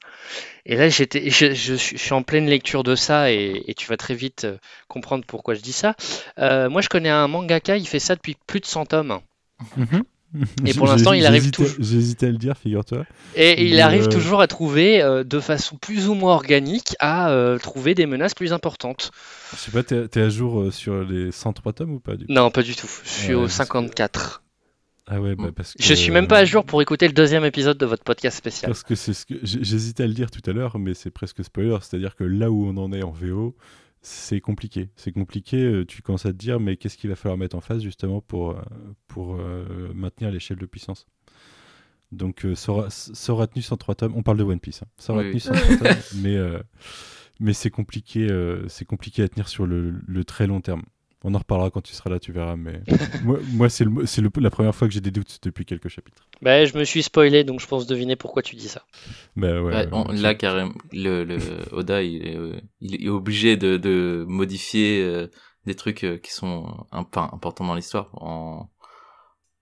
[0.66, 3.96] Et là, j'étais, je, je, suis en pleine lecture de ça et, et tu vas
[3.96, 4.56] très vite euh,
[4.88, 5.94] comprendre pourquoi je dis ça.
[6.38, 9.20] Euh, moi, je connais un mangaka, il fait ça depuis plus de 100 tomes.
[9.76, 10.04] Mhm.
[10.64, 11.76] Et pour l'instant, il arrive toujours.
[11.78, 13.04] J'hésitais à le dire, figure-toi.
[13.36, 17.58] Et il arrive toujours à trouver, euh, de façon plus ou moins organique, à euh,
[17.58, 19.10] trouver des menaces plus importantes.
[19.52, 22.50] Je sais pas, t'es à jour euh, sur les 103 tomes ou pas du Non,
[22.50, 22.88] pas du tout.
[23.04, 24.42] Je suis au 54.
[25.06, 25.82] Ah ouais, bah parce que...
[25.82, 28.70] Je suis même pas à jour pour écouter le deuxième épisode de votre podcast spécial.
[28.70, 31.44] Parce que c'est ce que j'hésitais à le dire tout à l'heure, mais c'est presque
[31.44, 31.76] spoiler.
[31.82, 33.54] C'est-à-dire que là où on en est en VO,
[34.04, 34.90] c'est compliqué.
[34.96, 37.62] C'est compliqué, euh, tu commences à te dire, mais qu'est-ce qu'il va falloir mettre en
[37.62, 38.62] face justement pour, euh,
[39.08, 41.06] pour euh, maintenir l'échelle de puissance?
[42.12, 44.12] Donc ça, aura, ça, aura, tenu 103 tomes.
[44.14, 44.82] On parle de One Piece.
[44.82, 44.88] Hein.
[44.98, 46.36] Ça aura oui, tenu 103 tomes, mais,
[47.40, 48.28] mais c'est compliqué,
[48.68, 50.82] c'est compliqué à tenir sur le, le, très long terme.
[51.26, 52.54] On en reparlera quand tu seras là, tu verras.
[52.54, 52.82] Mais
[53.24, 56.28] moi, moi c'est la première fois que j'ai des doutes depuis quelques chapitres.
[56.42, 58.84] Bah, je me suis spoilé, donc je pense deviner pourquoi tu dis ça.
[59.34, 61.38] Bah, ouais, bah, on, là, carrément, le, le
[61.72, 65.28] Oda, il est, euh, il est obligé de, de modifier euh,
[65.64, 68.70] des trucs euh, qui sont enfin, importants dans l'histoire en,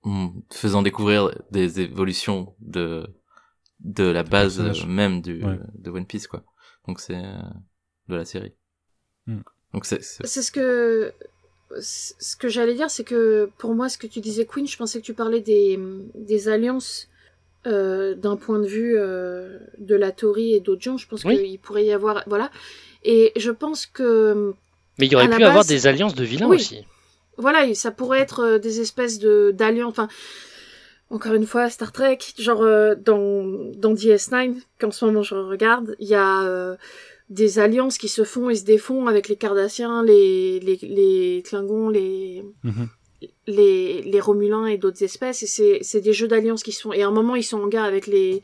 [0.03, 3.07] en, faisant découvrir des évolutions de,
[3.79, 5.61] de la base même du, ouais.
[5.79, 6.43] de One Piece, quoi.
[6.89, 7.23] Donc c'est
[8.09, 8.53] de la série.
[9.27, 9.43] Mm.
[9.73, 11.15] Donc c'est c'est ce que
[11.81, 15.01] ce que j'allais dire, c'est que pour moi, ce que tu disais, Queen, je pensais
[15.01, 15.79] que tu parlais des,
[16.15, 17.09] des alliances
[17.67, 20.97] euh, d'un point de vue euh, de la Tory et d'autres gens.
[20.97, 21.39] Je pense Oui.
[21.39, 22.23] qu'il pourrait y avoir.
[22.27, 22.51] Voilà.
[23.05, 24.53] Et je pense que.
[24.99, 26.57] Mais il y aurait pu avoir base- des alliances de vilains Oui.
[26.57, 26.85] aussi.
[27.39, 29.91] Voilà, et ça pourrait être euh, des espèces de d'alliances.
[29.93, 30.09] Enfin,
[31.11, 33.45] encore une fois, Star Trek, genre euh, dans,
[33.77, 36.77] dans DS9, qu'en ce moment je regarde, il y a
[37.41, 41.89] des alliances qui se font et se défont avec les Cardassiens, les, les, les Klingons,
[41.89, 42.89] les, Mhm.
[43.47, 45.43] les, les Romulins et d'autres espèces.
[45.43, 46.93] Et c'est, c'est des jeux d'alliance qui se font.
[46.93, 48.43] Et à un moment, ils sont en guerre avec les,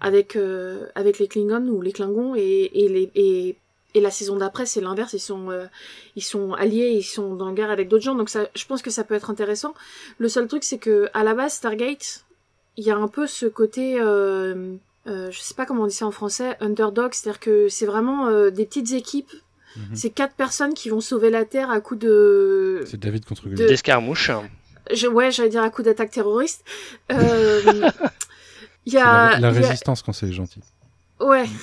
[0.00, 2.34] avec, euh, avec les Klingons ou les Klingons.
[2.34, 3.56] Et, et, les, et,
[3.94, 5.12] et la saison d'après, c'est l'inverse.
[5.12, 5.66] Ils sont, euh,
[6.16, 8.16] ils sont alliés, ils sont en guerre avec d'autres gens.
[8.16, 9.74] Donc ça, je pense que ça peut être intéressant.
[10.18, 12.24] Le seul truc, c'est que à la base, Stargate,
[12.76, 14.74] il y a un peu ce côté, euh,
[15.06, 18.28] euh, je sais pas comment on dit ça en français, underdog, c'est-à-dire que c'est vraiment
[18.28, 19.30] euh, des petites équipes.
[19.76, 19.82] Mhm.
[19.96, 23.50] C'est quatre personnes qui vont sauver la Terre à coup de, C'est David contre De-
[23.54, 23.68] Goliath.
[23.68, 24.30] D'escarmouche.
[24.92, 26.64] je, ouais, j'allais dire à coup d'attaque terroriste.
[27.12, 27.60] Euh,
[28.86, 30.60] Il y a, la, la il y a- résistance quand c'est gentil.
[31.20, 31.44] Ouais.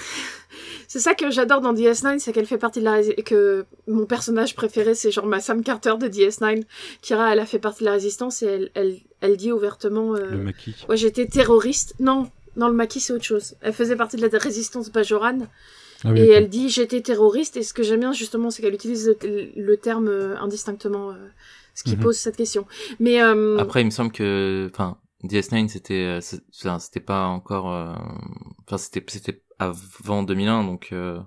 [0.87, 4.55] C'est ça que j'adore dans DS9, c'est qu'elle fait partie de la que mon personnage
[4.57, 6.63] préféré c'est genre ma Sam Carter de DS9.
[7.01, 10.31] Kira, elle a fait partie de la résistance et elle, elle, elle dit ouvertement, euh,
[10.31, 10.75] Le maquis.
[10.89, 11.93] ouais, j'étais terroriste.
[12.01, 13.55] Non, non, le maquis c'est autre chose.
[13.61, 15.39] Elle faisait partie de la résistance Bajoran
[16.03, 17.57] Ah oui, et elle dit j'étais terroriste.
[17.57, 21.15] Et ce que j'aime bien justement, c'est qu'elle utilise le, le terme euh, indistinctement, euh,
[21.75, 22.01] ce qui Mhm.
[22.03, 22.65] pose cette question.
[22.99, 27.93] Mais euh, Après, il me semble que, enfin, DS9, c'était, euh, c'était pas encore, euh,
[28.67, 31.19] enfin, c'était, c'était avant 2001, donc, euh,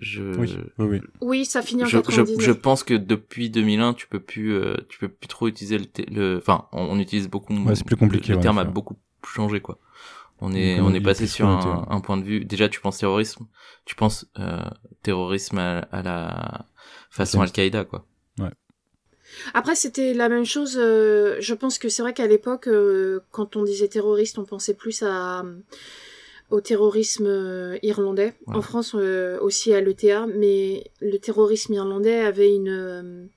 [0.00, 1.00] je, Oui, oui, oui.
[1.22, 2.44] oui, ça finit en je, je, 99.
[2.44, 5.86] je pense que depuis 2001, tu peux plus, euh, tu peux plus trop utiliser le,
[6.10, 8.96] le, enfin, on, on utilise beaucoup, Ouais, c'est plus compliqué, le, terme a beaucoup
[9.26, 9.78] changé, quoi.
[10.40, 12.44] On est, on est passé sur un, point de vue.
[12.44, 13.46] Déjà, tu penses terrorisme,
[13.84, 14.60] tu penses euh,
[15.02, 16.66] terrorisme à, à la
[17.10, 17.40] façon.
[17.40, 18.06] Al-Qaïda, quoi.
[19.52, 20.78] Après, c'était la même chose.
[20.80, 24.74] euh, je pense que c'est vrai qu'à l'époque, euh, quand on disait terroriste, on pensait
[24.74, 25.44] plus à
[26.50, 28.32] au terrorisme irlandais.
[28.46, 28.56] Ouais.
[28.56, 33.28] En France aussi à l'ETA, mais le terrorisme irlandais avait une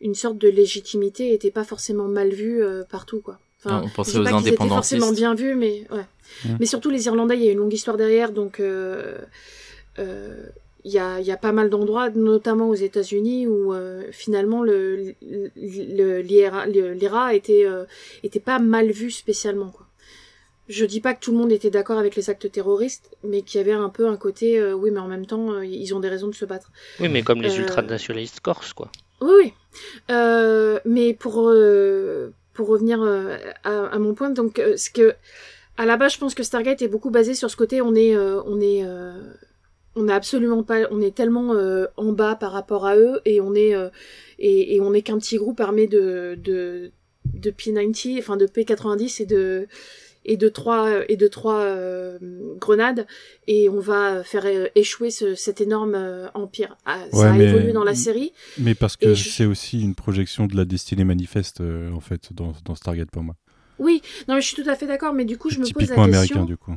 [0.00, 3.38] une sorte de légitimité, et était pas forcément mal vu partout, quoi.
[3.64, 4.96] On pensait aux pas indépendantistes.
[5.00, 6.04] forcément bien vus, mais ouais.
[6.60, 9.18] Mais surtout les Irlandais, il y a une longue histoire derrière, donc euh,
[9.98, 10.36] euh,
[10.84, 14.62] il y, a, il y a pas mal d'endroits, notamment aux États-Unis, où euh, finalement
[14.62, 17.84] le le- le- l'IRA était euh,
[18.22, 19.86] était pas mal vu spécialement quoi.
[20.68, 23.58] Je dis pas que tout le monde était d'accord avec les actes terroristes, mais qu'il
[23.58, 26.00] y avait un peu un côté euh, oui, mais en même temps euh, ils ont
[26.00, 26.70] des raisons de se battre.
[27.00, 28.90] Oui, mais comme les Euh, ultranationalistes corses, quoi.
[29.22, 29.52] Oui, oui.
[30.10, 35.14] Euh, mais pour euh, pour revenir euh, à, mon point, donc euh, ce que
[35.76, 38.16] à la base, je pense que Stargate est beaucoup basé sur ce côté on est
[38.16, 38.84] euh, on est
[39.94, 41.54] on est absolument pas on est tellement
[41.96, 43.74] en bas par rapport à eux et on est
[44.40, 46.90] et, et on est qu'un petit groupe armé de de
[47.32, 49.68] de P90 enfin de P90 et de
[50.28, 52.18] et de trois et de trois euh,
[52.60, 53.06] grenades
[53.46, 56.76] et on va faire euh, échouer ce, cet énorme euh, empire.
[56.86, 58.32] Ah, ça a mais- évolué dans la série.
[58.58, 62.32] Mais parce que je- c'est aussi une projection de la destinée manifeste, euh, en fait,
[62.32, 63.34] dans, dans Stargate pour moi.
[63.80, 65.68] Oui, non, mais je suis tout à fait d'accord, mais du coup, je me pose
[65.74, 66.14] la Typiquement question.
[66.36, 66.74] américain, du coup.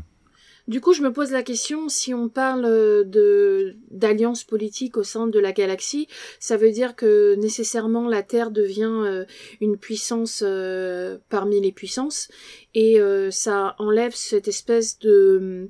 [0.67, 5.03] Du coup, je me pose la question si on parle euh, de d'alliance politique au
[5.03, 6.07] sein de la galaxie,
[6.39, 9.25] ça veut dire que nécessairement la Terre devient euh,
[9.59, 12.29] une puissance euh, parmi les puissances
[12.73, 12.99] et
[13.31, 15.69] ça enlève cette espèce de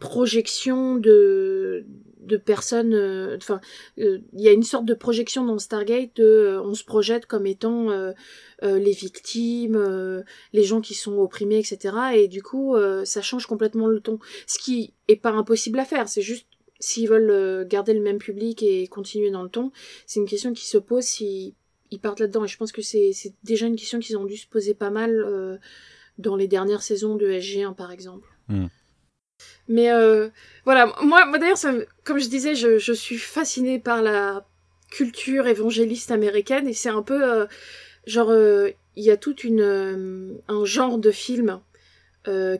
[0.00, 1.84] projection de
[2.28, 3.60] de personnes euh, enfin
[3.98, 7.26] euh, il y a une sorte de projection dans Stargate de euh, on se projette
[7.26, 7.88] comme étant
[8.62, 11.96] les victimes les gens qui sont opprimés, etc.
[12.14, 14.18] Et du coup, ça change complètement le ton.
[14.46, 16.46] Ce qui est pas impossible à faire, c'est juste
[16.80, 19.70] s'ils veulent garder le même public et continuer dans le ton,
[20.06, 21.54] c'est une question qui se pose s'ils
[21.90, 22.44] ils partent là-dedans.
[22.44, 23.12] Et je pense que c'est
[23.44, 25.60] déjà une question qu'ils ont dû se poser pas mal
[26.18, 28.28] dans les dernières saisons de SG1, par exemple.
[28.48, 28.66] Mm.
[29.68, 30.28] Mais euh,
[30.64, 31.58] voilà, moi, moi d'ailleurs,
[32.04, 34.46] comme je disais, je, je suis fascinée par la
[34.90, 37.46] culture évangéliste américaine et c'est un peu euh,
[38.06, 41.60] genre euh, il y a toute une un genre de film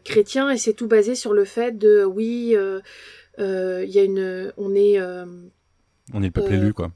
[0.03, 2.57] chrétien et c'est tout basé sur le fait de oui
[3.39, 4.99] il y a une on est
[6.15, 6.91] On est le peuple élu, quoi.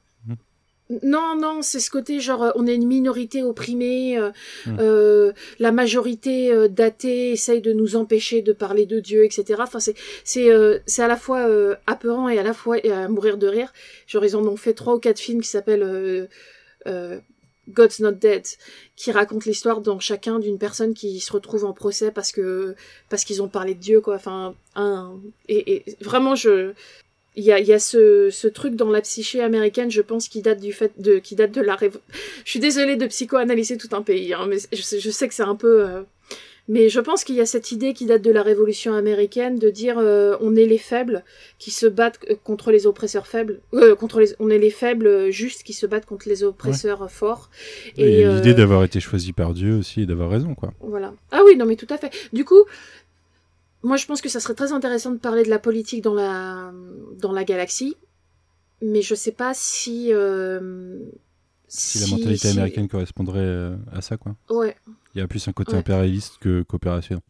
[1.01, 4.31] Non non c'est ce côté genre euh, on est une minorité opprimée euh,
[4.65, 4.77] Hmm.
[4.79, 9.79] euh, la majorité euh, d'athées essaye de nous empêcher de parler de Dieu etc enfin
[9.79, 13.07] c'est c'est euh, c'est à la fois euh, apeurant et à la fois euh, à
[13.07, 13.73] mourir de rire
[14.07, 16.27] genre ils en ont fait trois ou quatre films qui s'appellent euh,
[16.87, 17.19] euh,
[17.69, 18.45] God's Not Dead,
[18.97, 22.75] qui raconte l'histoire dans chacun d'une personne qui se retrouve en procès parce que
[23.09, 24.15] parce qu'ils ont parlé de Dieu quoi.
[24.15, 25.17] Enfin, un
[25.47, 26.73] et, et vraiment je
[27.35, 30.27] il y a, il y a ce, ce truc dans la psyché américaine, je pense,
[30.27, 31.99] qui date du fait de qui date de la révo...
[32.45, 35.33] Je suis désolée de psychoanalyser tout un pays, hein, mais je, sais- je sais que
[35.33, 35.83] c'est un peu.
[35.87, 36.01] euh,
[36.69, 39.69] Mais je pense qu'il y a cette idée qui date de la Révolution américaine de
[39.69, 41.25] dire euh, on est les faibles
[41.59, 45.29] qui se battent euh, contre les oppresseurs faibles, euh, contre les on est les faibles
[45.31, 47.49] justes qui se battent contre les oppresseurs forts.
[47.97, 50.71] Et, Et, euh, l'idée d'avoir été choisi par Dieu aussi et d'avoir raison, quoi.
[50.79, 51.13] voilà.
[51.31, 52.11] Ah oui, non mais tout à fait.
[52.31, 52.63] Du coup,
[53.83, 56.71] moi je pense que ça serait très intéressant de parler de la politique dans la
[57.19, 57.95] dans la galaxie,
[58.81, 60.99] mais je sais pas si euh,
[61.67, 64.35] Si, la mentalité si- américaine correspondrait euh, à ça, quoi.
[64.49, 64.75] Ouais.
[65.15, 65.79] Il y a plus un côté Ouais.
[65.79, 67.21] impérialiste que coopération.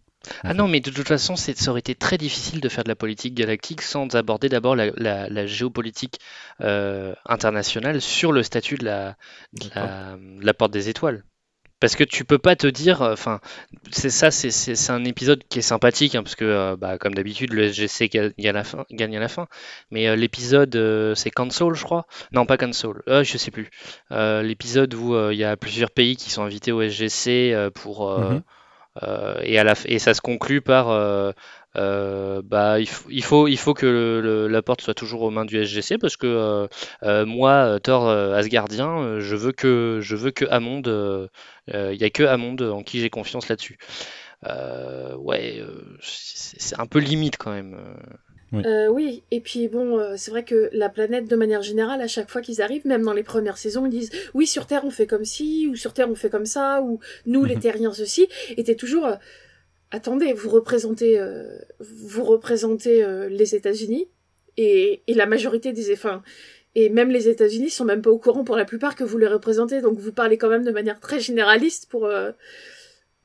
[0.42, 2.96] Ah non, mais de toute façon, ça aurait été très difficile de faire de la
[2.96, 6.18] politique galactique sans aborder d'abord la, la- la géopolitique
[6.62, 9.18] euh, internationale sur le statut de la,
[9.52, 11.26] de la, de la porte des étoiles.
[11.84, 13.42] Parce que tu peux pas te dire, euh, enfin,
[13.92, 17.52] c'est ça, c'est- un épisode qui est sympathique, hein, parce que, euh, bah, comme d'habitude,
[17.52, 18.86] le SGC gagne à la fin.
[18.90, 19.48] Gagne à la fin.
[19.92, 22.08] Mais euh, l'épisode, euh, c'est Cancel, je crois.
[22.32, 23.70] Non, pas Cancel, je sais plus.
[24.12, 29.60] L'épisode où il y a plusieurs pays qui sont invités au SGC pour, euh, et,
[29.60, 31.34] à la, et ça se conclut par
[31.78, 35.22] euh, bah, il, faut, il, faut, il faut que le- le- la porte soit toujours
[35.24, 36.68] aux mains du SGC parce que euh,
[37.04, 40.82] euh, moi, Thor euh, Asgardien, je veux que je veux que Amond,
[41.68, 43.78] il y a que Amond en qui j'ai confiance là-dessus.
[44.46, 47.76] Euh, ouais, euh, c'est un peu limite quand même.
[48.54, 52.08] Euh, oui, et puis bon, euh, c'est vrai que la planète, de manière générale, à
[52.08, 54.92] chaque fois qu'ils arrivent, même dans les premières saisons, ils disent oui, sur Terre on
[54.92, 57.56] fait comme ci, ou sur Terre on fait comme ça, ou nous les.
[57.64, 59.06] Terriens ceci, et t'es toujours.
[59.08, 59.16] euh,
[59.94, 64.10] attendez, vous représentez, euh, vous représentez euh, les États-Unis,
[64.58, 65.94] et, et la majorité des.
[65.94, 66.22] Enfin,
[66.76, 69.28] et même les États-Unis sont même pas au courant pour la plupart que vous les
[69.28, 72.06] représentez, donc vous parlez quand même de manière très généraliste pour.
[72.06, 72.32] euh,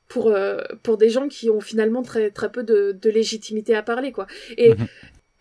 [0.07, 0.35] pour,
[0.81, 4.25] pour des gens qui ont finalement très, très peu de, de légitimité à parler, quoi.
[4.57, 4.87] Et, mhm.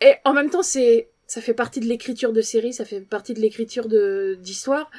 [0.03, 3.33] et en même temps, c'est, ça fait partie de l'écriture de série, ça fait partie
[3.33, 4.91] de l'écriture de, d'histoire.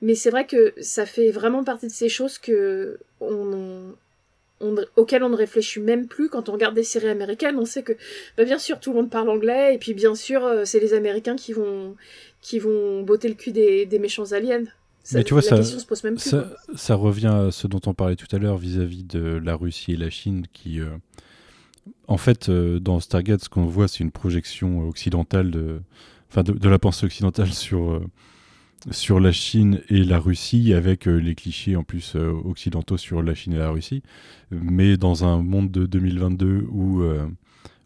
[0.00, 3.94] Mais c'est vrai que ça fait vraiment partie de ces choses que on, on,
[4.96, 7.56] auxquelles on ne réfléchit même plus quand on regarde des séries américaines.
[7.58, 7.92] On sait que,
[8.36, 10.94] bah, bien sûr, tout le monde parle anglais, et puis bien sûr, euh, c'est les
[10.94, 11.94] Américains qui vont,
[12.40, 14.64] qui vont botter le cul des, des méchants aliens.
[15.14, 15.56] Mais tu vois, ça,
[16.76, 19.96] ça, revient à ce dont on parlait tout à l'heure vis-à-vis de la Russie et
[19.96, 20.80] la Chine qui.
[20.80, 20.90] Euh,
[22.08, 25.80] en fait, euh, dans Stargate, ce qu'on voit, c'est une projection occidentale de,
[26.30, 28.02] enfin de, de, la pensée occidentale sur,
[28.90, 33.22] sur la Chine et la Russie, avec euh, les clichés en plus euh, occidentaux sur
[33.22, 34.02] la Chine et la Russie.
[34.50, 37.26] Mais dans un monde de 2022 où euh,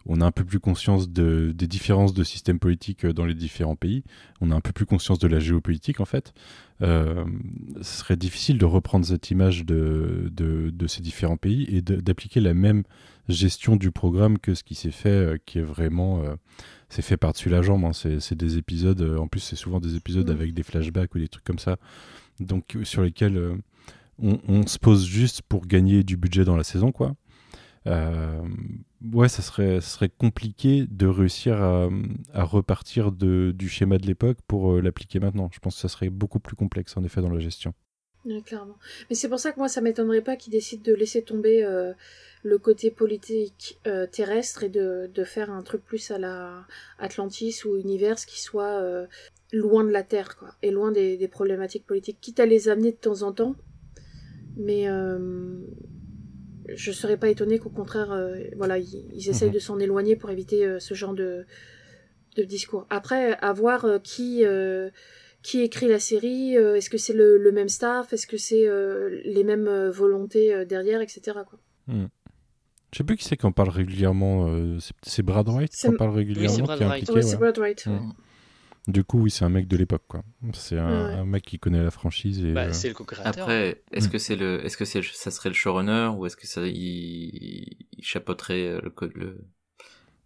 [0.07, 3.77] on a un peu plus conscience de, des différences de systèmes politiques dans les différents
[3.77, 4.05] pays,
[4.41, 6.35] on a un peu plus conscience de la géopolitique en fait,
[6.81, 7.25] ce
[7.81, 12.83] serait difficile de reprendre cette image de ces différents pays et d'appliquer la même
[13.29, 16.25] gestion du programme que ce qui s'est fait, qui est vraiment
[16.93, 17.87] c'est fait par-dessus la jambe.
[17.87, 17.93] Hein.
[17.93, 20.33] C'est des épisodes, euh, en plus, c'est souvent des épisodes mm.
[20.33, 21.79] avec des flashbacks ou des trucs comme ça.
[22.39, 23.57] Donc, euh, sur lesquels euh,
[24.19, 27.15] on, se pose juste pour gagner du budget dans la saison, quoi.
[27.87, 34.81] ouais, ça serait, serait compliqué de réussir à, repartir de, du schéma de l'époque pour
[34.81, 35.49] l'appliquer maintenant.
[35.51, 37.73] Je pense que ça serait beaucoup plus complexe, en effet, dans la gestion.
[38.45, 38.79] Clairement.
[39.11, 41.65] Mais c'est pour ça que moi, ça m'étonnerait pas qu'ils décident de laisser tomber
[42.43, 46.67] le côté politique euh, terrestre et de, de, faire un truc plus à la
[46.99, 49.07] Atlantis ou Univers qui soit euh,
[49.53, 52.93] loin de la Terre, quoi, et loin des, des, problématiques politiques, quitte à les amener
[52.93, 53.55] de temps en temps.
[54.57, 55.57] Mais euh,
[56.69, 59.55] je serais pas étonné qu'au contraire, euh, voilà, ils, ils essayent mhm.
[59.55, 61.47] de s'en éloigner pour éviter ce genre de,
[62.37, 62.87] de discours.
[62.91, 64.45] Après, à voir qui
[65.43, 68.67] qui écrit la série Est-ce que c'est le, le, même staff Est-ce que c'est
[69.25, 71.39] les mêmes volontés derrière, etc.
[71.47, 71.59] Quoi.
[71.89, 72.07] Hmm.
[72.93, 74.49] Je sais plus qui c'est qui en parle régulièrement.
[74.49, 76.57] Euh, c'est Brad Wright qui en parle régulièrement.
[76.57, 77.11] Oui, Brad Wright.
[77.11, 77.89] Ouais, c'est Brad Wright.
[78.87, 80.23] Du coup, oui, c'est un mec de l'époque, quoi.
[80.53, 82.45] C'est un, mec qui connaît la franchise.
[82.45, 83.45] Et, bah, euh, C'est le co-créateur.
[83.45, 86.47] Après, est-ce que c'est le, est-ce que c'est, ça serait le showrunner ou est-ce que
[86.47, 89.45] ça, il, il chapeauterait euh, le, le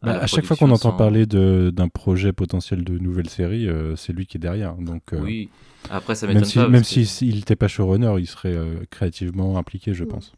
[0.07, 4.27] bah, à chaque fois qu'on entend parler d'un projet potentiel de nouvelle série, c'est lui
[4.27, 4.75] qui est derrière.
[4.77, 5.51] Donc, oui.
[5.89, 6.69] Après, ça m'étonne même si, pas.
[6.69, 8.57] Même s'il n'était pas showrunner, il serait
[8.91, 10.33] créativement impliqué, je pense.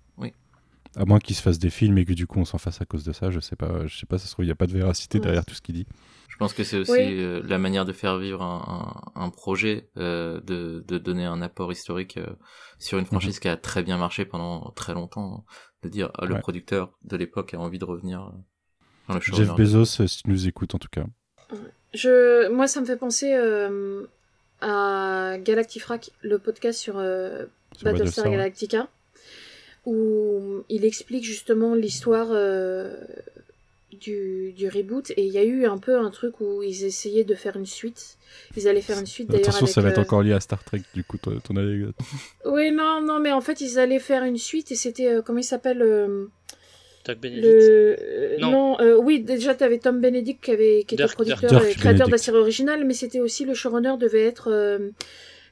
[0.97, 2.85] À moins qu'il se fasse des films et que du coup on s'en fasse à
[2.85, 4.57] cause de ça, je sais pas, je sais pas, ça se trouve, il n'y a
[4.57, 5.87] pas de véracité derrière tout ce qu'il dit.
[6.29, 10.99] Je pense que c'est aussi euh, la manière de faire vivre un, projet, euh, de,
[10.99, 12.27] donner un apport historique euh,
[12.79, 13.41] sur une franchise mhm.
[13.41, 15.45] qui a très bien marché pendant très longtemps,
[15.83, 18.33] de dire ah, le producteur de l'époque a envie de revenir
[19.21, 21.05] Jeff Bezos, si tu nous écoutes en tout cas.
[21.95, 23.33] Je, moi, ça me fait penser
[24.61, 26.95] à Galactifrac, le podcast sur,
[27.83, 28.89] Battlestar Galactica
[29.89, 32.95] où il explique justement l'histoire euh,
[34.01, 37.25] du, du, reboot et il y a eu un peu un truc où ils essayaient
[37.25, 38.19] de faire une suite.
[38.57, 39.49] Ils allaient faire une suite d'ailleurs.
[39.49, 41.95] Attention, ça va être euh, encore lié à Star Trek du coup ton, ton anecdote.
[42.45, 45.39] Oui, non, non, mais en fait ils allaient faire une suite et c'était euh, comment
[45.39, 45.83] il s'appelle
[47.09, 51.75] Doug Benedict Non, oui, déjà tu avais Tom Benedict qui, avait, qui était producteur et
[51.75, 54.53] créateur de la série originale, mais c'était aussi le showrunner devait être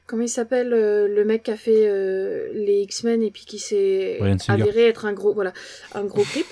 [0.07, 3.59] comment il s'appelle euh, le mec qui a fait euh, les X-Men et puis qui
[3.59, 5.53] s'est avéré être un gros voilà
[5.93, 6.47] un gros clip.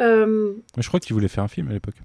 [0.00, 1.96] Euh, je crois qu'il voulait faire un film à l'époque.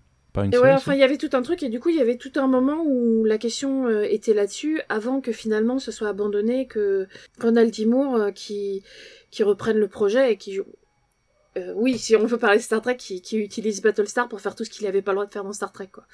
[0.51, 2.17] et ouais, enfin il y avait tout un truc et du coup il y avait
[2.17, 7.07] tout un moment où la question était là-dessus avant que finalement ce soit abandonné que
[7.39, 7.85] Ronald D.
[7.85, 8.83] Moore qui
[9.31, 10.59] qui reprenne le projet et qui
[11.75, 14.63] oui, si on veut parler de Star Trek, qui, qui utilise Battlestar pour faire tout
[14.63, 16.05] ce qu'il n'avait pas le droit de faire dans Star Trek, quoi.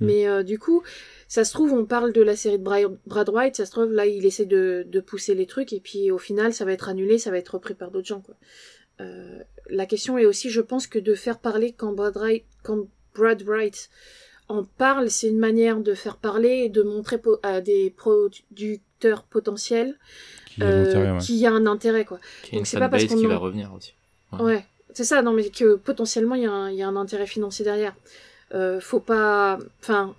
[0.00, 0.06] Mm.
[0.06, 0.82] Mais du coup,
[1.28, 2.64] ça se trouve, on parle de la série de
[3.06, 6.10] Brad Wright, ça se trouve, là, il essaie de, de pousser les trucs, et puis
[6.10, 8.36] au final, ça va être annulé, ça va être repris par d'autres gens, quoi.
[9.00, 12.88] Euh, la question est aussi, je pense, que de faire parler quand Brad Wright, quand
[13.14, 13.88] Brad Wright
[14.48, 19.96] en parle, c'est une manière de faire parler et de montrer à des producteurs potentiels
[20.46, 22.18] qui, euh, y a un intérêt, quoi.
[22.52, 23.94] Donc c'est pas parce qu'on qui va revenir aussi.
[24.38, 24.64] Ouais,
[24.94, 25.22] c'est ça.
[25.22, 27.94] Non, mais que potentiellement il y, y, a un intérêt financier derrière.
[28.54, 30.14] Euh, faut pas, enfin,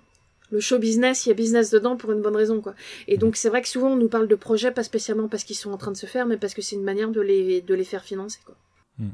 [0.50, 2.74] le show business, il y a business dedans pour une bonne raison, quoi.
[3.08, 5.56] Et donc, c'est vrai que souvent, on nous parle de projets, pas spécialement parce qu'ils
[5.56, 7.74] sont en train de se faire, mais parce que c'est une manière de les, de
[7.74, 8.56] les faire financer, quoi.
[8.98, 9.10] Mm.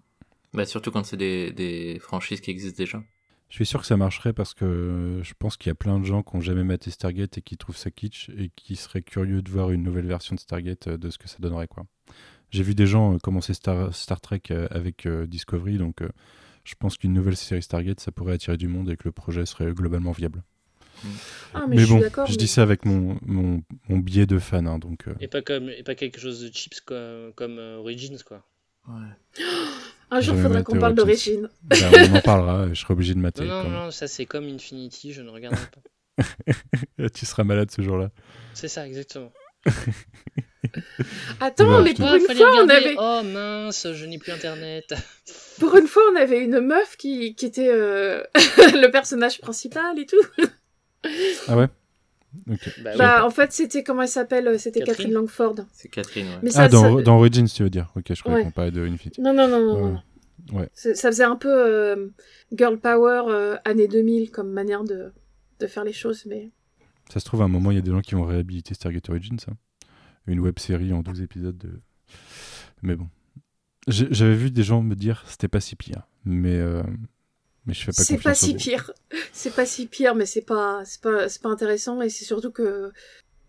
[0.54, 3.02] Bah, surtout quand c'est des, des franchises qui existent déjà.
[3.48, 6.04] Je suis sûr que ça marcherait parce que je pense qu'il y a plein de
[6.04, 9.40] gens qui n'ont jamais maté Stargate et qui trouvent ça kitsch et qui seraient curieux
[9.40, 11.86] de voir une nouvelle version de Stargate, euh, de ce que ça donnerait, quoi.
[12.50, 16.02] J'ai vu des gens euh, commencer Star, Star Trek euh, avec Discovery, donc
[16.64, 19.46] je pense qu'une nouvelle série Stargate, ça pourrait attirer du monde et que le projet
[19.46, 20.42] serait globalement viable.
[21.54, 24.66] Ah, mais, je bon, je dis ça avec mon, mon, mon, biais de fan.
[24.66, 25.14] Hein, donc, euh.
[25.20, 28.44] et, pas comme, et pas quelque chose de chips comme, comme euh, Origins, quoi.
[28.88, 29.44] Ouais.
[30.10, 31.42] Un jour, Jamais faudra maté qu'on parle Origins.
[31.42, 31.48] d'origine.
[31.62, 31.76] Bah,
[32.10, 33.44] on en parlera, je serai obligé de mater.
[33.44, 35.66] Non, non, non, ça c'est comme Infinity, je ne regarderai
[36.16, 37.08] pas.
[37.14, 38.10] tu seras malade ce jour-là.
[38.54, 39.30] C'est ça, exactement.
[41.40, 44.92] Attends, Ouais, mais pour Ah, une fois, on avait, Oh mince, je n'ai plus internet.
[45.60, 48.22] pour une fois, on avait une meuf qui, qui était euh,
[48.74, 50.16] le personnage principal et tout.
[51.48, 51.68] Ah ouais?
[52.82, 52.90] Bah.
[52.96, 54.96] Bah, en fait, c'était comment elle s'appelle C'était Catherine.
[54.96, 55.54] Catherine Langford.
[55.72, 56.38] C'est Catherine, ouais.
[56.42, 58.44] Mais ça, Ah, dans, ça- dans Origins, tu veux dire Ok, je croyais Ouais.
[58.44, 59.20] qu'on parlait de Infinity.
[59.20, 59.86] Non, non, non, non.
[59.92, 60.02] Non.
[60.58, 60.68] Ouais.
[60.74, 62.08] Ça faisait un peu euh,
[62.52, 65.12] girl power euh, année 2000 comme manière de,
[65.60, 66.50] de faire les choses, mais
[67.12, 69.08] Ça se trouve, à un moment, il y a des gens qui vont réhabiliter Stargate
[69.10, 69.52] Origins, ça.
[70.28, 71.56] Une web série en 12 épisodes.
[71.58, 71.80] De...
[72.82, 73.08] Mais bon.
[73.88, 76.02] J'avais vu des gens me dire c'était pas si pire.
[76.24, 76.82] Mais, euh,
[77.64, 78.92] mais je fais pas c'est pas si pire.
[79.32, 82.50] C'est pas si pire, mais c'est pas, c'est pas, c'est pas intéressant et c'est surtout
[82.50, 82.92] que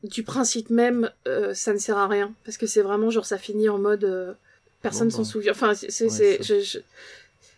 [0.04, 3.38] du principe même, euh, ça ne sert à rien parce que c'est vraiment genre ça
[3.38, 4.34] finit en mode euh,
[4.82, 5.52] personne Bon, s'en souvient.
[5.52, 6.80] Enfin, c'est, c'est, Ouais, c'est, je-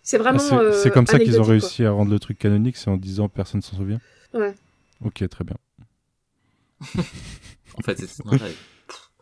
[0.02, 0.40] c'est Ah, vraiment.
[0.40, 2.98] c'est euh, c'est comme ça qu'ils ont réussi à rendre le truc canonique, c'est en
[2.98, 4.02] disant personne s'en souvient
[4.34, 4.56] Ouais.
[5.06, 5.58] Ok, très bien.
[7.76, 8.58] En fait, c'est non, j'arrive.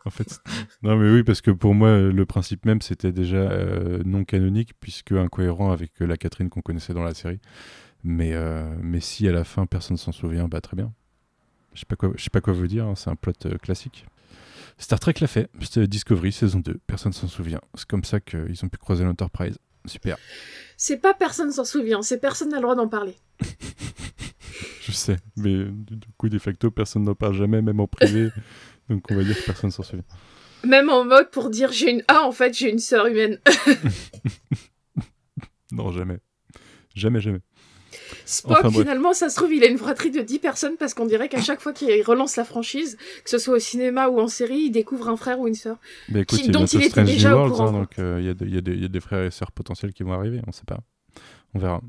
[0.06, 0.40] En fait, c'est-
[0.82, 4.72] non mais oui, parce que pour moi, le principe même, c'était déjà euh, non canonique,
[4.80, 7.40] puisque incohérent avec euh, la Catherine qu'on connaissait dans la série.
[8.02, 10.92] Mais, euh, mais si à la fin, personne s'en souvient, bah très bien.
[11.74, 13.58] Je sais pas quoi, je sais pas quoi vous dire, hein, c'est un plot euh,
[13.58, 14.06] classique.
[14.78, 17.60] Star Trek l'a fait, c'était Discovery saison 2, personne s'en souvient.
[17.74, 19.58] C'est comme ça qu'ils ont pu croiser l'Enterprise.
[19.86, 20.16] Super,
[20.76, 23.14] C'est pas personne s'en souvient, c'est personne n'a le droit d'en parler.
[24.82, 28.30] je sais, mais du coup, de facto, personne n'en parle jamais, même en privé.
[28.90, 30.04] donc on va dire que personne s'en souvient.
[30.64, 33.38] Même en mode pour dire j'ai une ah en fait j'ai une sœur humaine.
[35.72, 36.18] Non, jamais.
[36.96, 37.38] Jamais, jamais.
[38.24, 41.06] Spock, Enfin, finalement, ça se trouve, il a une fratrie de 10 personnes parce qu'on
[41.06, 44.28] dirait qu'à chaque fois qu'il relance la franchise, que ce soit au cinéma ou en
[44.28, 45.78] série, il découvre un frère ou une sœur.
[46.08, 48.16] Bah écoute, Qui- il y a dont il était déjà au courant, hein, donc euh,
[48.20, 50.52] il y, a des- y y a frères et sœurs potentiels qui vont arriver, on
[50.52, 50.80] sait pas.
[51.54, 51.80] On verra.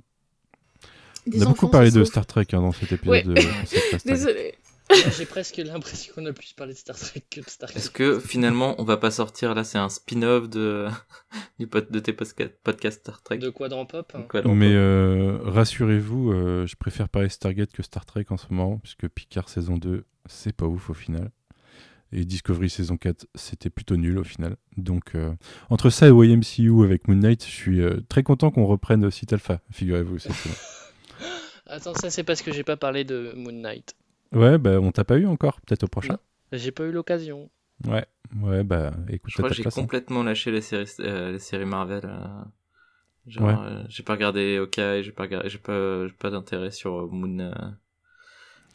[1.28, 2.04] Des on a beaucoup parlé de.
[2.04, 3.10] Star Trek hein, dans cet épisode.
[3.10, 3.24] Ouais.
[3.24, 3.36] de.
[4.06, 4.56] Désolé.
[5.18, 7.80] J'ai presque l'impression qu'on a plus parlé de Star Trek que de Star Trek.
[7.80, 10.88] Est-ce que finalement, on va pas sortir là, c'est un spin-off de
[11.60, 13.38] de tes podcasts Star Trek?
[13.38, 14.26] De Quadrant Pop hein.
[14.30, 18.48] Quoi, donc, Mais euh, rassurez-vous, euh, je préfère parler Stargate que Star Trek en ce
[18.50, 21.32] moment, puisque Picard saison 2, c'est pas ouf au final.
[22.14, 24.58] Et Discovery saison 4, c'était plutôt nul au final.
[24.76, 25.34] Donc, euh,
[25.70, 29.32] entre ça et YMCU avec Moon Knight, je suis euh, très content qu'on reprenne Site
[29.32, 30.18] Alpha, figurez-vous.
[31.68, 33.96] Attends, ça c'est parce que j'ai pas parlé de Moon Knight.
[34.34, 36.18] Ouais, bah on t'a pas eu encore, peut-être au prochain.
[36.52, 37.50] J'ai pas eu l'occasion.
[37.88, 38.06] Ouais,
[38.42, 42.02] ouais, bah écoute, Je crois que j'ai complètement lâché les séries, euh, les séries Marvel.
[42.06, 42.44] euh,
[43.28, 43.56] genre, Ouais.
[43.60, 47.08] euh, j'ai pas regardé Hawkeye, j'ai pas regardé, j'ai pas, j'ai pas d'intérêt sur euh,
[47.12, 47.54] Moon, euh,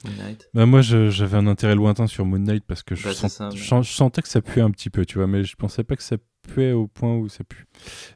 [0.05, 0.49] Moon Knight.
[0.55, 3.53] Bah, moi, je- j'avais un intérêt lointain sur Moon Knight parce que je, Bah, ça,
[3.53, 5.85] mais- je je sentais que ça puait un petit peu, tu vois, mais je pensais
[5.85, 6.17] pas que ça
[6.47, 7.67] puait au point où ça pue.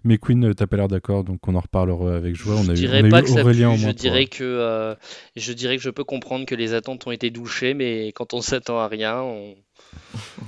[0.05, 2.55] Mais Queen, euh, t'as pas l'air d'accord, donc on en reparlera avec joie.
[2.57, 3.91] On a je eu, dirais on a pas eu que ça Aurélien pue, au je
[3.91, 4.95] dirais que euh,
[5.37, 8.41] je dirais que je peux comprendre que les attentes ont été douchées, mais quand on
[8.41, 9.55] s'attend à rien, on,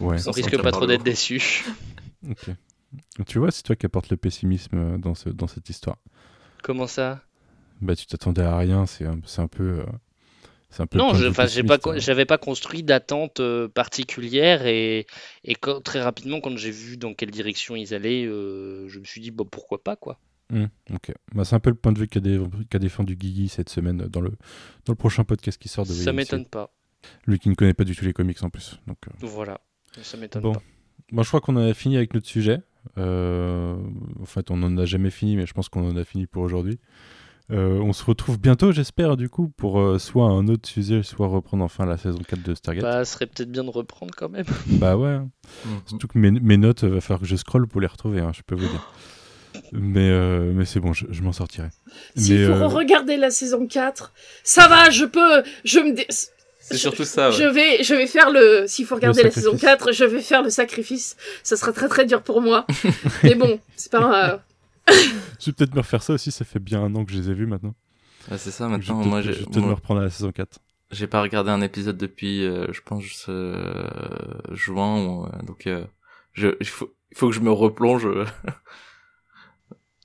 [0.01, 1.65] Ouais, on risque pas trop d'être déçu.
[2.31, 2.51] ok.
[3.27, 5.97] Tu vois, c'est toi qui apporte le pessimisme euh, dans, ce, dans cette histoire.
[6.63, 7.23] Comment ça?
[7.81, 9.81] Bah, tu t'attendais à rien, c'est un, peu.
[9.81, 9.87] euh,
[10.81, 11.29] un peu le Non, je-
[11.63, 11.99] pas, co- hein.
[11.99, 15.07] j'avais pas construit d'attente euh, particulière et,
[15.45, 19.05] et quand- très rapidement, quand j'ai vu dans quelle direction ils allaient, euh, je me
[19.05, 20.19] suis dit bah, pourquoi pas quoi.
[20.53, 21.13] Hum, ok.
[21.35, 22.41] Bah, c'est un peu le point de vue qu'a dé-
[22.71, 24.31] qu'a défendu Guigui cette semaine dans le,
[24.85, 26.71] dans le prochain podcast qui sort de Ça m'étonne pas.
[27.27, 28.79] Lui qui ne connaît pas du tout les comics en plus.
[28.87, 29.61] Donc, euh, Voilà,
[30.03, 30.53] ça m'étonne Bon.
[30.53, 30.63] pas.
[31.11, 32.61] Bon, je crois qu'on a fini avec notre sujet.
[32.97, 36.43] En fait, on n'en a jamais fini, mais je pense qu'on en a fini pour
[36.43, 36.79] aujourd'hui.
[37.53, 41.27] Euh, on se retrouve bientôt, j'espère, du coup, pour euh, soit un autre sujet, soit
[41.27, 42.83] reprendre enfin la saison 4 de Stargate.
[42.83, 44.47] Bah, Bah, ce serait peut-être bien de reprendre quand même.
[44.81, 44.87] ouais.
[45.11, 45.29] hein.
[45.67, 45.81] Mhm.
[45.87, 48.41] Surtout que mes, mes notes, va falloir que je scrolle pour les retrouver, hein, je
[48.47, 48.93] peux vous dire.
[49.73, 51.69] Mais, euh, mais c'est bon, je, je m'en sortirai.
[52.17, 54.13] S'il mais, faut euh, regarder la saison 4,
[54.45, 56.07] ça va, je peux, je me dé-
[56.61, 57.37] C'est surtout ça, ouais.
[57.37, 58.65] Je vais, je vais faire le.
[58.67, 59.69] S'il faut regarder la saison sacrifice.
[59.85, 61.17] 4, je vais faire le sacrifice.
[61.43, 62.67] Ça sera très très dur pour moi.
[63.25, 64.43] Mais bon, c'est pas.
[65.41, 67.31] je vais peut-être me refaire ça aussi, ça fait bien un an que je les
[67.31, 67.75] ai vus maintenant.
[68.31, 70.05] Ouais, c'est ça, Donc, maintenant, je vais moi, j'ai, je vais peut-être me reprendre à
[70.05, 70.59] la saison 4.
[70.91, 73.57] j'ai pas regardé un épisode depuis, euh, je pense, euh,
[74.51, 75.85] juin, ou, euh, donc, euh,
[76.33, 78.07] je, il faut, il faut que je me replonge,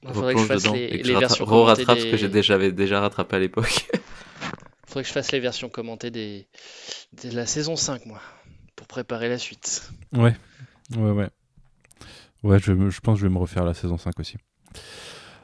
[0.04, 2.12] Il faudrait que je replonge fasse dedans, les, et que les je versions rattrape, ce
[2.12, 3.90] que j'ai déjà, j'avais déjà rattrapé à l'époque.
[4.86, 6.48] faudrait que je fasse les versions commentées des...
[7.24, 8.22] de la saison 5, moi,
[8.76, 9.91] pour préparer la suite.
[10.14, 10.36] Ouais,
[10.95, 11.30] ouais, ouais.
[12.44, 14.38] Ouais, je, je pense que je vais me refaire la saison 5 aussi.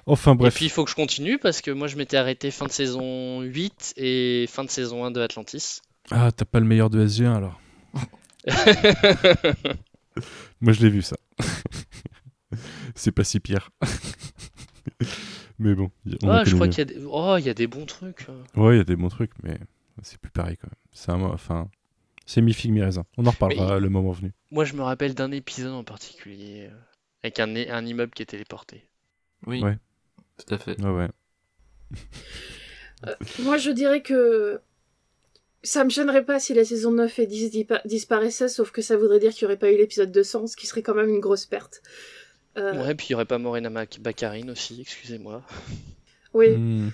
[0.06, 0.54] Enfin bref.
[0.54, 2.72] Et puis il faut que je continue parce que moi je m'étais arrêté fin de
[2.72, 5.80] saison 8 et fin de saison 1 de Atlantis.
[6.12, 7.62] Ah, t'as pas le meilleur de SG1 alors
[10.62, 11.16] Moi je l'ai vu ça.
[12.96, 13.70] C'est pas si pire.
[15.60, 15.92] Mais bon.
[16.24, 17.00] on Ah, je crois qu'il y a des...
[17.10, 18.28] Oh, il y a des bons trucs.
[18.56, 19.58] Ouais, il y a des bons trucs, mais
[20.02, 20.76] c'est plus pareil quand même.
[20.92, 21.70] C'est un, enfin,
[22.26, 23.06] c'est mi figue mi raisin.
[23.18, 24.34] On en reparlera le moment venu.
[24.52, 26.78] Moi, je me rappelle d'un épisode en particulier euh,
[27.24, 28.86] avec un immeuble qui est téléporté.
[29.48, 29.78] Oui, Ouais.
[30.38, 30.80] tout à fait.
[30.82, 31.10] Ouais, ouais.
[33.44, 34.62] Moi, je dirais que
[35.62, 38.98] ça me gênerait pas si la saison 9 et 10 dipa- disparaissaient, sauf que ça
[38.98, 41.20] voudrait dire qu'il n'y aurait pas eu l'épisode 200, ce qui serait quand même une
[41.20, 41.82] grosse perte.
[42.58, 45.42] Euh, Ouais, puis il n'y aurait pas Morena Mac- Baccarin aussi, excusez-moi.
[46.34, 46.50] Oui.
[46.56, 46.90] Hmm,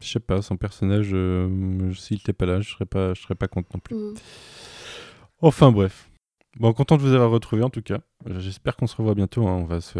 [0.00, 3.34] je sais pas, son personnage, euh, s'il était pas là, je serais pas, je serais
[3.34, 3.94] pas content non plus.
[3.96, 4.14] Mm.
[5.40, 6.08] Enfin bref.
[6.56, 8.00] Bon, content de vous avoir retrouvé en tout cas.
[8.38, 9.46] J'espère qu'on se revoit bientôt.
[9.48, 9.54] hein.
[9.56, 9.98] On va se,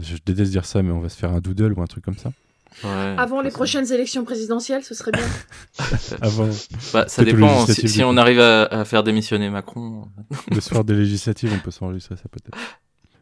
[0.00, 2.16] je déteste dire ça, mais on va se faire un doodle ou un truc comme
[2.18, 2.32] ça.
[2.84, 3.14] Ouais.
[3.16, 5.24] Avant les prochaines élections présidentielles, ce serait bien.
[6.20, 6.48] Avant
[6.92, 7.66] Bah, ça dépend.
[7.66, 10.08] Si, on arrive à, à faire démissionner Macron.
[10.50, 12.56] le soir des législatives, on peut s'enregistrer ça peut-être.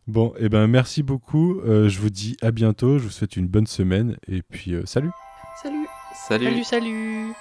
[0.06, 1.60] Bon, et ben merci beaucoup.
[1.60, 2.98] Euh, je vous dis à bientôt.
[2.98, 5.10] Je vous souhaite une bonne semaine et puis euh, salut.
[5.62, 5.86] Salut
[6.28, 6.46] Salut.
[6.46, 7.34] Salut, salut